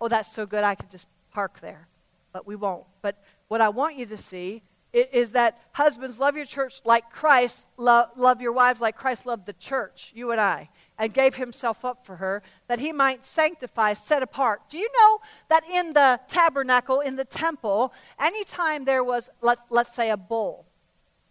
Oh, 0.00 0.08
that's 0.08 0.32
so 0.32 0.44
good, 0.44 0.64
I 0.64 0.74
could 0.74 0.90
just 0.90 1.06
park 1.30 1.60
there, 1.60 1.86
but 2.32 2.46
we 2.46 2.56
won't. 2.56 2.84
But 3.00 3.22
what 3.48 3.60
I 3.60 3.68
want 3.68 3.96
you 3.96 4.06
to 4.06 4.18
see 4.18 4.62
is 4.92 5.32
that 5.32 5.58
husbands 5.72 6.18
love 6.18 6.36
your 6.36 6.44
church 6.44 6.80
like 6.84 7.10
Christ, 7.10 7.66
love, 7.76 8.10
love 8.16 8.42
your 8.42 8.52
wives 8.52 8.80
like 8.80 8.96
Christ 8.96 9.24
loved 9.24 9.46
the 9.46 9.54
church, 9.54 10.12
you 10.14 10.32
and 10.32 10.40
I 10.40 10.68
and 10.98 11.12
gave 11.12 11.36
himself 11.36 11.84
up 11.84 12.04
for 12.04 12.16
her, 12.16 12.42
that 12.68 12.78
he 12.78 12.92
might 12.92 13.24
sanctify, 13.24 13.92
set 13.92 14.22
apart. 14.22 14.68
Do 14.68 14.78
you 14.78 14.88
know 15.00 15.20
that 15.48 15.64
in 15.68 15.92
the 15.92 16.20
tabernacle, 16.28 17.00
in 17.00 17.16
the 17.16 17.24
temple, 17.24 17.92
anytime 18.20 18.84
there 18.84 19.02
was, 19.02 19.30
let, 19.40 19.58
let's 19.70 19.94
say, 19.94 20.10
a 20.10 20.16
bowl 20.16 20.66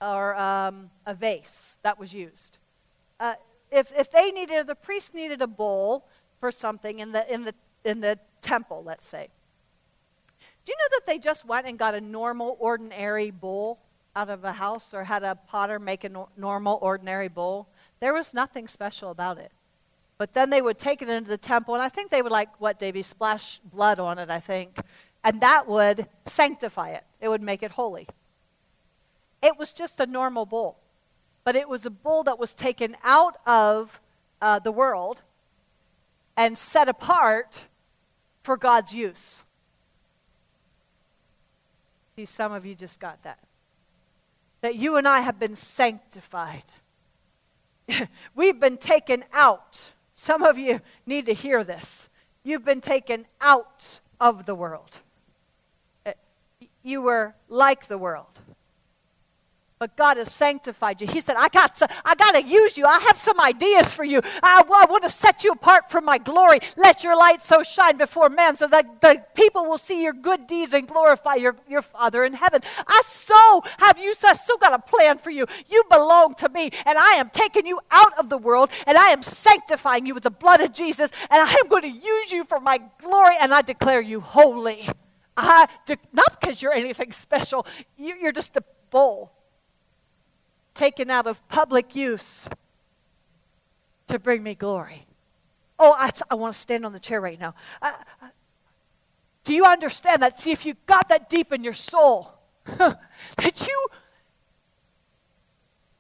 or 0.01 0.35
um, 0.35 0.89
a 1.05 1.13
vase 1.13 1.77
that 1.83 1.99
was 1.99 2.13
used, 2.13 2.57
uh, 3.19 3.35
if, 3.71 3.91
if 3.97 4.11
they 4.11 4.31
needed, 4.31 4.67
the 4.67 4.75
priest 4.75 5.13
needed 5.13 5.41
a 5.41 5.47
bowl 5.47 6.05
for 6.39 6.51
something 6.51 6.99
in 6.99 7.11
the, 7.11 7.31
in, 7.31 7.45
the, 7.45 7.53
in 7.85 8.01
the 8.01 8.17
temple, 8.41 8.83
let's 8.85 9.07
say, 9.07 9.29
do 10.65 10.71
you 10.71 10.77
know 10.77 10.97
that 10.97 11.07
they 11.07 11.17
just 11.17 11.45
went 11.45 11.65
and 11.65 11.77
got 11.79 11.95
a 11.95 12.01
normal, 12.01 12.55
ordinary 12.59 13.31
bowl 13.31 13.79
out 14.15 14.29
of 14.29 14.43
a 14.43 14.51
house 14.51 14.93
or 14.93 15.03
had 15.03 15.23
a 15.23 15.35
potter 15.35 15.79
make 15.79 16.03
a 16.03 16.09
no- 16.09 16.29
normal, 16.37 16.77
ordinary 16.81 17.29
bowl? 17.29 17.67
There 18.01 18.13
was 18.13 18.33
nothing 18.33 18.67
special 18.67 19.11
about 19.11 19.37
it. 19.37 19.51
But 20.17 20.33
then 20.33 20.49
they 20.49 20.61
would 20.61 20.77
take 20.77 21.01
it 21.01 21.09
into 21.09 21.29
the 21.29 21.37
temple, 21.37 21.73
and 21.73 21.83
I 21.83 21.89
think 21.89 22.11
they 22.11 22.21
would 22.21 22.31
like, 22.31 22.49
what, 22.59 22.77
Davy, 22.77 23.01
splash 23.01 23.59
blood 23.63 23.99
on 23.99 24.19
it, 24.19 24.29
I 24.29 24.39
think. 24.39 24.79
And 25.23 25.39
that 25.41 25.67
would 25.67 26.07
sanctify 26.25 26.89
it, 26.89 27.03
it 27.21 27.29
would 27.29 27.41
make 27.41 27.63
it 27.63 27.71
holy. 27.71 28.07
It 29.41 29.57
was 29.57 29.73
just 29.73 29.99
a 29.99 30.05
normal 30.05 30.45
bull, 30.45 30.77
but 31.43 31.55
it 31.55 31.67
was 31.67 31.85
a 31.85 31.89
bull 31.89 32.23
that 32.23 32.37
was 32.37 32.53
taken 32.53 32.97
out 33.03 33.37
of 33.47 33.99
uh, 34.41 34.59
the 34.59 34.71
world 34.71 35.21
and 36.37 36.57
set 36.57 36.87
apart 36.87 37.61
for 38.43 38.57
God's 38.57 38.93
use. 38.93 39.41
See, 42.15 42.25
some 42.25 42.51
of 42.51 42.65
you 42.65 42.75
just 42.75 42.99
got 42.99 43.23
that. 43.23 43.39
That 44.61 44.75
you 44.75 44.97
and 44.97 45.07
I 45.07 45.21
have 45.21 45.39
been 45.39 45.55
sanctified. 45.55 46.63
We've 48.35 48.59
been 48.59 48.77
taken 48.77 49.23
out 49.33 49.91
some 50.13 50.43
of 50.43 50.57
you 50.57 50.81
need 51.05 51.25
to 51.25 51.33
hear 51.33 51.63
this. 51.63 52.09
You've 52.43 52.65
been 52.65 52.81
taken 52.81 53.25
out 53.39 53.99
of 54.19 54.45
the 54.45 54.53
world. 54.55 54.97
Uh, 56.05 56.11
you 56.83 57.01
were 57.01 57.33
like 57.49 57.87
the 57.87 57.97
world 57.97 58.39
but 59.81 59.97
God 59.97 60.17
has 60.17 60.31
sanctified 60.31 61.01
you. 61.01 61.07
He 61.07 61.21
said, 61.21 61.37
I 61.37 61.49
got, 61.49 61.77
to, 61.77 61.89
I 62.05 62.13
got 62.13 62.33
to 62.33 62.43
use 62.43 62.77
you. 62.77 62.85
I 62.85 62.99
have 62.99 63.17
some 63.17 63.41
ideas 63.41 63.91
for 63.91 64.03
you. 64.03 64.21
I, 64.43 64.61
I 64.61 64.85
want 64.85 65.01
to 65.01 65.09
set 65.09 65.43
you 65.43 65.53
apart 65.53 65.89
from 65.89 66.05
my 66.05 66.19
glory. 66.19 66.59
Let 66.77 67.03
your 67.03 67.17
light 67.17 67.41
so 67.41 67.63
shine 67.63 67.97
before 67.97 68.29
men 68.29 68.55
so 68.55 68.67
that 68.67 69.01
the 69.01 69.23
people 69.33 69.65
will 69.65 69.79
see 69.79 70.03
your 70.03 70.13
good 70.13 70.45
deeds 70.45 70.75
and 70.75 70.87
glorify 70.87 71.33
your, 71.33 71.55
your 71.67 71.81
Father 71.81 72.23
in 72.23 72.33
heaven. 72.33 72.61
I 72.85 73.01
so 73.07 73.63
have 73.79 73.97
you, 73.97 74.13
I 74.23 74.33
still 74.33 74.59
got 74.59 74.71
a 74.71 74.77
plan 74.77 75.17
for 75.17 75.31
you. 75.31 75.47
You 75.67 75.83
belong 75.89 76.35
to 76.35 76.49
me, 76.49 76.69
and 76.85 76.95
I 76.95 77.13
am 77.13 77.31
taking 77.31 77.65
you 77.65 77.79
out 77.89 78.15
of 78.19 78.29
the 78.29 78.37
world, 78.37 78.69
and 78.85 78.99
I 78.99 79.07
am 79.07 79.23
sanctifying 79.23 80.05
you 80.05 80.13
with 80.13 80.21
the 80.21 80.29
blood 80.29 80.61
of 80.61 80.73
Jesus, 80.73 81.09
and 81.27 81.41
I 81.41 81.51
am 81.53 81.67
going 81.69 81.81
to 81.81 82.07
use 82.07 82.31
you 82.31 82.43
for 82.43 82.59
my 82.59 82.79
glory, 83.01 83.33
and 83.41 83.51
I 83.51 83.63
declare 83.63 84.01
you 84.01 84.19
holy. 84.19 84.87
I 85.35 85.65
de- 85.87 85.97
not 86.13 86.39
because 86.39 86.61
you're 86.61 86.71
anything 86.71 87.11
special, 87.11 87.65
you, 87.97 88.13
you're 88.21 88.31
just 88.31 88.55
a 88.57 88.63
bull 88.91 89.31
taken 90.73 91.09
out 91.09 91.27
of 91.27 91.47
public 91.47 91.95
use 91.95 92.47
to 94.07 94.19
bring 94.19 94.43
me 94.43 94.55
glory. 94.55 95.05
Oh, 95.79 95.93
I, 95.97 96.11
I 96.29 96.35
want 96.35 96.53
to 96.53 96.59
stand 96.59 96.85
on 96.85 96.93
the 96.93 96.99
chair 96.99 97.19
right 97.19 97.39
now. 97.39 97.55
Uh, 97.81 97.93
do 99.43 99.53
you 99.53 99.65
understand 99.65 100.21
that? 100.21 100.39
See, 100.39 100.51
if 100.51 100.65
you 100.65 100.75
got 100.85 101.09
that 101.09 101.29
deep 101.29 101.51
in 101.51 101.63
your 101.63 101.73
soul, 101.73 102.33
that 102.65 103.67
you 103.67 103.87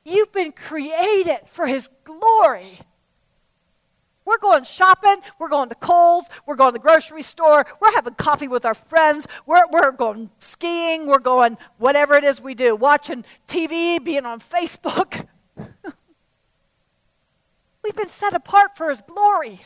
you've 0.03 0.31
been 0.31 0.51
created 0.51 1.39
for 1.47 1.65
His 1.65 1.89
glory. 2.03 2.79
We're 4.25 4.37
going 4.37 4.63
shopping. 4.63 5.17
We're 5.39 5.49
going 5.49 5.69
to 5.69 5.75
Kohl's. 5.75 6.29
We're 6.45 6.55
going 6.55 6.73
to 6.73 6.79
the 6.79 6.79
grocery 6.79 7.23
store. 7.23 7.65
We're 7.79 7.93
having 7.93 8.13
coffee 8.13 8.47
with 8.47 8.65
our 8.65 8.75
friends. 8.75 9.27
We're, 9.45 9.67
we're 9.71 9.91
going 9.91 10.29
skiing. 10.39 11.07
We're 11.07 11.19
going 11.19 11.57
whatever 11.77 12.13
it 12.15 12.23
is 12.23 12.39
we 12.39 12.53
do, 12.53 12.75
watching 12.75 13.25
TV, 13.47 14.03
being 14.03 14.25
on 14.25 14.39
Facebook. 14.39 15.27
We've 17.83 17.95
been 17.95 18.09
set 18.09 18.33
apart 18.33 18.77
for 18.77 18.89
His 18.89 19.01
glory. 19.01 19.61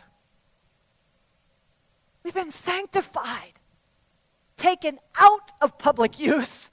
We've 2.24 2.34
been 2.34 2.52
sanctified, 2.52 3.60
taken 4.56 5.00
out 5.20 5.52
of 5.62 5.78
public 5.78 6.18
use, 6.32 6.72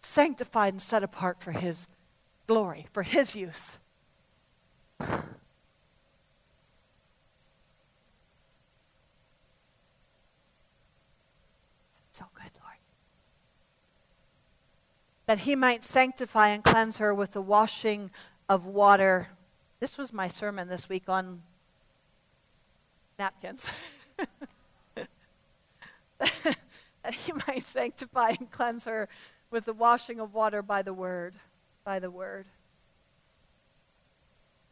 sanctified 0.00 0.74
and 0.74 0.82
set 0.82 1.04
apart 1.04 1.40
for 1.40 1.52
His 1.52 1.86
glory, 2.48 2.88
for 2.92 3.04
His 3.04 3.36
use. 3.36 3.78
that 15.26 15.40
he 15.40 15.56
might 15.56 15.84
sanctify 15.84 16.48
and 16.48 16.62
cleanse 16.62 16.98
her 16.98 17.14
with 17.14 17.32
the 17.32 17.40
washing 17.40 18.10
of 18.48 18.66
water. 18.66 19.28
This 19.80 19.96
was 19.96 20.12
my 20.12 20.28
sermon 20.28 20.68
this 20.68 20.88
week 20.88 21.08
on 21.08 21.42
napkins. 23.18 23.66
that 26.18 27.14
he 27.14 27.32
might 27.46 27.66
sanctify 27.66 28.34
and 28.38 28.50
cleanse 28.50 28.84
her 28.84 29.08
with 29.50 29.64
the 29.64 29.72
washing 29.72 30.20
of 30.20 30.34
water 30.34 30.62
by 30.62 30.82
the 30.82 30.92
word. 30.92 31.34
By 31.84 31.98
the 31.98 32.10
word. 32.10 32.46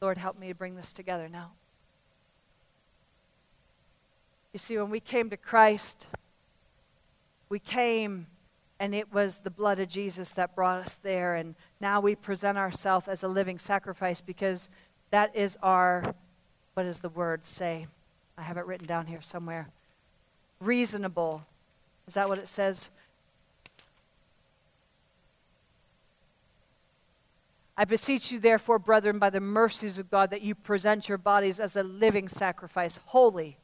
Lord, 0.01 0.19
help 0.19 0.39
me 0.39 0.49
to 0.49 0.55
bring 0.55 0.75
this 0.75 0.93
together 0.93 1.29
now. 1.29 1.53
You 4.53 4.59
see, 4.59 4.77
when 4.77 4.91
we 4.91 5.01
came 5.01 5.31
to 5.31 5.37
Christ, 5.37 6.07
we 7.49 7.59
came 7.59 8.27
and 8.83 8.97
it 8.97 9.13
was 9.15 9.39
the 9.39 9.51
blood 9.51 9.79
of 9.79 9.89
Jesus 9.89 10.31
that 10.31 10.57
brought 10.57 10.81
us 10.81 10.95
there. 11.05 11.37
And 11.37 11.55
now 11.81 12.01
we 12.01 12.17
present 12.17 12.59
ourselves 12.59 13.07
as 13.07 13.23
a 13.23 13.29
living 13.29 13.57
sacrifice 13.57 14.21
because 14.21 14.69
that 15.13 15.37
is 15.37 15.57
our, 15.63 16.03
what 16.75 16.83
does 16.83 16.99
the 16.99 17.09
word 17.11 17.47
say? 17.47 17.87
I 18.37 18.43
have 18.43 18.57
it 18.57 18.67
written 18.67 18.89
down 18.89 19.07
here 19.07 19.23
somewhere. 19.23 19.69
Reasonable. 20.59 21.45
Is 22.09 22.15
that 22.15 22.29
what 22.29 22.39
it 22.39 22.49
says? 22.49 22.89
I 27.77 27.85
beseech 27.85 28.33
you, 28.33 28.41
therefore, 28.41 28.81
brethren, 28.81 29.21
by 29.21 29.31
the 29.31 29.39
mercies 29.39 29.99
of 29.99 30.11
God, 30.11 30.31
that 30.31 30.43
you 30.43 30.57
present 30.57 31.09
your 31.09 31.19
bodies 31.19 31.61
as 31.61 31.77
a 31.77 31.85
living 31.85 32.29
sacrifice, 32.29 32.99
holy 33.05 33.57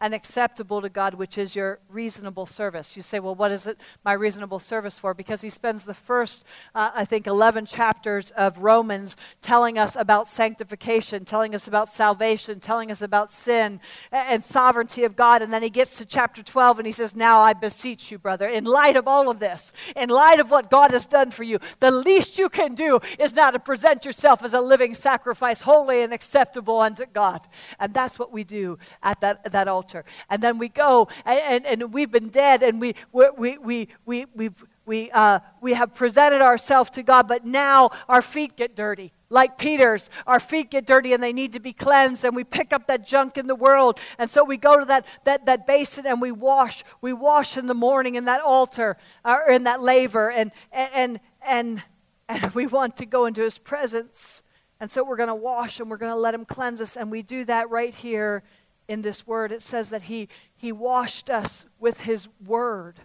and 0.00 0.14
acceptable 0.14 0.82
to 0.82 0.90
God, 0.90 1.14
which 1.14 1.38
is 1.38 1.56
your 1.56 1.78
reasonable 1.88 2.44
service. 2.44 2.96
You 2.96 3.02
say, 3.02 3.18
well, 3.18 3.34
what 3.34 3.50
is 3.50 3.66
it 3.66 3.78
my 4.04 4.12
reasonable 4.12 4.58
service 4.58 4.98
for? 4.98 5.14
Because 5.14 5.40
he 5.40 5.48
spends 5.48 5.84
the 5.84 5.94
first, 5.94 6.44
uh, 6.74 6.90
I 6.94 7.06
think, 7.06 7.26
11 7.26 7.64
chapters 7.64 8.30
of 8.32 8.58
Romans 8.58 9.16
telling 9.40 9.78
us 9.78 9.96
about 9.96 10.28
sanctification, 10.28 11.24
telling 11.24 11.54
us 11.54 11.66
about 11.66 11.88
salvation, 11.88 12.60
telling 12.60 12.90
us 12.90 13.00
about 13.00 13.32
sin 13.32 13.80
and 14.12 14.44
sovereignty 14.44 15.04
of 15.04 15.16
God. 15.16 15.40
And 15.40 15.50
then 15.50 15.62
he 15.62 15.70
gets 15.70 15.96
to 15.96 16.04
chapter 16.04 16.42
12 16.42 16.80
and 16.80 16.86
he 16.86 16.92
says, 16.92 17.16
Now 17.16 17.40
I 17.40 17.54
beseech 17.54 18.10
you, 18.10 18.18
brother, 18.18 18.48
in 18.48 18.64
light 18.64 18.96
of 18.96 19.08
all 19.08 19.30
of 19.30 19.38
this, 19.38 19.72
in 19.94 20.10
light 20.10 20.40
of 20.40 20.50
what 20.50 20.70
God 20.70 20.90
has 20.90 21.06
done 21.06 21.30
for 21.30 21.42
you, 21.42 21.58
the 21.80 21.90
least 21.90 22.38
you 22.38 22.50
can 22.50 22.74
do 22.74 23.00
is 23.18 23.32
now 23.32 23.50
to 23.50 23.58
present 23.58 24.04
yourself 24.04 24.42
as 24.42 24.52
a 24.52 24.60
living 24.60 24.94
sacrifice, 24.94 25.62
holy 25.62 26.02
and 26.02 26.12
acceptable 26.12 26.80
unto 26.80 27.06
God. 27.06 27.40
And 27.80 27.94
that's 27.94 28.18
what 28.18 28.30
we 28.30 28.44
do 28.44 28.78
at 29.02 29.22
that, 29.22 29.50
that 29.52 29.68
altar 29.68 29.85
altar. 29.86 30.04
And 30.28 30.42
then 30.42 30.58
we 30.58 30.68
go 30.68 31.08
and, 31.24 31.64
and, 31.64 31.82
and 31.82 31.92
we've 31.92 32.10
been 32.10 32.28
dead 32.28 32.62
and 32.62 32.80
we, 32.80 32.94
we, 33.12 33.58
we, 33.58 33.88
we, 34.04 34.26
we, 34.34 34.50
we, 34.84 35.10
uh, 35.12 35.38
we 35.60 35.74
have 35.74 35.94
presented 35.94 36.42
ourselves 36.42 36.90
to 36.90 37.02
God, 37.02 37.28
but 37.28 37.44
now 37.44 37.90
our 38.08 38.22
feet 38.22 38.56
get 38.56 38.74
dirty. 38.74 39.12
Like 39.28 39.58
Peter's, 39.58 40.10
our 40.26 40.40
feet 40.40 40.70
get 40.70 40.86
dirty 40.86 41.12
and 41.12 41.22
they 41.22 41.32
need 41.32 41.52
to 41.52 41.60
be 41.60 41.72
cleansed, 41.72 42.24
and 42.24 42.36
we 42.36 42.44
pick 42.44 42.72
up 42.72 42.86
that 42.86 43.04
junk 43.06 43.36
in 43.36 43.48
the 43.48 43.56
world. 43.56 43.98
And 44.18 44.30
so 44.30 44.44
we 44.44 44.56
go 44.56 44.78
to 44.78 44.84
that, 44.84 45.04
that, 45.24 45.46
that 45.46 45.66
basin 45.66 46.06
and 46.06 46.20
we 46.20 46.30
wash. 46.30 46.84
We 47.00 47.12
wash 47.12 47.56
in 47.56 47.66
the 47.66 47.74
morning 47.74 48.14
in 48.14 48.26
that 48.26 48.40
altar 48.40 48.96
or 49.24 49.50
in 49.50 49.64
that 49.64 49.82
laver, 49.82 50.30
and, 50.30 50.52
and, 50.70 51.20
and, 51.42 51.82
and 52.28 52.50
we 52.54 52.66
want 52.66 52.96
to 52.98 53.06
go 53.06 53.26
into 53.26 53.42
his 53.42 53.58
presence. 53.58 54.44
And 54.78 54.90
so 54.90 55.02
we're 55.02 55.16
going 55.16 55.28
to 55.28 55.34
wash 55.34 55.80
and 55.80 55.90
we're 55.90 55.96
going 55.96 56.12
to 56.12 56.18
let 56.18 56.34
him 56.34 56.44
cleanse 56.44 56.80
us. 56.80 56.96
And 56.96 57.10
we 57.10 57.22
do 57.22 57.44
that 57.46 57.70
right 57.70 57.94
here 57.94 58.42
in 58.88 59.02
this 59.02 59.26
word. 59.26 59.52
It 59.52 59.62
says 59.62 59.90
that 59.90 60.02
he, 60.02 60.28
he 60.56 60.72
washed 60.72 61.30
us 61.30 61.66
with 61.78 62.00
his 62.00 62.28
word. 62.44 63.00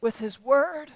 With 0.00 0.18
his 0.18 0.40
word. 0.40 0.92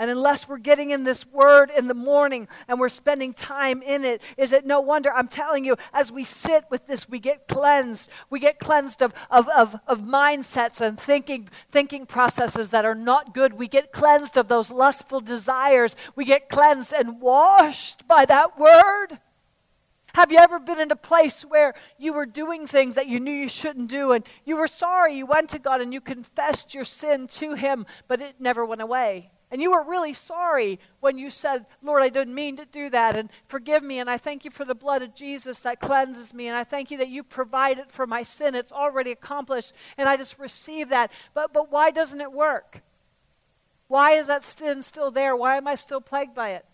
And 0.00 0.10
unless 0.10 0.48
we're 0.48 0.56
getting 0.56 0.92
in 0.92 1.04
this 1.04 1.26
word 1.26 1.70
in 1.76 1.86
the 1.86 1.92
morning 1.92 2.48
and 2.68 2.80
we're 2.80 2.88
spending 2.88 3.34
time 3.34 3.82
in 3.82 4.02
it, 4.02 4.22
is 4.38 4.54
it 4.54 4.64
no 4.64 4.80
wonder? 4.80 5.12
I'm 5.12 5.28
telling 5.28 5.62
you, 5.62 5.76
as 5.92 6.10
we 6.10 6.24
sit 6.24 6.64
with 6.70 6.86
this, 6.86 7.06
we 7.06 7.18
get 7.18 7.46
cleansed. 7.48 8.08
We 8.30 8.40
get 8.40 8.58
cleansed 8.58 9.02
of, 9.02 9.12
of, 9.30 9.46
of, 9.50 9.76
of 9.86 10.00
mindsets 10.00 10.80
and 10.80 10.98
thinking, 10.98 11.50
thinking 11.70 12.06
processes 12.06 12.70
that 12.70 12.86
are 12.86 12.94
not 12.94 13.34
good. 13.34 13.52
We 13.52 13.68
get 13.68 13.92
cleansed 13.92 14.38
of 14.38 14.48
those 14.48 14.72
lustful 14.72 15.20
desires. 15.20 15.94
We 16.16 16.24
get 16.24 16.48
cleansed 16.48 16.94
and 16.94 17.20
washed 17.20 18.08
by 18.08 18.24
that 18.24 18.58
word. 18.58 19.18
Have 20.14 20.32
you 20.32 20.38
ever 20.38 20.58
been 20.58 20.80
in 20.80 20.90
a 20.90 20.96
place 20.96 21.42
where 21.42 21.74
you 21.98 22.12
were 22.12 22.26
doing 22.26 22.66
things 22.66 22.94
that 22.94 23.06
you 23.06 23.20
knew 23.20 23.32
you 23.32 23.48
shouldn't 23.48 23.88
do 23.88 24.12
and 24.12 24.26
you 24.44 24.56
were 24.56 24.68
sorry? 24.68 25.14
You 25.14 25.26
went 25.26 25.50
to 25.50 25.58
God 25.58 25.80
and 25.80 25.92
you 25.92 26.00
confessed 26.00 26.74
your 26.74 26.84
sin 26.84 27.28
to 27.28 27.54
Him, 27.54 27.86
but 28.08 28.20
it 28.20 28.36
never 28.38 28.64
went 28.64 28.82
away. 28.82 29.30
And 29.52 29.60
you 29.60 29.72
were 29.72 29.82
really 29.82 30.12
sorry 30.12 30.78
when 31.00 31.18
you 31.18 31.28
said, 31.28 31.66
Lord, 31.82 32.02
I 32.02 32.08
didn't 32.08 32.34
mean 32.34 32.56
to 32.56 32.64
do 32.64 32.88
that, 32.90 33.16
and 33.16 33.30
forgive 33.48 33.82
me, 33.82 33.98
and 33.98 34.08
I 34.08 34.16
thank 34.16 34.44
you 34.44 34.50
for 34.50 34.64
the 34.64 34.76
blood 34.76 35.02
of 35.02 35.14
Jesus 35.14 35.58
that 35.60 35.80
cleanses 35.80 36.32
me, 36.32 36.46
and 36.46 36.56
I 36.56 36.62
thank 36.62 36.90
you 36.92 36.98
that 36.98 37.08
you 37.08 37.24
provided 37.24 37.90
for 37.90 38.06
my 38.06 38.22
sin. 38.22 38.54
It's 38.54 38.70
already 38.70 39.10
accomplished, 39.10 39.72
and 39.98 40.08
I 40.08 40.16
just 40.16 40.38
receive 40.38 40.90
that. 40.90 41.10
But, 41.34 41.52
but 41.52 41.72
why 41.72 41.90
doesn't 41.90 42.20
it 42.20 42.32
work? 42.32 42.82
Why 43.88 44.12
is 44.12 44.28
that 44.28 44.44
sin 44.44 44.82
still 44.82 45.10
there? 45.10 45.34
Why 45.34 45.56
am 45.56 45.66
I 45.66 45.74
still 45.74 46.00
plagued 46.00 46.34
by 46.34 46.50
it? 46.50 46.64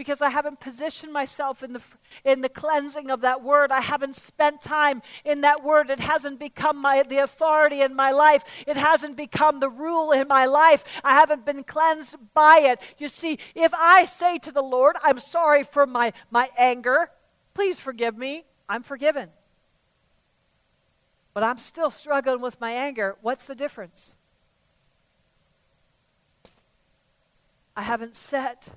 Because 0.00 0.22
I 0.22 0.30
haven't 0.30 0.60
positioned 0.60 1.12
myself 1.12 1.62
in 1.62 1.74
the, 1.74 1.82
in 2.24 2.40
the 2.40 2.48
cleansing 2.48 3.10
of 3.10 3.20
that 3.20 3.42
word. 3.42 3.70
I 3.70 3.82
haven't 3.82 4.16
spent 4.16 4.62
time 4.62 5.02
in 5.26 5.42
that 5.42 5.62
word. 5.62 5.90
It 5.90 6.00
hasn't 6.00 6.40
become 6.40 6.80
my, 6.80 7.02
the 7.02 7.18
authority 7.18 7.82
in 7.82 7.94
my 7.94 8.10
life. 8.10 8.42
It 8.66 8.78
hasn't 8.78 9.14
become 9.14 9.60
the 9.60 9.68
rule 9.68 10.12
in 10.12 10.26
my 10.26 10.46
life. 10.46 10.84
I 11.04 11.12
haven't 11.12 11.44
been 11.44 11.64
cleansed 11.64 12.16
by 12.32 12.60
it. 12.62 12.80
You 12.96 13.08
see, 13.08 13.38
if 13.54 13.74
I 13.74 14.06
say 14.06 14.38
to 14.38 14.50
the 14.50 14.62
Lord, 14.62 14.96
I'm 15.04 15.20
sorry 15.20 15.64
for 15.64 15.86
my, 15.86 16.14
my 16.30 16.48
anger, 16.56 17.10
please 17.52 17.78
forgive 17.78 18.16
me, 18.16 18.46
I'm 18.70 18.82
forgiven. 18.82 19.28
But 21.34 21.42
I'm 21.42 21.58
still 21.58 21.90
struggling 21.90 22.40
with 22.40 22.58
my 22.58 22.72
anger. 22.72 23.18
What's 23.20 23.46
the 23.46 23.54
difference? 23.54 24.14
I 27.76 27.82
haven't 27.82 28.16
set 28.16 28.70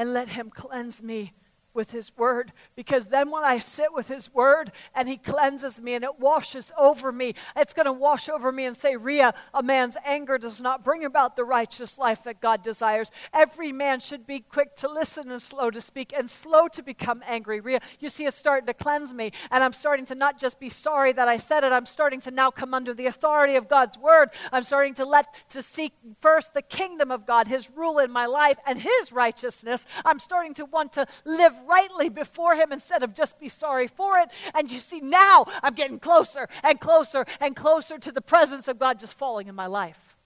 and 0.00 0.14
let 0.14 0.30
Him 0.30 0.48
cleanse 0.48 1.02
me 1.02 1.34
with 1.74 1.90
His 1.90 2.16
Word. 2.16 2.52
Because 2.76 3.06
then 3.06 3.30
when 3.30 3.44
I 3.44 3.58
sit 3.58 3.92
with 3.92 4.08
His 4.08 4.32
Word 4.32 4.72
and 4.94 5.08
He 5.08 5.16
cleanses 5.16 5.80
me 5.80 5.94
and 5.94 6.04
it 6.04 6.18
washes 6.18 6.72
over 6.78 7.12
me, 7.12 7.34
it's 7.56 7.74
going 7.74 7.86
to 7.86 7.92
wash 7.92 8.28
over 8.28 8.50
me 8.50 8.64
and 8.64 8.76
say, 8.76 8.96
Ria, 8.96 9.34
a 9.54 9.62
man's 9.62 9.96
anger 10.04 10.38
does 10.38 10.60
not 10.60 10.84
bring 10.84 11.04
about 11.04 11.36
the 11.36 11.44
righteous 11.44 11.98
life 11.98 12.24
that 12.24 12.40
God 12.40 12.62
desires. 12.62 13.10
Every 13.32 13.72
man 13.72 14.00
should 14.00 14.26
be 14.26 14.40
quick 14.40 14.74
to 14.76 14.88
listen 14.88 15.30
and 15.30 15.40
slow 15.40 15.70
to 15.70 15.80
speak 15.80 16.12
and 16.16 16.28
slow 16.28 16.68
to 16.68 16.82
become 16.82 17.22
angry. 17.26 17.60
Ria, 17.60 17.80
you 17.98 18.08
see, 18.08 18.26
it's 18.26 18.36
starting 18.36 18.66
to 18.66 18.74
cleanse 18.74 19.12
me. 19.12 19.32
And 19.50 19.62
I'm 19.62 19.72
starting 19.72 20.06
to 20.06 20.14
not 20.14 20.38
just 20.38 20.58
be 20.60 20.68
sorry 20.68 21.12
that 21.12 21.28
I 21.28 21.36
said 21.36 21.64
it, 21.64 21.72
I'm 21.72 21.86
starting 21.86 22.20
to 22.22 22.30
now 22.30 22.50
come 22.50 22.74
under 22.74 22.94
the 22.94 23.06
authority 23.06 23.56
of 23.56 23.68
God's 23.68 23.98
Word. 23.98 24.30
I'm 24.52 24.64
starting 24.64 24.94
to 24.94 25.04
let, 25.04 25.26
to 25.50 25.62
seek 25.62 25.92
first 26.20 26.54
the 26.54 26.62
kingdom 26.62 27.10
of 27.10 27.26
God, 27.26 27.46
His 27.46 27.70
rule 27.70 27.98
in 27.98 28.10
my 28.10 28.26
life, 28.26 28.58
and 28.66 28.78
His 28.78 29.12
righteousness. 29.12 29.86
I'm 30.04 30.18
starting 30.18 30.54
to 30.54 30.64
want 30.64 30.92
to 30.94 31.06
live 31.24 31.54
rightly 31.66 32.08
before 32.08 32.54
Him 32.54 32.72
instead 32.72 33.02
of 33.02 33.14
just 33.14 33.38
be 33.38 33.48
sorry 33.48 33.86
for 33.86 34.18
it. 34.18 34.28
And 34.54 34.70
you 34.70 34.78
see, 34.78 35.00
now 35.00 35.46
I'm 35.62 35.74
getting 35.74 35.98
closer 35.98 36.48
and 36.62 36.80
closer 36.80 37.24
and 37.40 37.54
closer 37.56 37.98
to 37.98 38.12
the 38.12 38.20
presence 38.20 38.68
of 38.68 38.78
God 38.78 38.98
just 38.98 39.14
falling 39.14 39.48
in 39.48 39.54
my 39.54 39.66
life. 39.66 40.16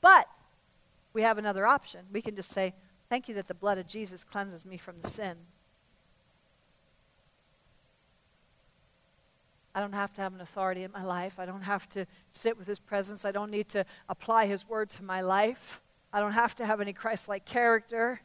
But 0.00 0.28
we 1.12 1.22
have 1.22 1.38
another 1.38 1.66
option. 1.66 2.00
We 2.12 2.22
can 2.22 2.36
just 2.36 2.50
say, 2.50 2.74
Thank 3.08 3.28
you 3.28 3.34
that 3.36 3.46
the 3.46 3.54
blood 3.54 3.78
of 3.78 3.86
Jesus 3.86 4.24
cleanses 4.24 4.66
me 4.66 4.76
from 4.76 4.96
the 5.00 5.08
sin. 5.08 5.36
I 9.76 9.80
don't 9.80 9.92
have 9.92 10.12
to 10.14 10.22
have 10.22 10.34
an 10.34 10.40
authority 10.40 10.82
in 10.84 10.90
my 10.90 11.04
life. 11.04 11.34
I 11.38 11.44
don't 11.44 11.62
have 11.62 11.88
to 11.90 12.06
sit 12.30 12.56
with 12.56 12.66
His 12.66 12.80
presence. 12.80 13.24
I 13.24 13.30
don't 13.30 13.50
need 13.50 13.68
to 13.70 13.84
apply 14.08 14.46
His 14.46 14.66
word 14.66 14.90
to 14.90 15.04
my 15.04 15.20
life. 15.20 15.82
I 16.12 16.20
don't 16.20 16.32
have 16.32 16.54
to 16.56 16.66
have 16.66 16.80
any 16.80 16.94
Christ 16.94 17.28
like 17.28 17.44
character. 17.44 18.20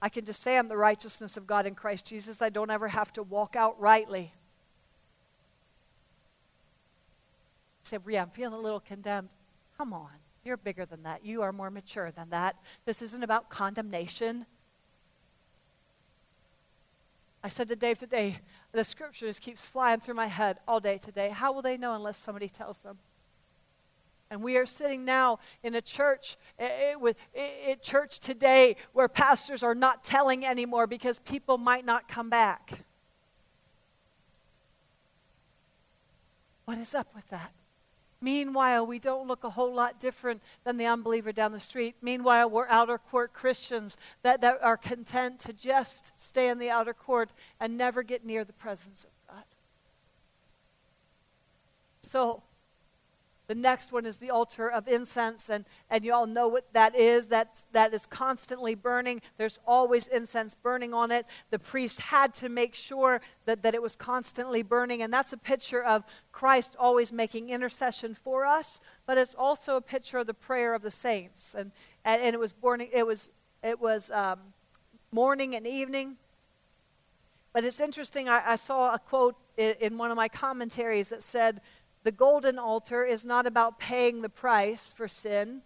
I 0.00 0.08
can 0.08 0.24
just 0.24 0.42
say 0.42 0.56
I'm 0.56 0.68
the 0.68 0.76
righteousness 0.76 1.36
of 1.36 1.46
God 1.46 1.66
in 1.66 1.74
Christ 1.74 2.06
Jesus. 2.06 2.40
I 2.40 2.50
don't 2.50 2.70
ever 2.70 2.88
have 2.88 3.12
to 3.14 3.22
walk 3.22 3.56
out 3.56 3.80
rightly. 3.80 4.32
Say, 7.82 7.98
Ria, 8.04 8.22
I'm 8.22 8.30
feeling 8.30 8.54
a 8.54 8.60
little 8.60 8.80
condemned. 8.80 9.28
Come 9.76 9.92
on. 9.92 10.10
You're 10.44 10.56
bigger 10.56 10.86
than 10.86 11.02
that. 11.02 11.24
You 11.24 11.42
are 11.42 11.52
more 11.52 11.70
mature 11.70 12.10
than 12.10 12.30
that. 12.30 12.56
This 12.84 13.02
isn't 13.02 13.22
about 13.22 13.50
condemnation. 13.50 14.46
I 17.42 17.48
said 17.48 17.68
to 17.68 17.76
Dave 17.76 17.98
today, 17.98 18.38
the 18.72 18.84
scripture 18.84 19.26
just 19.26 19.42
keeps 19.42 19.64
flying 19.64 20.00
through 20.00 20.14
my 20.14 20.26
head 20.26 20.58
all 20.66 20.80
day 20.80 20.98
today. 20.98 21.30
How 21.30 21.52
will 21.52 21.62
they 21.62 21.76
know 21.76 21.94
unless 21.94 22.18
somebody 22.18 22.48
tells 22.48 22.78
them? 22.78 22.98
And 24.30 24.42
we 24.42 24.56
are 24.58 24.66
sitting 24.66 25.04
now 25.04 25.38
in 25.62 25.74
a 25.74 25.80
church, 25.80 26.36
it, 26.58 27.00
with, 27.00 27.16
it, 27.32 27.82
church 27.82 28.20
today, 28.20 28.76
where 28.92 29.08
pastors 29.08 29.62
are 29.62 29.74
not 29.74 30.04
telling 30.04 30.44
anymore 30.44 30.86
because 30.86 31.18
people 31.18 31.56
might 31.56 31.86
not 31.86 32.08
come 32.08 32.28
back. 32.28 32.84
What 36.66 36.76
is 36.76 36.94
up 36.94 37.08
with 37.14 37.26
that? 37.30 37.52
Meanwhile, 38.20 38.84
we 38.86 38.98
don't 38.98 39.28
look 39.28 39.44
a 39.44 39.50
whole 39.50 39.72
lot 39.72 40.00
different 40.00 40.42
than 40.64 40.76
the 40.76 40.86
unbeliever 40.86 41.32
down 41.32 41.52
the 41.52 41.60
street. 41.60 41.94
Meanwhile, 42.02 42.50
we're 42.50 42.66
outer 42.68 42.98
court 42.98 43.32
Christians 43.32 43.96
that, 44.22 44.40
that 44.40 44.58
are 44.62 44.76
content 44.76 45.38
to 45.40 45.52
just 45.52 46.12
stay 46.16 46.48
in 46.48 46.58
the 46.58 46.68
outer 46.68 46.92
court 46.92 47.30
and 47.60 47.78
never 47.78 48.02
get 48.02 48.26
near 48.26 48.44
the 48.44 48.52
presence 48.52 49.04
of 49.04 49.10
God. 49.34 49.44
So, 52.02 52.42
the 53.48 53.54
next 53.54 53.92
one 53.92 54.04
is 54.04 54.18
the 54.18 54.30
altar 54.30 54.70
of 54.70 54.86
incense, 54.86 55.48
and, 55.48 55.64
and 55.88 56.04
you 56.04 56.12
all 56.12 56.26
know 56.26 56.48
what 56.48 56.70
that 56.74 56.94
is. 56.94 57.28
That, 57.28 57.62
that 57.72 57.94
is 57.94 58.04
constantly 58.04 58.74
burning. 58.74 59.22
There's 59.38 59.58
always 59.66 60.06
incense 60.06 60.54
burning 60.54 60.92
on 60.92 61.10
it. 61.10 61.24
The 61.50 61.58
priest 61.58 61.98
had 61.98 62.34
to 62.34 62.50
make 62.50 62.74
sure 62.74 63.22
that, 63.46 63.62
that 63.62 63.74
it 63.74 63.80
was 63.80 63.96
constantly 63.96 64.62
burning, 64.62 65.00
and 65.00 65.12
that's 65.12 65.32
a 65.32 65.38
picture 65.38 65.82
of 65.82 66.04
Christ 66.30 66.76
always 66.78 67.10
making 67.10 67.48
intercession 67.48 68.14
for 68.14 68.44
us, 68.44 68.80
but 69.06 69.16
it's 69.16 69.34
also 69.34 69.76
a 69.76 69.80
picture 69.80 70.18
of 70.18 70.26
the 70.26 70.34
prayer 70.34 70.74
of 70.74 70.82
the 70.82 70.90
saints. 70.90 71.54
And, 71.58 71.72
and, 72.04 72.22
and 72.22 72.34
it 72.34 72.38
was, 72.38 72.52
burning, 72.52 72.90
it 72.92 73.06
was, 73.06 73.30
it 73.64 73.80
was 73.80 74.10
um, 74.10 74.38
morning 75.10 75.56
and 75.56 75.66
evening. 75.66 76.16
But 77.54 77.64
it's 77.64 77.80
interesting, 77.80 78.28
I, 78.28 78.42
I 78.52 78.56
saw 78.56 78.94
a 78.94 78.98
quote 78.98 79.34
in, 79.56 79.74
in 79.80 79.98
one 79.98 80.10
of 80.10 80.16
my 80.16 80.28
commentaries 80.28 81.08
that 81.08 81.22
said, 81.22 81.62
the 82.04 82.12
golden 82.12 82.58
altar 82.58 83.04
is 83.04 83.24
not 83.24 83.46
about 83.46 83.78
paying 83.78 84.22
the 84.22 84.28
price 84.28 84.92
for 84.96 85.08
sin, 85.08 85.62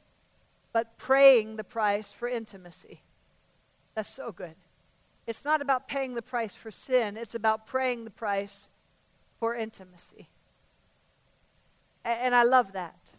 but 0.72 0.96
praying 0.98 1.56
the 1.56 1.64
price 1.64 2.12
for 2.12 2.28
intimacy. 2.28 3.02
That's 3.94 4.08
so 4.08 4.32
good. 4.32 4.54
It's 5.26 5.44
not 5.44 5.62
about 5.62 5.86
paying 5.86 6.14
the 6.14 6.22
price 6.22 6.54
for 6.54 6.70
sin, 6.70 7.16
it's 7.16 7.34
about 7.34 7.66
praying 7.66 8.04
the 8.04 8.10
price 8.10 8.68
for 9.38 9.54
intimacy. 9.54 10.28
And 12.04 12.34
I 12.34 12.42
love 12.42 12.72
that 12.72 13.11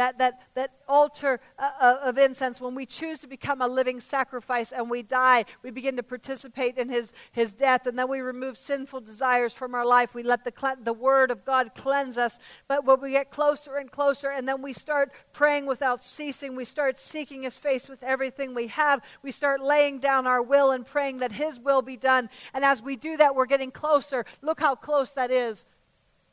that, 0.00 0.16
that, 0.16 0.40
that 0.54 0.70
altar 0.88 1.40
uh, 1.58 1.70
uh, 1.78 1.98
of 2.04 2.16
incense, 2.16 2.58
when 2.58 2.74
we 2.74 2.86
choose 2.86 3.18
to 3.18 3.26
become 3.26 3.60
a 3.60 3.68
living 3.68 4.00
sacrifice 4.00 4.72
and 4.72 4.88
we 4.88 5.02
die, 5.02 5.44
we 5.62 5.70
begin 5.70 5.94
to 5.96 6.02
participate 6.02 6.78
in 6.78 6.88
his, 6.88 7.12
his 7.32 7.52
death, 7.52 7.86
and 7.86 7.98
then 7.98 8.08
we 8.08 8.20
remove 8.20 8.56
sinful 8.56 9.02
desires 9.02 9.52
from 9.52 9.74
our 9.74 9.84
life. 9.84 10.14
We 10.14 10.22
let 10.22 10.42
the, 10.42 10.76
the 10.82 10.94
word 10.94 11.30
of 11.30 11.44
God 11.44 11.72
cleanse 11.74 12.16
us. 12.16 12.38
But 12.66 12.86
when 12.86 12.98
we 13.02 13.10
get 13.10 13.30
closer 13.30 13.76
and 13.76 13.92
closer, 13.92 14.30
and 14.30 14.48
then 14.48 14.62
we 14.62 14.72
start 14.72 15.12
praying 15.34 15.66
without 15.66 16.02
ceasing, 16.02 16.56
we 16.56 16.64
start 16.64 16.98
seeking 16.98 17.42
his 17.42 17.58
face 17.58 17.86
with 17.86 18.02
everything 18.02 18.54
we 18.54 18.68
have, 18.68 19.02
we 19.22 19.30
start 19.30 19.62
laying 19.62 19.98
down 19.98 20.26
our 20.26 20.40
will 20.40 20.70
and 20.70 20.86
praying 20.86 21.18
that 21.18 21.32
his 21.32 21.60
will 21.60 21.82
be 21.82 21.98
done. 21.98 22.30
And 22.54 22.64
as 22.64 22.80
we 22.80 22.96
do 22.96 23.18
that, 23.18 23.34
we're 23.34 23.44
getting 23.44 23.70
closer. 23.70 24.24
Look 24.40 24.60
how 24.60 24.76
close 24.76 25.12
that 25.12 25.30
is 25.30 25.66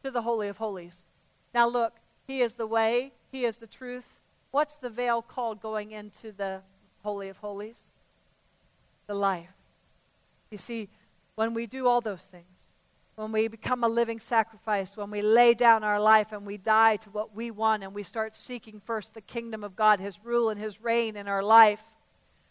to 0.04 0.10
the 0.10 0.22
Holy 0.22 0.48
of 0.48 0.56
Holies. 0.56 1.04
Now, 1.54 1.68
look, 1.68 1.94
he 2.28 2.42
is 2.42 2.54
the 2.54 2.68
way, 2.68 3.14
He 3.32 3.46
is 3.46 3.58
the 3.58 3.68
truth. 3.68 4.16
What's 4.52 4.76
the 4.76 4.90
veil 4.90 5.22
called 5.22 5.62
going 5.62 5.92
into 5.92 6.32
the 6.32 6.62
Holy 7.04 7.30
of 7.30 7.38
Holies? 7.38 7.90
The 9.08 9.14
life. 9.14 9.54
You 10.52 10.58
see, 10.58 10.90
when 11.36 11.54
we 11.54 11.68
do 11.68 11.88
all 11.88 12.02
those 12.02 12.26
things, 12.26 12.74
when 13.16 13.32
we 13.32 13.48
become 13.48 13.84
a 13.84 13.88
living 13.88 14.20
sacrifice, 14.20 14.96
when 14.96 15.10
we 15.10 15.22
lay 15.22 15.54
down 15.54 15.84
our 15.84 16.00
life 16.00 16.32
and 16.32 16.46
we 16.46 16.58
die 16.58 16.98
to 16.98 17.10
what 17.10 17.36
we 17.36 17.50
want 17.50 17.84
and 17.84 17.94
we 17.94 18.04
start 18.04 18.36
seeking 18.36 18.80
first 18.80 19.14
the 19.14 19.22
kingdom 19.22 19.64
of 19.64 19.76
God, 19.76 20.00
His 20.00 20.24
rule 20.24 20.50
and 20.50 20.60
His 20.60 20.82
reign 20.82 21.16
in 21.16 21.28
our 21.28 21.44
life, 21.44 21.82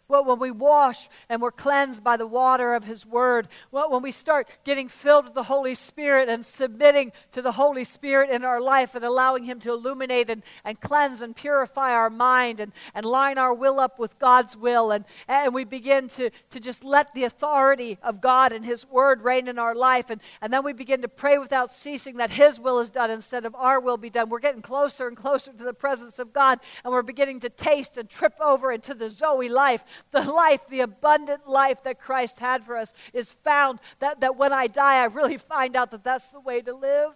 well, 0.08 0.24
when 0.24 0.38
we 0.38 0.52
wash 0.52 1.08
and 1.28 1.42
we're 1.42 1.50
cleansed 1.50 2.04
by 2.04 2.16
the 2.16 2.26
water 2.26 2.74
of 2.74 2.84
His 2.84 3.04
Word, 3.04 3.48
well, 3.72 3.90
when 3.90 4.02
we 4.02 4.12
start 4.12 4.48
getting 4.62 4.88
filled 4.88 5.24
with 5.24 5.34
the 5.34 5.42
Holy 5.42 5.74
Spirit 5.74 6.28
and 6.28 6.46
submitting 6.46 7.10
to 7.32 7.42
the 7.42 7.52
Holy 7.52 7.82
Spirit 7.82 8.30
in 8.30 8.44
our 8.44 8.60
life 8.60 8.94
and 8.94 9.04
allowing 9.04 9.44
Him 9.44 9.58
to 9.60 9.72
illuminate 9.72 10.30
and, 10.30 10.44
and 10.64 10.80
cleanse 10.80 11.22
and 11.22 11.34
purify 11.34 11.90
our 11.90 12.08
mind 12.08 12.60
and, 12.60 12.72
and 12.94 13.04
line 13.04 13.36
our 13.36 13.52
will 13.52 13.80
up 13.80 13.98
with 13.98 14.16
God's 14.20 14.56
will, 14.56 14.92
and, 14.92 15.04
and 15.26 15.52
we 15.52 15.64
begin 15.64 16.06
to, 16.08 16.30
to 16.50 16.60
just 16.60 16.84
let 16.84 17.12
the 17.12 17.24
authority 17.24 17.98
of 18.02 18.20
God 18.20 18.52
and 18.52 18.64
His 18.64 18.88
Word 18.88 19.22
reign 19.22 19.48
in 19.48 19.58
our 19.58 19.74
life, 19.74 20.10
and, 20.10 20.20
and 20.40 20.52
then 20.52 20.62
we 20.62 20.72
begin 20.72 21.02
to 21.02 21.08
pray 21.08 21.38
without 21.38 21.72
ceasing 21.72 22.18
that 22.18 22.30
His 22.30 22.60
will 22.60 22.78
is 22.78 22.90
done 22.90 23.10
instead 23.10 23.44
of 23.44 23.56
our 23.56 23.80
will 23.80 23.96
be 23.96 24.10
done. 24.10 24.28
We're 24.28 24.38
getting 24.38 24.62
closer 24.62 25.08
and 25.08 25.16
closer 25.16 25.52
to 25.52 25.64
the 25.64 25.74
presence 25.74 26.20
of 26.20 26.32
God, 26.32 26.60
and 26.84 26.92
we're 26.92 27.02
beginning 27.02 27.40
to 27.40 27.48
taste 27.48 27.96
and 27.96 28.08
trip 28.08 28.34
over 28.40 28.70
into 28.70 28.94
the 28.94 29.10
Zoe 29.10 29.48
life 29.48 29.82
the 30.10 30.20
life, 30.20 30.60
the 30.68 30.80
abundant 30.80 31.48
life 31.48 31.82
that 31.84 32.00
Christ 32.00 32.38
had 32.38 32.64
for 32.64 32.76
us 32.76 32.92
is 33.12 33.30
found. 33.30 33.80
That, 33.98 34.20
that 34.20 34.36
when 34.36 34.52
I 34.52 34.66
die, 34.66 35.02
I 35.02 35.06
really 35.06 35.38
find 35.38 35.76
out 35.76 35.90
that 35.90 36.04
that's 36.04 36.28
the 36.28 36.40
way 36.40 36.60
to 36.62 36.74
live. 36.74 37.12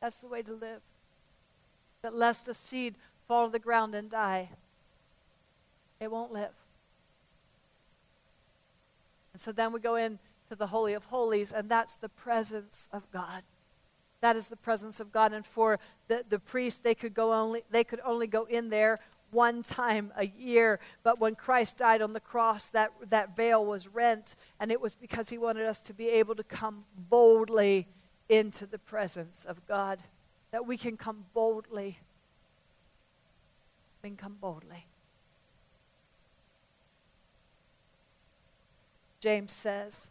That's 0.00 0.20
the 0.20 0.28
way 0.28 0.42
to 0.42 0.52
live. 0.52 0.80
That 2.02 2.14
lest 2.14 2.48
a 2.48 2.54
seed 2.54 2.94
fall 3.28 3.46
to 3.46 3.52
the 3.52 3.58
ground 3.58 3.94
and 3.94 4.10
die, 4.10 4.48
it 6.00 6.10
won't 6.10 6.32
live. 6.32 6.50
And 9.32 9.40
so 9.40 9.52
then 9.52 9.72
we 9.72 9.80
go 9.80 9.96
into 9.96 10.18
the 10.56 10.66
Holy 10.66 10.94
of 10.94 11.04
Holies, 11.04 11.52
and 11.52 11.68
that's 11.68 11.96
the 11.96 12.08
presence 12.08 12.88
of 12.92 13.10
God. 13.12 13.42
That 14.20 14.36
is 14.36 14.48
the 14.48 14.56
presence 14.56 15.00
of 15.00 15.12
God. 15.12 15.32
And 15.32 15.46
for 15.46 15.78
the, 16.08 16.24
the 16.28 16.38
priest, 16.38 16.82
they 16.82 16.94
could 16.94 17.14
go 17.14 17.32
only 17.32 17.62
they 17.70 17.84
could 17.84 18.00
only 18.04 18.26
go 18.26 18.44
in 18.44 18.68
there 18.68 18.98
one 19.30 19.62
time 19.62 20.12
a 20.16 20.26
year. 20.26 20.80
But 21.02 21.20
when 21.20 21.34
Christ 21.34 21.78
died 21.78 22.02
on 22.02 22.12
the 22.12 22.20
cross, 22.20 22.66
that, 22.68 22.92
that 23.08 23.36
veil 23.36 23.64
was 23.64 23.88
rent, 23.88 24.34
and 24.58 24.70
it 24.70 24.80
was 24.80 24.96
because 24.96 25.28
he 25.28 25.38
wanted 25.38 25.66
us 25.66 25.82
to 25.82 25.94
be 25.94 26.08
able 26.08 26.34
to 26.34 26.44
come 26.44 26.84
boldly 27.08 27.86
into 28.28 28.66
the 28.66 28.78
presence 28.78 29.44
of 29.44 29.66
God. 29.66 29.98
That 30.52 30.66
we 30.66 30.76
can 30.76 30.96
come 30.96 31.24
boldly. 31.34 31.98
We 34.02 34.10
can 34.10 34.16
come 34.16 34.36
boldly. 34.40 34.86
James 39.20 39.52
says, 39.52 40.10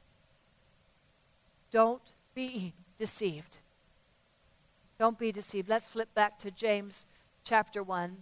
Don't 1.71 2.13
be 2.35 2.73
deceived. 2.99 3.57
Don't 4.99 5.17
be 5.17 5.31
deceived. 5.31 5.69
Let's 5.69 5.87
flip 5.87 6.13
back 6.13 6.37
to 6.39 6.51
James 6.51 7.05
chapter 7.43 7.81
1. 7.81 8.17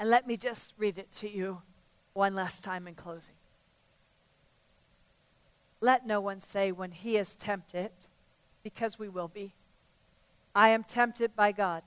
And 0.00 0.08
let 0.08 0.26
me 0.26 0.38
just 0.38 0.72
read 0.78 0.96
it 0.96 1.12
to 1.12 1.30
you 1.30 1.60
one 2.14 2.34
last 2.34 2.64
time 2.64 2.88
in 2.88 2.94
closing. 2.94 3.34
Let 5.82 6.06
no 6.06 6.22
one 6.22 6.40
say 6.40 6.72
when 6.72 6.90
he 6.90 7.18
is 7.18 7.34
tempted, 7.34 7.90
because 8.62 8.98
we 8.98 9.10
will 9.10 9.28
be, 9.28 9.52
I 10.54 10.70
am 10.70 10.84
tempted 10.84 11.36
by 11.36 11.52
God. 11.52 11.82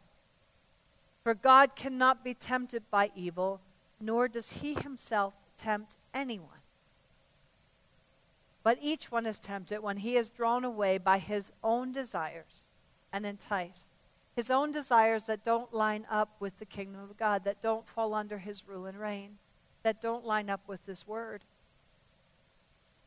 For 1.24 1.34
God 1.34 1.76
cannot 1.76 2.24
be 2.24 2.36
tempted 2.36 2.84
by 2.92 3.10
evil, 3.16 3.62
nor 4.00 4.28
does 4.28 4.52
he 4.52 4.76
himself 4.76 5.34
tempt 5.58 5.96
anyone. 6.14 6.50
But 8.62 8.78
each 8.80 9.12
one 9.12 9.26
is 9.26 9.40
tempted 9.40 9.82
when 9.82 9.98
he 9.98 10.18
is 10.18 10.30
drawn 10.30 10.64
away 10.64 11.00
by 11.00 11.18
his 11.18 11.52
own 11.64 11.92
desires 11.92 12.66
and 13.12 13.26
enticed 13.26 13.93
his 14.36 14.50
own 14.50 14.72
desires 14.72 15.26
that 15.26 15.44
don't 15.44 15.74
line 15.74 16.06
up 16.10 16.30
with 16.40 16.58
the 16.60 16.66
kingdom 16.66 17.02
of 17.02 17.18
God, 17.18 17.44
that 17.44 17.62
don't 17.62 17.88
fall 17.88 18.14
under 18.14 18.40
his 18.40 18.68
rule 18.68 18.86
and 18.86 19.00
reign, 19.00 19.38
that 19.84 20.02
don't 20.02 20.26
line 20.26 20.50
up 20.50 20.62
with 20.68 20.86
his 20.86 21.08
word. 21.08 21.44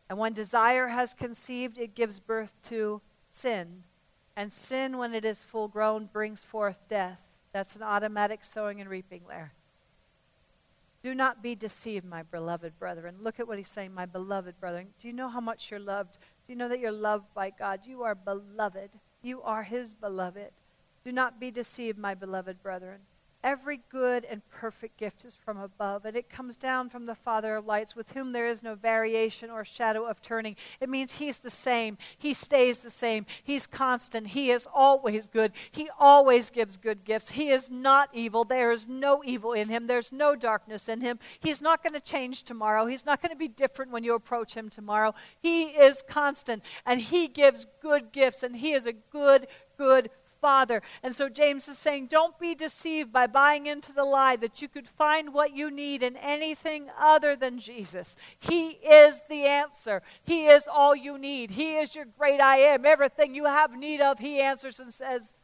And 0.08 0.18
when 0.18 0.32
desire 0.32 0.88
has 0.88 1.14
conceived, 1.14 1.78
it 1.78 1.94
gives 1.94 2.18
birth 2.20 2.52
to 2.64 3.00
sin. 3.32 3.82
And 4.36 4.52
sin, 4.52 4.98
when 4.98 5.14
it 5.14 5.24
is 5.24 5.42
full 5.42 5.66
grown, 5.66 6.08
brings 6.12 6.44
forth 6.44 6.76
death. 6.88 7.18
That's 7.52 7.74
an 7.74 7.82
automatic 7.82 8.44
sowing 8.44 8.80
and 8.80 8.88
reaping 8.88 9.22
there. 9.28 9.52
Do 11.02 11.14
not 11.14 11.42
be 11.42 11.54
deceived, 11.54 12.04
my 12.04 12.22
beloved 12.22 12.78
brethren. 12.78 13.16
Look 13.20 13.40
at 13.40 13.48
what 13.48 13.58
he's 13.58 13.68
saying, 13.68 13.94
my 13.94 14.06
beloved 14.06 14.60
brethren. 14.60 14.88
Do 15.00 15.08
you 15.08 15.14
know 15.14 15.28
how 15.28 15.40
much 15.40 15.70
you're 15.70 15.80
loved? 15.80 16.18
Do 16.46 16.52
you 16.52 16.56
know 16.56 16.68
that 16.68 16.80
you're 16.80 16.92
loved 16.92 17.32
by 17.34 17.50
God? 17.50 17.80
You 17.84 18.02
are 18.02 18.14
beloved. 18.14 18.90
You 19.22 19.42
are 19.42 19.62
his 19.62 19.94
beloved. 19.94 20.50
Do 21.06 21.12
not 21.12 21.38
be 21.38 21.52
deceived, 21.52 21.98
my 21.98 22.16
beloved 22.16 22.60
brethren. 22.64 22.98
Every 23.44 23.80
good 23.90 24.24
and 24.24 24.42
perfect 24.48 24.96
gift 24.96 25.24
is 25.24 25.36
from 25.36 25.56
above, 25.56 26.04
and 26.04 26.16
it 26.16 26.28
comes 26.28 26.56
down 26.56 26.90
from 26.90 27.06
the 27.06 27.14
Father 27.14 27.54
of 27.54 27.64
lights, 27.64 27.94
with 27.94 28.10
whom 28.10 28.32
there 28.32 28.48
is 28.48 28.64
no 28.64 28.74
variation 28.74 29.48
or 29.48 29.64
shadow 29.64 30.04
of 30.04 30.20
turning. 30.20 30.56
It 30.80 30.88
means 30.88 31.12
He's 31.12 31.38
the 31.38 31.48
same. 31.48 31.96
He 32.18 32.34
stays 32.34 32.78
the 32.78 32.90
same. 32.90 33.24
He's 33.44 33.68
constant. 33.68 34.26
He 34.26 34.50
is 34.50 34.66
always 34.74 35.28
good. 35.28 35.52
He 35.70 35.88
always 35.96 36.50
gives 36.50 36.76
good 36.76 37.04
gifts. 37.04 37.30
He 37.30 37.50
is 37.50 37.70
not 37.70 38.08
evil. 38.12 38.42
There 38.42 38.72
is 38.72 38.88
no 38.88 39.22
evil 39.24 39.52
in 39.52 39.68
Him, 39.68 39.86
there's 39.86 40.12
no 40.12 40.34
darkness 40.34 40.88
in 40.88 41.02
Him. 41.02 41.20
He's 41.38 41.62
not 41.62 41.84
going 41.84 41.94
to 41.94 42.00
change 42.00 42.42
tomorrow. 42.42 42.84
He's 42.84 43.06
not 43.06 43.22
going 43.22 43.30
to 43.30 43.38
be 43.38 43.46
different 43.46 43.92
when 43.92 44.02
you 44.02 44.14
approach 44.14 44.54
Him 44.54 44.68
tomorrow. 44.68 45.14
He 45.38 45.66
is 45.66 46.02
constant, 46.02 46.64
and 46.84 47.00
He 47.00 47.28
gives 47.28 47.64
good 47.80 48.10
gifts, 48.10 48.42
and 48.42 48.56
He 48.56 48.72
is 48.72 48.86
a 48.86 48.92
good, 48.92 49.46
good 49.78 50.10
Father. 50.40 50.82
And 51.02 51.14
so 51.14 51.28
James 51.28 51.68
is 51.68 51.78
saying, 51.78 52.06
don't 52.06 52.38
be 52.38 52.54
deceived 52.54 53.12
by 53.12 53.26
buying 53.26 53.66
into 53.66 53.92
the 53.92 54.04
lie 54.04 54.36
that 54.36 54.62
you 54.62 54.68
could 54.68 54.88
find 54.88 55.32
what 55.32 55.54
you 55.54 55.70
need 55.70 56.02
in 56.02 56.16
anything 56.16 56.90
other 56.98 57.36
than 57.36 57.58
Jesus. 57.58 58.16
He 58.38 58.70
is 58.70 59.20
the 59.28 59.44
answer, 59.44 60.02
He 60.22 60.46
is 60.46 60.68
all 60.68 60.94
you 60.94 61.18
need. 61.18 61.52
He 61.52 61.76
is 61.76 61.94
your 61.94 62.04
great 62.04 62.40
I 62.40 62.58
am. 62.58 62.84
Everything 62.84 63.34
you 63.34 63.44
have 63.44 63.76
need 63.76 64.00
of, 64.00 64.18
He 64.18 64.40
answers 64.40 64.80
and 64.80 64.92
says, 64.92 65.34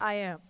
I 0.00 0.14
am. 0.14 0.40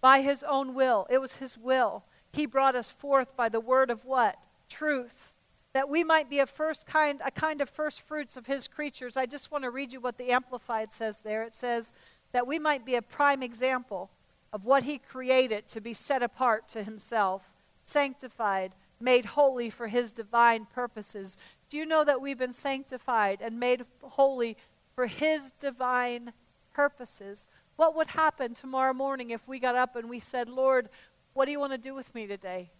By 0.00 0.20
his 0.20 0.42
own 0.42 0.74
will. 0.74 1.06
It 1.10 1.18
was 1.18 1.36
his 1.36 1.56
will. 1.56 2.04
He 2.32 2.46
brought 2.46 2.74
us 2.74 2.90
forth 2.90 3.36
by 3.36 3.48
the 3.48 3.60
word 3.60 3.90
of 3.90 4.04
what? 4.04 4.36
Truth. 4.68 5.32
That 5.74 5.88
we 5.88 6.04
might 6.04 6.28
be 6.28 6.40
a 6.40 6.46
first 6.46 6.86
kind, 6.86 7.20
a 7.24 7.30
kind 7.30 7.60
of 7.60 7.70
first 7.70 8.02
fruits 8.02 8.36
of 8.36 8.46
his 8.46 8.68
creatures. 8.68 9.16
I 9.16 9.26
just 9.26 9.50
want 9.50 9.64
to 9.64 9.70
read 9.70 9.92
you 9.92 10.00
what 10.00 10.18
the 10.18 10.30
Amplified 10.30 10.92
says 10.92 11.18
there. 11.18 11.44
It 11.44 11.54
says 11.54 11.92
that 12.32 12.46
we 12.46 12.58
might 12.58 12.84
be 12.84 12.94
a 12.94 13.02
prime 13.02 13.42
example 13.42 14.10
of 14.52 14.64
what 14.64 14.82
he 14.82 14.98
created 14.98 15.68
to 15.68 15.80
be 15.80 15.94
set 15.94 16.22
apart 16.22 16.68
to 16.68 16.82
himself, 16.82 17.42
sanctified, 17.84 18.74
made 19.00 19.24
holy 19.24 19.70
for 19.70 19.88
his 19.88 20.12
divine 20.12 20.66
purposes. 20.66 21.36
Do 21.68 21.76
you 21.76 21.86
know 21.86 22.04
that 22.04 22.20
we've 22.20 22.38
been 22.38 22.52
sanctified 22.52 23.40
and 23.40 23.58
made 23.58 23.84
holy 24.02 24.56
for 24.94 25.06
his 25.06 25.52
divine 25.52 26.32
purposes? 26.72 27.46
What 27.76 27.96
would 27.96 28.08
happen 28.08 28.54
tomorrow 28.54 28.92
morning 28.92 29.30
if 29.30 29.46
we 29.48 29.58
got 29.58 29.74
up 29.74 29.96
and 29.96 30.08
we 30.08 30.20
said, 30.20 30.48
Lord, 30.48 30.88
what 31.32 31.46
do 31.46 31.50
you 31.50 31.60
want 31.60 31.72
to 31.72 31.78
do 31.78 31.94
with 31.94 32.14
me 32.14 32.26
today? 32.26 32.70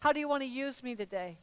How 0.00 0.12
do 0.12 0.20
you 0.20 0.28
want 0.28 0.42
to 0.42 0.48
use 0.48 0.82
me 0.82 0.94
today? 0.94 1.38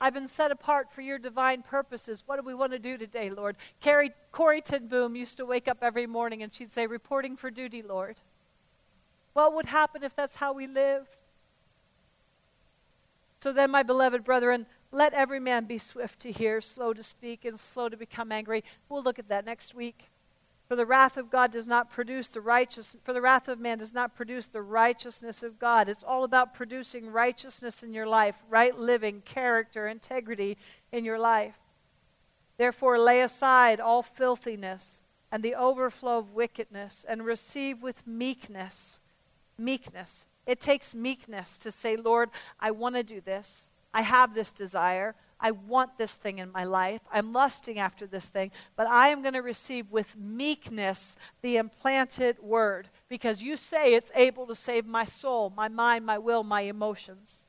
I've 0.00 0.14
been 0.14 0.28
set 0.28 0.50
apart 0.50 0.92
for 0.92 1.00
your 1.00 1.18
divine 1.18 1.62
purposes. 1.62 2.22
What 2.26 2.36
do 2.36 2.42
we 2.42 2.54
want 2.54 2.72
to 2.72 2.78
do 2.78 2.98
today, 2.98 3.30
Lord? 3.30 3.56
Carrie, 3.80 4.12
Corrie 4.30 4.60
ten 4.60 4.88
Boom 4.88 5.16
used 5.16 5.38
to 5.38 5.46
wake 5.46 5.68
up 5.68 5.78
every 5.80 6.06
morning 6.06 6.42
and 6.42 6.52
she'd 6.52 6.72
say, 6.72 6.86
Reporting 6.86 7.36
for 7.36 7.50
duty, 7.50 7.82
Lord. 7.82 8.16
What 9.32 9.54
would 9.54 9.66
happen 9.66 10.02
if 10.02 10.14
that's 10.14 10.36
how 10.36 10.52
we 10.52 10.66
lived? 10.66 11.24
So 13.40 13.52
then, 13.52 13.70
my 13.70 13.82
beloved 13.82 14.24
brethren, 14.24 14.66
let 14.92 15.12
every 15.12 15.40
man 15.40 15.64
be 15.64 15.78
swift 15.78 16.20
to 16.20 16.32
hear, 16.32 16.60
slow 16.60 16.92
to 16.92 17.02
speak, 17.02 17.44
and 17.44 17.58
slow 17.58 17.88
to 17.88 17.96
become 17.96 18.32
angry. 18.32 18.64
We'll 18.88 19.02
look 19.02 19.18
at 19.18 19.28
that 19.28 19.44
next 19.44 19.74
week. 19.74 20.10
For 20.68 20.74
the 20.74 20.86
wrath 20.86 21.16
of 21.16 21.30
God 21.30 21.52
does 21.52 21.68
not 21.68 21.90
produce 21.90 22.28
the 22.28 22.40
righteous 22.40 22.96
for 23.04 23.12
the 23.12 23.20
wrath 23.20 23.46
of 23.46 23.60
man 23.60 23.78
does 23.78 23.94
not 23.94 24.16
produce 24.16 24.48
the 24.48 24.62
righteousness 24.62 25.42
of 25.42 25.58
God. 25.60 25.88
It's 25.88 26.02
all 26.02 26.24
about 26.24 26.54
producing 26.54 27.12
righteousness 27.12 27.82
in 27.82 27.92
your 27.92 28.06
life, 28.06 28.34
right 28.48 28.76
living, 28.76 29.22
character, 29.24 29.86
integrity 29.86 30.58
in 30.90 31.04
your 31.04 31.18
life. 31.18 31.54
Therefore 32.56 32.98
lay 32.98 33.22
aside 33.22 33.78
all 33.78 34.02
filthiness 34.02 35.02
and 35.30 35.42
the 35.42 35.54
overflow 35.54 36.18
of 36.18 36.34
wickedness 36.34 37.04
and 37.08 37.24
receive 37.24 37.82
with 37.82 38.06
meekness 38.06 39.00
meekness. 39.58 40.26
It 40.46 40.60
takes 40.60 40.94
meekness 40.94 41.58
to 41.58 41.70
say, 41.70 41.96
"Lord, 41.96 42.30
I 42.60 42.70
want 42.70 42.94
to 42.94 43.02
do 43.02 43.20
this. 43.20 43.70
I 43.94 44.02
have 44.02 44.34
this 44.34 44.52
desire. 44.52 45.14
I 45.38 45.50
want 45.50 45.98
this 45.98 46.14
thing 46.14 46.38
in 46.38 46.50
my 46.50 46.64
life. 46.64 47.02
I'm 47.12 47.32
lusting 47.32 47.78
after 47.78 48.06
this 48.06 48.28
thing, 48.28 48.52
but 48.74 48.86
I 48.86 49.08
am 49.08 49.22
going 49.22 49.34
to 49.34 49.42
receive 49.42 49.90
with 49.90 50.16
meekness 50.16 51.16
the 51.42 51.56
implanted 51.58 52.38
word 52.40 52.88
because 53.08 53.42
you 53.42 53.56
say 53.56 53.94
it's 53.94 54.12
able 54.14 54.46
to 54.46 54.54
save 54.54 54.86
my 54.86 55.04
soul, 55.04 55.52
my 55.54 55.68
mind, 55.68 56.06
my 56.06 56.18
will, 56.18 56.42
my 56.42 56.62
emotions. 56.62 57.44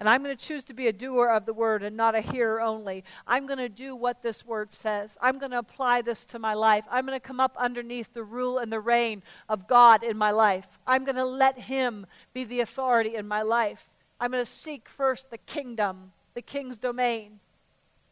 And 0.00 0.08
I'm 0.08 0.22
going 0.22 0.36
to 0.36 0.44
choose 0.44 0.62
to 0.64 0.74
be 0.74 0.86
a 0.86 0.92
doer 0.92 1.26
of 1.28 1.44
the 1.44 1.52
word 1.52 1.82
and 1.82 1.96
not 1.96 2.14
a 2.14 2.20
hearer 2.20 2.60
only. 2.60 3.02
I'm 3.26 3.46
going 3.46 3.58
to 3.58 3.68
do 3.68 3.96
what 3.96 4.22
this 4.22 4.46
word 4.46 4.72
says. 4.72 5.18
I'm 5.20 5.40
going 5.40 5.50
to 5.50 5.58
apply 5.58 6.02
this 6.02 6.24
to 6.26 6.38
my 6.38 6.54
life. 6.54 6.84
I'm 6.88 7.04
going 7.04 7.18
to 7.18 7.26
come 7.26 7.40
up 7.40 7.56
underneath 7.58 8.14
the 8.14 8.22
rule 8.22 8.58
and 8.58 8.72
the 8.72 8.78
reign 8.78 9.24
of 9.48 9.66
God 9.66 10.04
in 10.04 10.16
my 10.16 10.30
life. 10.30 10.68
I'm 10.86 11.04
going 11.04 11.16
to 11.16 11.24
let 11.24 11.58
Him 11.58 12.06
be 12.32 12.44
the 12.44 12.60
authority 12.60 13.16
in 13.16 13.26
my 13.26 13.42
life. 13.42 13.90
I'm 14.20 14.30
going 14.30 14.44
to 14.44 14.50
seek 14.50 14.88
first 14.88 15.30
the 15.30 15.38
kingdom 15.38 16.12
the 16.38 16.42
king's 16.42 16.78
domain 16.78 17.40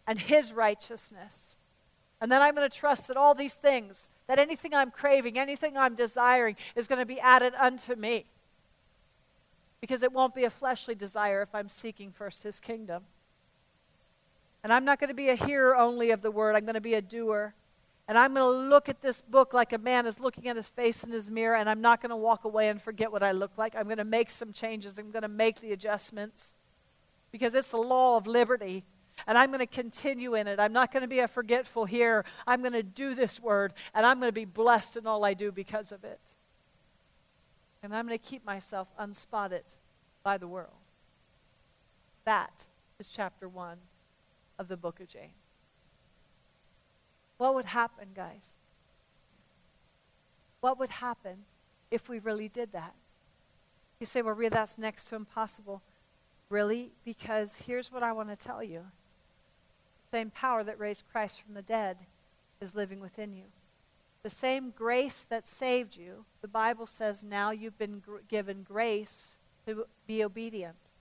and 0.04 0.18
his 0.18 0.52
righteousness. 0.52 1.54
And 2.20 2.32
then 2.32 2.42
I'm 2.42 2.56
going 2.56 2.68
to 2.68 2.76
trust 2.76 3.06
that 3.06 3.16
all 3.16 3.36
these 3.36 3.54
things, 3.54 4.08
that 4.26 4.40
anything 4.40 4.74
I'm 4.74 4.90
craving, 4.90 5.38
anything 5.38 5.76
I'm 5.76 5.94
desiring, 5.94 6.56
is 6.74 6.88
going 6.88 6.98
to 6.98 7.06
be 7.06 7.20
added 7.20 7.54
unto 7.56 7.94
me. 7.94 8.24
Because 9.80 10.02
it 10.02 10.10
won't 10.10 10.34
be 10.34 10.42
a 10.42 10.50
fleshly 10.50 10.96
desire 10.96 11.40
if 11.40 11.54
I'm 11.54 11.68
seeking 11.68 12.10
first 12.10 12.42
his 12.42 12.58
kingdom. 12.58 13.04
And 14.64 14.72
I'm 14.72 14.84
not 14.84 14.98
going 14.98 15.10
to 15.10 15.14
be 15.14 15.28
a 15.28 15.36
hearer 15.36 15.76
only 15.76 16.10
of 16.10 16.20
the 16.20 16.32
word, 16.32 16.56
I'm 16.56 16.64
going 16.64 16.74
to 16.74 16.80
be 16.80 16.94
a 16.94 17.02
doer. 17.02 17.54
And 18.08 18.18
I'm 18.18 18.34
going 18.34 18.52
to 18.52 18.68
look 18.68 18.88
at 18.88 19.02
this 19.02 19.22
book 19.22 19.54
like 19.54 19.72
a 19.72 19.78
man 19.78 20.04
is 20.04 20.18
looking 20.18 20.48
at 20.48 20.56
his 20.56 20.66
face 20.66 21.04
in 21.04 21.12
his 21.12 21.30
mirror, 21.30 21.54
and 21.54 21.70
I'm 21.70 21.80
not 21.80 22.00
going 22.00 22.10
to 22.10 22.16
walk 22.16 22.44
away 22.44 22.70
and 22.70 22.82
forget 22.82 23.12
what 23.12 23.22
I 23.22 23.30
look 23.30 23.52
like. 23.56 23.76
I'm 23.76 23.84
going 23.84 23.98
to 23.98 24.04
make 24.04 24.30
some 24.30 24.52
changes, 24.52 24.98
I'm 24.98 25.12
going 25.12 25.22
to 25.22 25.28
make 25.28 25.60
the 25.60 25.70
adjustments 25.70 26.54
because 27.32 27.54
it's 27.54 27.70
the 27.70 27.76
law 27.76 28.16
of 28.16 28.26
liberty. 28.26 28.84
And 29.26 29.38
I'm 29.38 29.48
going 29.48 29.60
to 29.60 29.66
continue 29.66 30.34
in 30.34 30.46
it. 30.46 30.60
I'm 30.60 30.72
not 30.72 30.92
going 30.92 31.00
to 31.00 31.08
be 31.08 31.20
a 31.20 31.28
forgetful 31.28 31.86
here. 31.86 32.24
I'm 32.46 32.60
going 32.60 32.74
to 32.74 32.82
do 32.82 33.14
this 33.14 33.40
word, 33.40 33.72
and 33.94 34.04
I'm 34.04 34.20
going 34.20 34.28
to 34.28 34.32
be 34.32 34.44
blessed 34.44 34.98
in 34.98 35.06
all 35.06 35.24
I 35.24 35.32
do 35.34 35.50
because 35.50 35.90
of 35.90 36.04
it. 36.04 36.20
And 37.82 37.94
I'm 37.94 38.06
going 38.06 38.18
to 38.18 38.24
keep 38.24 38.44
myself 38.44 38.88
unspotted 38.98 39.64
by 40.22 40.36
the 40.36 40.46
world. 40.46 40.74
That 42.24 42.66
is 42.98 43.08
chapter 43.08 43.48
one 43.48 43.78
of 44.58 44.68
the 44.68 44.76
book 44.76 45.00
of 45.00 45.08
James. 45.08 45.32
What 47.38 47.54
would 47.54 47.66
happen, 47.66 48.08
guys? 48.14 48.56
What 50.60 50.78
would 50.78 50.90
happen 50.90 51.44
if 51.90 52.08
we 52.08 52.18
really 52.18 52.48
did 52.48 52.72
that? 52.72 52.94
You 54.00 54.06
say, 54.06 54.22
well, 54.22 54.34
Ria, 54.34 54.50
that's 54.50 54.78
next 54.78 55.06
to 55.06 55.16
impossible. 55.16 55.82
Really? 56.48 56.92
Because 57.04 57.56
here's 57.56 57.90
what 57.90 58.02
I 58.02 58.12
want 58.12 58.28
to 58.28 58.36
tell 58.36 58.62
you 58.62 58.84
the 60.10 60.18
same 60.18 60.30
power 60.30 60.62
that 60.62 60.78
raised 60.78 61.04
Christ 61.10 61.42
from 61.42 61.54
the 61.54 61.62
dead 61.62 61.98
is 62.60 62.74
living 62.74 63.00
within 63.00 63.32
you. 63.34 63.44
The 64.22 64.30
same 64.30 64.70
grace 64.70 65.24
that 65.28 65.48
saved 65.48 65.96
you, 65.96 66.24
the 66.42 66.48
Bible 66.48 66.86
says 66.86 67.24
now 67.24 67.50
you've 67.50 67.78
been 67.78 68.00
gr- 68.00 68.18
given 68.28 68.62
grace 68.62 69.36
to 69.66 69.86
be 70.06 70.24
obedient. 70.24 70.92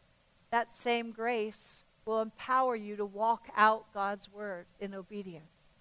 That 0.51 0.73
same 0.73 1.11
grace 1.11 1.83
will 2.05 2.21
empower 2.21 2.75
you 2.75 2.95
to 2.95 3.05
walk 3.05 3.47
out 3.55 3.91
God's 3.93 4.31
word 4.31 4.65
in 4.79 4.93
obedience. 4.93 5.77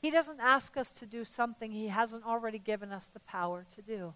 He 0.00 0.10
doesn't 0.10 0.40
ask 0.40 0.76
us 0.76 0.92
to 0.94 1.06
do 1.06 1.24
something 1.24 1.72
He 1.72 1.88
hasn't 1.88 2.24
already 2.24 2.58
given 2.58 2.92
us 2.92 3.08
the 3.08 3.20
power 3.20 3.64
to 3.74 3.82
do. 3.82 4.14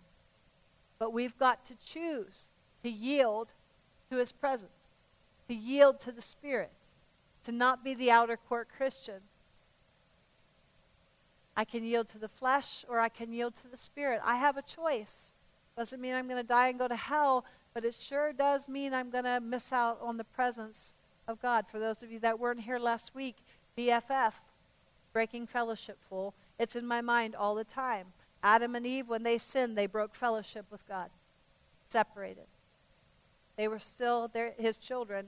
But 0.98 1.12
we've 1.12 1.36
got 1.38 1.64
to 1.66 1.74
choose 1.76 2.48
to 2.82 2.90
yield 2.90 3.52
to 4.12 4.18
his 4.18 4.30
presence, 4.30 5.00
to 5.48 5.54
yield 5.54 5.98
to 5.98 6.12
the 6.12 6.20
Spirit, 6.20 6.70
to 7.44 7.50
not 7.50 7.82
be 7.82 7.94
the 7.94 8.10
outer 8.10 8.36
court 8.36 8.68
Christian. 8.76 9.20
I 11.56 11.64
can 11.64 11.82
yield 11.82 12.08
to 12.08 12.18
the 12.18 12.28
flesh 12.28 12.84
or 12.90 13.00
I 13.00 13.08
can 13.08 13.32
yield 13.32 13.54
to 13.56 13.68
the 13.68 13.76
Spirit. 13.76 14.20
I 14.22 14.36
have 14.36 14.58
a 14.58 14.62
choice. 14.62 15.32
Doesn't 15.78 16.00
mean 16.00 16.12
I'm 16.12 16.28
going 16.28 16.40
to 16.40 16.46
die 16.46 16.68
and 16.68 16.78
go 16.78 16.88
to 16.88 16.96
hell, 16.96 17.46
but 17.72 17.86
it 17.86 17.94
sure 17.94 18.34
does 18.34 18.68
mean 18.68 18.92
I'm 18.92 19.08
going 19.08 19.24
to 19.24 19.40
miss 19.40 19.72
out 19.72 19.98
on 20.02 20.18
the 20.18 20.24
presence 20.24 20.92
of 21.26 21.40
God. 21.40 21.64
For 21.66 21.78
those 21.78 22.02
of 22.02 22.12
you 22.12 22.20
that 22.20 22.38
weren't 22.38 22.60
here 22.60 22.78
last 22.78 23.14
week, 23.14 23.36
BFF, 23.78 24.32
breaking 25.14 25.46
fellowship 25.46 25.96
full, 26.06 26.34
it's 26.58 26.76
in 26.76 26.86
my 26.86 27.00
mind 27.00 27.34
all 27.34 27.54
the 27.54 27.64
time. 27.64 28.08
Adam 28.42 28.74
and 28.74 28.84
Eve, 28.84 29.08
when 29.08 29.22
they 29.22 29.38
sinned, 29.38 29.78
they 29.78 29.86
broke 29.86 30.14
fellowship 30.14 30.66
with 30.70 30.86
God, 30.86 31.08
separated. 31.88 32.44
They 33.56 33.68
were 33.68 33.78
still 33.78 34.28
their, 34.28 34.54
his 34.58 34.78
children, 34.78 35.26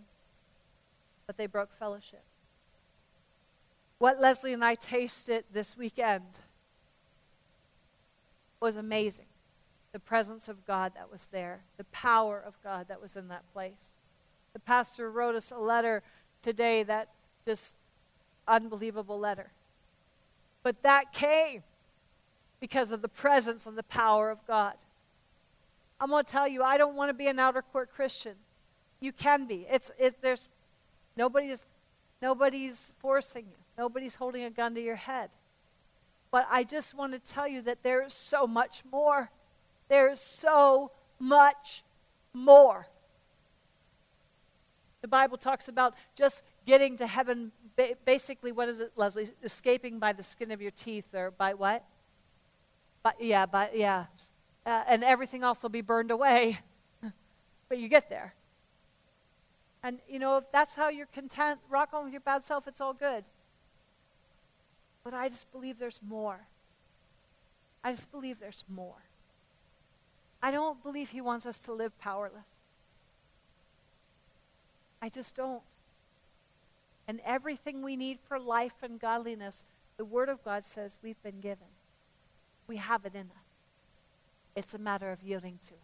but 1.27 1.37
they 1.37 1.47
broke 1.47 1.71
fellowship. 1.79 2.23
What 3.99 4.21
Leslie 4.21 4.53
and 4.53 4.65
I 4.65 4.75
tasted 4.75 5.45
this 5.53 5.77
weekend 5.77 6.41
was 8.61 8.77
amazing. 8.77 9.27
The 9.93 10.01
presence 10.01 10.49
of 10.49 10.67
God 10.67 10.93
that 10.97 11.11
was 11.11 11.27
there, 11.27 11.61
the 11.77 11.85
power 11.85 12.43
of 12.45 12.55
God 12.65 12.89
that 12.89 13.01
was 13.01 13.17
in 13.17 13.29
that 13.29 13.45
place. 13.53 14.01
The 14.53 14.59
pastor 14.59 15.11
wrote 15.11 15.35
us 15.35 15.51
a 15.51 15.59
letter 15.59 16.03
today 16.43 16.83
that 16.83 17.09
just 17.47 17.77
unbelievable 18.49 19.19
letter. 19.19 19.51
But 20.63 20.83
that 20.83 21.13
came 21.13 21.63
because 22.61 22.91
of 22.91 23.03
the 23.03 23.09
presence 23.09 23.67
and 23.67 23.77
the 23.77 23.83
power 23.85 24.31
of 24.31 24.45
God. 24.47 24.75
I'm 26.05 26.11
going 26.11 26.23
to 26.23 26.31
tell 26.31 26.47
you, 26.47 26.63
I 26.63 26.77
don't 26.77 26.97
want 26.97 27.09
to 27.09 27.15
be 27.15 27.29
an 27.29 27.39
outer 27.39 27.63
court 27.63 27.89
Christian. 27.97 28.35
You 29.01 29.11
can 29.11 29.47
be. 29.47 29.67
It's 29.71 29.91
it, 29.99 30.21
there's 30.21 30.51
nobody's 31.17 31.65
nobody's 32.21 32.93
forcing 32.99 33.47
you. 33.47 33.57
Nobody's 33.79 34.15
holding 34.15 34.45
a 34.45 34.51
gun 34.51 34.75
to 34.75 34.83
your 34.83 34.97
head. 34.97 35.31
But 36.31 36.47
I 36.51 36.63
just 36.63 36.93
want 36.93 37.15
to 37.15 37.19
tell 37.19 37.49
you 37.49 37.63
that 37.63 37.83
there 37.83 38.03
is 38.03 38.13
so 38.13 38.47
much 38.47 38.83
more. 38.93 39.31
There's 39.89 40.21
so 40.21 40.91
much 41.19 41.83
more. 42.35 42.87
The 45.01 45.09
Bible 45.09 45.39
talks 45.39 45.69
about 45.69 45.95
just 46.15 46.43
getting 46.67 46.99
to 46.99 47.07
heaven. 47.07 47.51
Basically, 48.05 48.53
what 48.53 48.69
is 48.69 48.81
it, 48.81 48.93
Leslie? 48.95 49.31
Escaping 49.43 50.01
by 50.01 50.13
the 50.13 50.23
skin 50.23 50.51
of 50.51 50.61
your 50.61 50.73
teeth, 50.73 51.15
or 51.15 51.31
by 51.31 51.55
what? 51.55 51.83
But 53.03 53.23
yeah, 53.23 53.47
by 53.47 53.71
yeah, 53.75 54.05
uh, 54.67 54.83
and 54.87 55.05
everything 55.05 55.43
else 55.43 55.63
will 55.63 55.71
be 55.71 55.81
burned 55.81 56.11
away. 56.11 56.59
but 57.69 57.79
you 57.79 57.89
get 57.89 58.09
there. 58.09 58.35
And, 59.83 59.99
you 60.09 60.19
know, 60.19 60.39
if 60.39 60.51
that's 60.51 60.75
how 60.75 60.89
you're 60.89 61.07
content, 61.07 61.61
rock 61.69 61.91
on 61.93 62.05
with 62.05 62.13
your 62.13 62.21
bad 62.21 62.45
self, 62.45 62.67
it's 62.67 62.81
all 62.81 62.95
good. 62.95 63.25
But 65.05 65.13
I 65.13 65.29
just 65.29 65.53
believe 65.53 65.79
there's 65.79 66.01
more. 66.07 66.41
I 67.85 67.93
just 67.93 68.11
believe 68.11 68.41
there's 68.41 68.65
more. 68.69 69.03
I 70.43 70.51
don't 70.51 70.83
believe 70.83 71.11
He 71.11 71.21
wants 71.21 71.45
us 71.45 71.59
to 71.61 71.73
live 71.73 71.99
powerless. 71.99 72.69
I 75.03 75.11
just 75.11 75.37
don't. 75.37 75.63
And 77.07 77.21
everything 77.27 77.83
we 77.83 77.97
need 77.97 78.19
for 78.27 78.39
life 78.39 78.83
and 78.83 78.99
godliness, 78.99 79.67
the 79.99 80.05
Word 80.07 80.31
of 80.31 80.43
God 80.43 80.65
says 80.65 80.97
we've 81.03 81.23
been 81.23 81.41
given. 81.41 81.67
We 82.67 82.79
have 82.79 83.05
it 83.05 83.15
in 83.15 83.27
us. 83.27 83.44
It's 84.57 84.75
a 84.75 84.79
matter 84.79 85.11
of 85.11 85.23
yielding 85.23 85.59
to 85.67 85.75
it. 85.75 85.81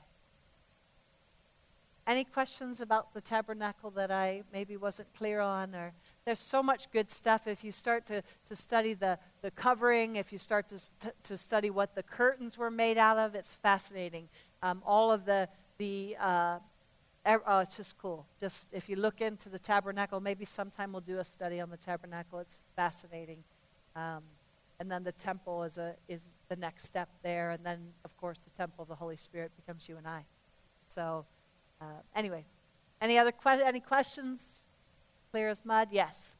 Any 2.06 2.24
questions 2.24 2.80
about 2.80 3.14
the 3.14 3.20
tabernacle 3.20 3.90
that 3.90 4.10
I 4.10 4.42
maybe 4.52 4.76
wasn't 4.76 5.12
clear 5.14 5.40
on? 5.40 5.74
Or 5.74 5.92
there's 6.24 6.40
so 6.40 6.62
much 6.62 6.90
good 6.90 7.10
stuff. 7.10 7.46
If 7.46 7.62
you 7.62 7.72
start 7.72 8.06
to, 8.06 8.22
to 8.48 8.56
study 8.56 8.94
the, 8.94 9.18
the 9.42 9.50
covering, 9.52 10.16
if 10.16 10.32
you 10.32 10.38
start 10.38 10.68
to, 10.70 11.12
to 11.22 11.36
study 11.36 11.70
what 11.70 11.94
the 11.94 12.02
curtains 12.02 12.58
were 12.58 12.70
made 12.70 12.98
out 12.98 13.18
of, 13.18 13.34
it's 13.34 13.54
fascinating. 13.54 14.28
Um, 14.62 14.82
all 14.84 15.12
of 15.12 15.24
the, 15.24 15.48
the 15.78 16.16
uh, 16.18 16.58
oh, 17.26 17.58
it's 17.58 17.76
just 17.76 17.98
cool. 17.98 18.26
Just 18.40 18.70
if 18.72 18.88
you 18.88 18.96
look 18.96 19.20
into 19.20 19.48
the 19.48 19.58
tabernacle, 19.58 20.20
maybe 20.20 20.44
sometime 20.44 20.92
we'll 20.92 21.00
do 21.00 21.18
a 21.18 21.24
study 21.24 21.60
on 21.60 21.70
the 21.70 21.76
tabernacle. 21.76 22.38
It's 22.38 22.56
fascinating. 22.76 23.44
Um, 23.94 24.22
and 24.80 24.90
then 24.90 25.04
the 25.04 25.12
temple 25.12 25.62
is, 25.62 25.76
a, 25.76 25.94
is 26.08 26.24
the 26.48 26.56
next 26.56 26.86
step 26.86 27.10
there. 27.22 27.50
And 27.50 27.64
then, 27.64 27.78
of 28.04 28.16
course, 28.16 28.38
the 28.38 28.50
temple 28.50 28.82
of 28.82 28.88
the 28.88 28.94
Holy 28.94 29.16
Spirit 29.16 29.52
becomes 29.54 29.88
you 29.88 29.98
and 29.98 30.08
I. 30.08 30.24
So, 30.88 31.26
uh, 31.82 31.84
anyway, 32.16 32.46
any 33.00 33.18
other 33.18 33.30
que- 33.30 33.62
any 33.62 33.80
questions? 33.80 34.56
Clear 35.30 35.50
as 35.50 35.64
mud? 35.64 35.88
Yes. 35.92 36.34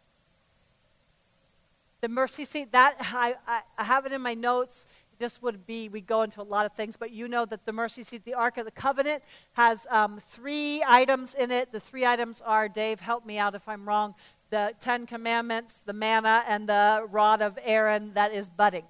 The 2.01 2.09
mercy 2.09 2.47
seat, 2.47 2.73
that 2.73 2.97
I, 2.99 3.35
I, 3.47 3.61
I 3.77 3.85
have 3.85 4.07
it 4.07 4.13
in 4.13 4.23
my 4.23 4.35
notes 4.35 4.87
this 5.21 5.43
would 5.43 5.67
be, 5.67 5.91
we 5.91 6.01
go 6.01 6.23
into 6.23 6.41
a 6.41 6.43
lot 6.43 6.65
of 6.65 6.73
things, 6.73 6.97
but 6.97 7.13
you 7.13 7.29
know 7.29 7.45
that 7.45 7.67
the 7.67 7.73
mercy 7.73 8.03
seat, 8.03 8.25
the 8.25 8.33
Ark 8.33 8.57
of 8.57 8.65
the 8.65 8.71
Covenant, 8.71 9.23
has 9.53 9.87
um, 9.91 10.19
three 10.19 10.83
items 10.89 11.35
in 11.35 11.51
it. 11.51 11.71
The 11.71 11.79
three 11.79 12.07
items 12.07 12.41
are, 12.41 12.71
Dave, 12.71 13.01
help 13.01 13.27
me 13.27 13.37
out 13.37 13.55
if 13.55 13.69
I'm 13.69 13.87
wrong, 13.87 14.15
the 14.51 14.75
Ten 14.81 15.07
Commandments, 15.07 15.83
the 15.85 15.93
manna, 15.93 16.45
and 16.49 16.69
the 16.69 17.07
rod 17.11 17.41
of 17.41 17.59
Aaron 17.63 18.13
that 18.15 18.33
is 18.33 18.51
budding. 18.51 18.85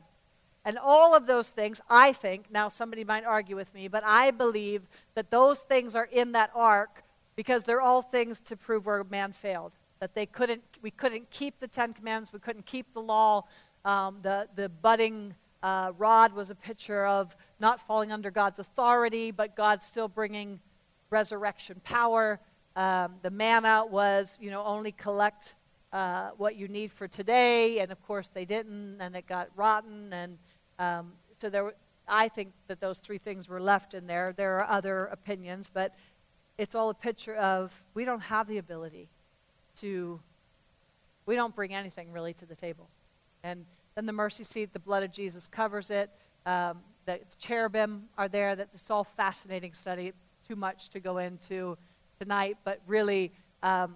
And 0.64 0.78
all 0.78 1.14
of 1.14 1.26
those 1.26 1.48
things, 1.48 1.80
I 1.88 2.12
think, 2.12 2.50
now 2.50 2.68
somebody 2.68 3.04
might 3.04 3.24
argue 3.24 3.56
with 3.56 3.72
me, 3.74 3.88
but 3.88 4.02
I 4.04 4.30
believe 4.30 4.82
that 5.14 5.30
those 5.30 5.60
things 5.60 5.94
are 5.94 6.08
in 6.10 6.32
that 6.32 6.50
ark 6.54 7.02
because 7.36 7.62
they're 7.62 7.80
all 7.80 8.02
things 8.02 8.40
to 8.40 8.56
prove 8.56 8.84
where 8.84 9.04
man 9.04 9.32
failed. 9.32 9.72
That 10.00 10.14
they 10.14 10.26
couldn't, 10.26 10.62
we 10.82 10.90
couldn't 10.90 11.30
keep 11.30 11.58
the 11.58 11.68
Ten 11.68 11.92
Commandments, 11.92 12.32
we 12.32 12.40
couldn't 12.40 12.66
keep 12.66 12.92
the 12.92 13.00
law, 13.00 13.44
um, 13.84 14.18
the, 14.22 14.48
the 14.56 14.68
budding 14.68 15.34
uh, 15.62 15.92
rod 15.96 16.34
was 16.34 16.50
a 16.50 16.54
picture 16.54 17.06
of 17.06 17.36
not 17.58 17.80
falling 17.86 18.12
under 18.12 18.30
God's 18.30 18.58
authority, 18.58 19.30
but 19.30 19.56
God 19.56 19.82
still 19.82 20.08
bringing 20.08 20.60
resurrection 21.10 21.80
power. 21.84 22.38
Um, 22.76 23.16
the 23.22 23.30
manna 23.30 23.84
was, 23.84 24.38
you 24.40 24.50
know, 24.50 24.64
only 24.64 24.92
collect 24.92 25.54
uh, 25.92 26.30
what 26.36 26.56
you 26.56 26.68
need 26.68 26.92
for 26.92 27.08
today, 27.08 27.80
and 27.80 27.90
of 27.90 28.00
course 28.06 28.28
they 28.28 28.44
didn't, 28.44 29.00
and 29.00 29.16
it 29.16 29.26
got 29.26 29.48
rotten, 29.56 30.12
and 30.12 30.38
um, 30.78 31.12
so 31.38 31.50
there. 31.50 31.64
Were, 31.64 31.74
I 32.08 32.28
think 32.28 32.52
that 32.66 32.80
those 32.80 32.98
three 32.98 33.18
things 33.18 33.48
were 33.48 33.60
left 33.60 33.94
in 33.94 34.06
there. 34.06 34.32
There 34.36 34.56
are 34.56 34.68
other 34.68 35.06
opinions, 35.06 35.70
but 35.72 35.94
it's 36.58 36.74
all 36.74 36.90
a 36.90 36.94
picture 36.94 37.36
of 37.36 37.72
we 37.94 38.04
don't 38.04 38.20
have 38.20 38.46
the 38.46 38.58
ability 38.58 39.08
to. 39.76 40.20
We 41.26 41.34
don't 41.34 41.54
bring 41.54 41.74
anything 41.74 42.12
really 42.12 42.34
to 42.34 42.46
the 42.46 42.56
table, 42.56 42.88
and 43.42 43.64
then 43.96 44.06
the 44.06 44.12
mercy 44.12 44.44
seat, 44.44 44.72
the 44.72 44.78
blood 44.78 45.02
of 45.02 45.12
Jesus 45.12 45.46
covers 45.48 45.90
it. 45.90 46.08
Um, 46.46 46.78
the 47.06 47.18
cherubim 47.38 48.04
are 48.16 48.28
there. 48.28 48.54
That 48.54 48.68
it's 48.72 48.90
all 48.90 49.04
fascinating 49.04 49.72
study. 49.72 50.12
Too 50.46 50.56
much 50.56 50.88
to 50.90 51.00
go 51.00 51.18
into 51.18 51.76
tonight, 52.20 52.58
but 52.64 52.80
really, 52.86 53.32
um, 53.62 53.94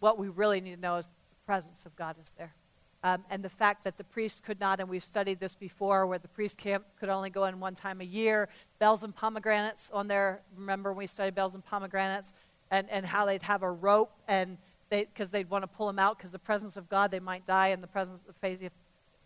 what 0.00 0.18
we 0.18 0.28
really 0.28 0.60
need 0.60 0.76
to 0.76 0.80
know 0.80 0.96
is 0.96 1.06
the 1.06 1.46
presence 1.46 1.84
of 1.84 1.94
God 1.96 2.16
is 2.22 2.32
there. 2.38 2.54
Um, 3.02 3.24
and 3.30 3.42
the 3.42 3.48
fact 3.48 3.84
that 3.84 3.98
the 3.98 4.04
priest 4.04 4.42
could 4.44 4.60
not, 4.60 4.80
and 4.80 4.88
we've 4.88 5.04
studied 5.04 5.40
this 5.40 5.54
before, 5.54 6.06
where 6.06 6.18
the 6.18 6.28
priest 6.28 6.56
camp 6.56 6.84
could 6.98 7.08
only 7.08 7.30
go 7.30 7.44
in 7.44 7.58
one 7.60 7.74
time 7.74 8.00
a 8.00 8.04
year, 8.04 8.48
bells 8.78 9.02
and 9.02 9.14
pomegranates 9.14 9.90
on 9.92 10.08
there. 10.08 10.40
Remember 10.56 10.92
when 10.92 10.98
we 10.98 11.06
studied 11.06 11.34
bells 11.34 11.54
and 11.54 11.64
pomegranates, 11.64 12.32
and, 12.70 12.88
and 12.90 13.04
how 13.04 13.26
they'd 13.26 13.42
have 13.42 13.62
a 13.62 13.70
rope, 13.70 14.12
and 14.28 14.56
because 14.88 15.30
they, 15.30 15.40
would 15.40 15.50
want 15.50 15.62
to 15.62 15.68
pull 15.68 15.88
them 15.88 15.98
out 15.98 16.16
because 16.16 16.30
the 16.30 16.38
presence 16.38 16.76
of 16.76 16.88
God, 16.88 17.10
they 17.10 17.20
might 17.20 17.44
die 17.44 17.68
in 17.68 17.80
the 17.80 17.86
presence 17.88 18.20
of 18.28 18.34
in 18.44 18.70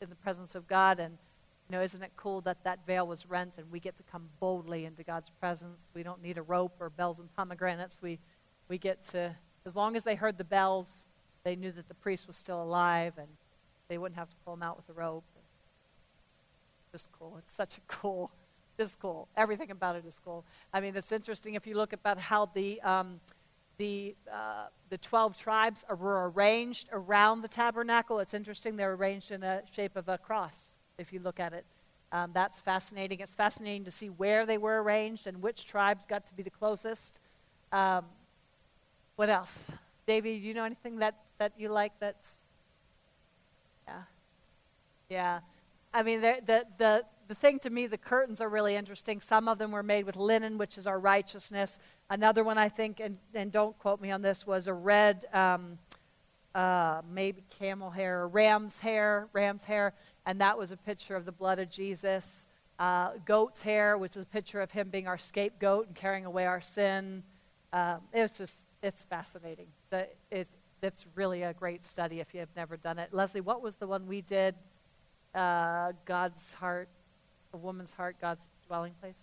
the 0.08 0.14
presence 0.16 0.54
of 0.54 0.66
God. 0.66 0.98
And, 0.98 1.18
you 1.70 1.76
know, 1.76 1.84
isn't 1.84 2.02
it 2.02 2.10
cool 2.16 2.40
that 2.40 2.64
that 2.64 2.84
veil 2.84 3.06
was 3.06 3.26
rent 3.26 3.58
and 3.58 3.70
we 3.70 3.78
get 3.78 3.96
to 3.96 4.02
come 4.02 4.28
boldly 4.40 4.86
into 4.86 5.04
God's 5.04 5.30
presence? 5.30 5.88
We 5.94 6.02
don't 6.02 6.20
need 6.20 6.36
a 6.36 6.42
rope 6.42 6.74
or 6.80 6.90
bells 6.90 7.20
and 7.20 7.32
pomegranates. 7.36 7.98
We, 8.02 8.18
we 8.66 8.76
get 8.76 9.04
to, 9.10 9.36
as 9.64 9.76
long 9.76 9.94
as 9.94 10.02
they 10.02 10.16
heard 10.16 10.36
the 10.36 10.42
bells, 10.42 11.04
they 11.44 11.54
knew 11.54 11.70
that 11.70 11.86
the 11.86 11.94
priest 11.94 12.26
was 12.26 12.36
still 12.36 12.60
alive 12.60 13.12
and 13.18 13.28
they 13.86 13.98
wouldn't 13.98 14.18
have 14.18 14.28
to 14.30 14.36
pull 14.44 14.54
him 14.54 14.64
out 14.64 14.78
with 14.78 14.88
a 14.88 14.98
rope. 14.98 15.22
Just 16.90 17.12
cool. 17.12 17.36
It's 17.38 17.52
such 17.52 17.78
a 17.78 17.80
cool, 17.86 18.32
just 18.76 18.98
cool. 18.98 19.28
Everything 19.36 19.70
about 19.70 19.94
it 19.94 20.04
is 20.04 20.18
cool. 20.18 20.44
I 20.72 20.80
mean, 20.80 20.96
it's 20.96 21.12
interesting 21.12 21.54
if 21.54 21.68
you 21.68 21.76
look 21.76 21.92
about 21.92 22.18
how 22.18 22.46
the, 22.46 22.80
um, 22.80 23.20
the, 23.78 24.16
uh, 24.28 24.66
the 24.88 24.98
12 24.98 25.36
tribes 25.36 25.84
were 25.88 26.30
arranged 26.30 26.88
around 26.90 27.42
the 27.42 27.48
tabernacle. 27.48 28.18
It's 28.18 28.34
interesting, 28.34 28.74
they're 28.74 28.94
arranged 28.94 29.30
in 29.30 29.44
a 29.44 29.62
shape 29.70 29.94
of 29.94 30.08
a 30.08 30.18
cross, 30.18 30.74
if 31.00 31.12
you 31.12 31.20
look 31.20 31.40
at 31.40 31.52
it. 31.52 31.64
Um, 32.12 32.30
that's 32.34 32.60
fascinating. 32.60 33.20
It's 33.20 33.34
fascinating 33.34 33.84
to 33.84 33.90
see 33.90 34.08
where 34.08 34.44
they 34.44 34.58
were 34.58 34.82
arranged 34.82 35.26
and 35.26 35.40
which 35.40 35.64
tribes 35.64 36.06
got 36.06 36.26
to 36.26 36.34
be 36.34 36.42
the 36.42 36.50
closest. 36.50 37.20
Um, 37.72 38.04
what 39.16 39.28
else? 39.28 39.66
Davey, 40.06 40.38
do 40.38 40.46
you 40.46 40.54
know 40.54 40.64
anything 40.64 40.98
that, 40.98 41.14
that 41.38 41.52
you 41.56 41.68
like 41.68 41.92
that's. 42.00 42.34
Yeah. 43.86 44.02
Yeah. 45.08 45.40
I 45.92 46.02
mean, 46.02 46.20
the, 46.20 46.66
the, 46.78 47.04
the 47.28 47.34
thing 47.34 47.60
to 47.60 47.70
me, 47.70 47.86
the 47.86 47.98
curtains 47.98 48.40
are 48.40 48.48
really 48.48 48.74
interesting. 48.74 49.20
Some 49.20 49.46
of 49.46 49.58
them 49.58 49.70
were 49.70 49.84
made 49.84 50.04
with 50.04 50.16
linen, 50.16 50.58
which 50.58 50.78
is 50.78 50.86
our 50.86 50.98
righteousness. 50.98 51.78
Another 52.08 52.42
one, 52.42 52.58
I 52.58 52.68
think, 52.68 52.98
and, 52.98 53.18
and 53.34 53.52
don't 53.52 53.78
quote 53.78 54.00
me 54.00 54.10
on 54.10 54.20
this, 54.20 54.46
was 54.46 54.66
a 54.66 54.74
red, 54.74 55.26
um, 55.32 55.78
uh, 56.56 57.02
maybe 57.08 57.44
camel 57.48 57.90
hair, 57.90 58.26
ram's 58.26 58.80
hair, 58.80 59.28
ram's 59.32 59.62
hair, 59.62 59.94
and 60.30 60.40
that 60.40 60.56
was 60.56 60.70
a 60.70 60.76
picture 60.76 61.16
of 61.16 61.24
the 61.24 61.32
blood 61.32 61.58
of 61.58 61.68
Jesus. 61.68 62.46
Uh, 62.78 63.10
goat's 63.24 63.60
hair, 63.60 63.98
which 63.98 64.16
is 64.16 64.22
a 64.22 64.26
picture 64.26 64.60
of 64.60 64.70
him 64.70 64.88
being 64.88 65.08
our 65.08 65.18
scapegoat 65.18 65.88
and 65.88 65.96
carrying 65.96 66.24
away 66.24 66.46
our 66.46 66.60
sin. 66.60 67.24
Um, 67.72 67.96
it's 68.12 68.38
just, 68.38 68.60
it's 68.80 69.02
fascinating. 69.02 69.66
The, 69.90 70.06
it, 70.30 70.46
it's 70.82 71.04
really 71.16 71.42
a 71.42 71.52
great 71.52 71.84
study 71.84 72.20
if 72.20 72.32
you 72.32 72.38
have 72.38 72.48
never 72.54 72.76
done 72.76 73.00
it. 73.00 73.12
Leslie, 73.12 73.40
what 73.40 73.60
was 73.60 73.74
the 73.74 73.88
one 73.88 74.06
we 74.06 74.20
did? 74.20 74.54
Uh, 75.34 75.94
God's 76.04 76.54
heart 76.54 76.88
a 77.52 77.56
woman's 77.56 77.92
heart, 77.92 78.14
God's 78.20 78.46
dwelling 78.68 78.92
place? 79.00 79.20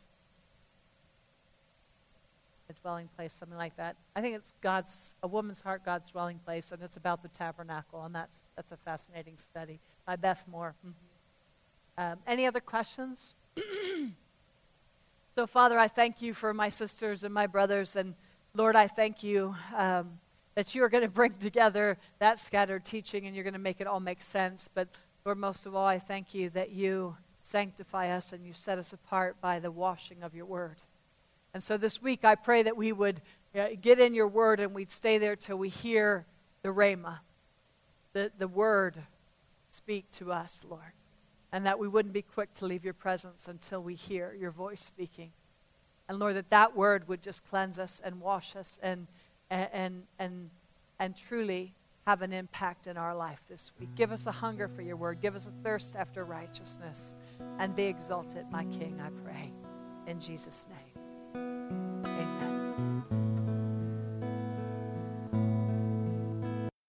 A 2.70 2.74
dwelling 2.82 3.08
place, 3.16 3.32
something 3.32 3.58
like 3.58 3.78
that. 3.78 3.96
I 4.14 4.20
think 4.20 4.36
it's 4.36 4.54
God's, 4.60 5.16
a 5.24 5.28
woman's 5.30 5.62
heart, 5.62 5.86
God's 5.86 6.10
dwelling 6.10 6.42
place, 6.44 6.74
and 6.74 6.84
it's 6.84 6.98
about 6.98 7.24
the 7.24 7.30
tabernacle, 7.30 8.04
and 8.04 8.14
that's, 8.14 8.40
that's 8.58 8.74
a 8.74 8.78
fascinating 8.78 9.38
study 9.38 9.80
by 10.08 10.16
Beth 10.16 10.44
Moore. 10.50 10.74
Mm-hmm. 10.80 12.12
Um, 12.12 12.20
any 12.26 12.48
other 12.48 12.62
questions? 12.62 13.34
so, 15.36 15.46
Father, 15.46 15.78
I 15.78 15.90
thank 15.90 16.22
you 16.22 16.34
for 16.34 16.54
my 16.54 16.70
sisters 16.70 17.26
and 17.26 17.34
my 17.34 17.46
brothers, 17.46 17.98
and 17.98 18.16
Lord, 18.56 18.78
I 18.78 18.88
thank 18.88 19.22
you 19.22 19.54
um, 19.76 20.18
that 20.56 20.74
you 20.74 20.82
are 20.84 20.90
going 20.90 21.04
to 21.04 21.10
bring 21.10 21.34
together 21.40 21.98
that 22.20 22.40
scattered 22.40 22.86
teaching 22.86 23.28
and 23.28 23.36
you're 23.36 23.44
going 23.44 23.54
to 23.54 23.60
make 23.60 23.82
it 23.82 23.88
all 23.88 24.00
make 24.00 24.24
sense. 24.24 24.70
But, 24.74 24.88
Lord, 25.26 25.38
most 25.38 25.66
of 25.66 25.76
all, 25.76 25.86
I 25.86 26.00
thank 26.00 26.34
you 26.34 26.50
that 26.52 26.72
you 26.72 27.18
sanctify 27.42 28.10
us 28.10 28.32
and 28.32 28.46
you 28.46 28.54
set 28.54 28.78
us 28.78 28.94
apart 28.94 29.36
by 29.42 29.60
the 29.60 29.72
washing 29.72 30.24
of 30.24 30.34
your 30.34 30.46
word. 30.46 30.78
And 31.54 31.62
so 31.62 31.78
this 31.78 32.02
week, 32.02 32.24
I 32.24 32.36
pray 32.36 32.64
that 32.64 32.78
we 32.78 32.94
would 32.94 33.22
uh, 33.54 33.68
get 33.82 34.00
in 34.00 34.14
your 34.14 34.28
word 34.28 34.62
and 34.62 34.74
we'd 34.74 34.92
stay 34.92 35.18
there 35.18 35.36
till 35.36 35.58
we 35.58 35.70
hear 35.70 36.26
the 36.62 36.70
Rhema, 36.70 37.20
the, 38.14 38.32
the 38.38 38.48
word 38.48 38.96
speak 39.70 40.10
to 40.12 40.32
us, 40.32 40.66
Lord. 40.70 40.82
And 41.52 41.66
that 41.66 41.80
we 41.80 41.88
wouldn't 41.88 42.14
be 42.14 42.22
quick 42.22 42.54
to 42.56 42.66
leave 42.66 42.84
your 42.84 42.94
presence 42.94 43.48
until 43.48 43.82
we 43.82 43.96
hear 43.96 44.36
your 44.40 44.52
voice 44.52 44.82
speaking. 44.82 45.32
And 46.10 46.20
Lord, 46.20 46.36
that 46.36 46.50
that 46.50 46.76
word 46.76 47.08
would 47.08 47.22
just 47.22 47.48
cleanse 47.50 47.80
us 47.80 48.02
and 48.04 48.20
wash 48.22 48.56
us 48.56 48.80
and, 48.82 49.08
and, 49.50 50.04
and, 50.20 50.50
and 51.00 51.16
truly 51.16 51.74
have 52.06 52.22
an 52.22 52.32
impact 52.32 52.88
in 52.88 52.96
our 52.96 53.14
life 53.16 53.44
this 53.50 53.72
week. 53.80 53.90
Give 53.96 54.14
us 54.14 54.28
a 54.28 54.32
hunger 54.32 54.70
for 54.70 54.82
your 54.82 54.96
word. 54.96 55.20
Give 55.22 55.36
us 55.36 55.48
a 55.48 55.64
thirst 55.64 55.96
after 55.96 56.24
righteousness. 56.24 57.16
And 57.60 57.76
be 57.76 57.84
exalted, 57.84 58.46
my 58.50 58.64
King, 58.66 59.02
I 59.06 59.10
pray. 59.26 59.52
In 60.08 60.20
Jesus' 60.22 60.68
name. 60.70 60.87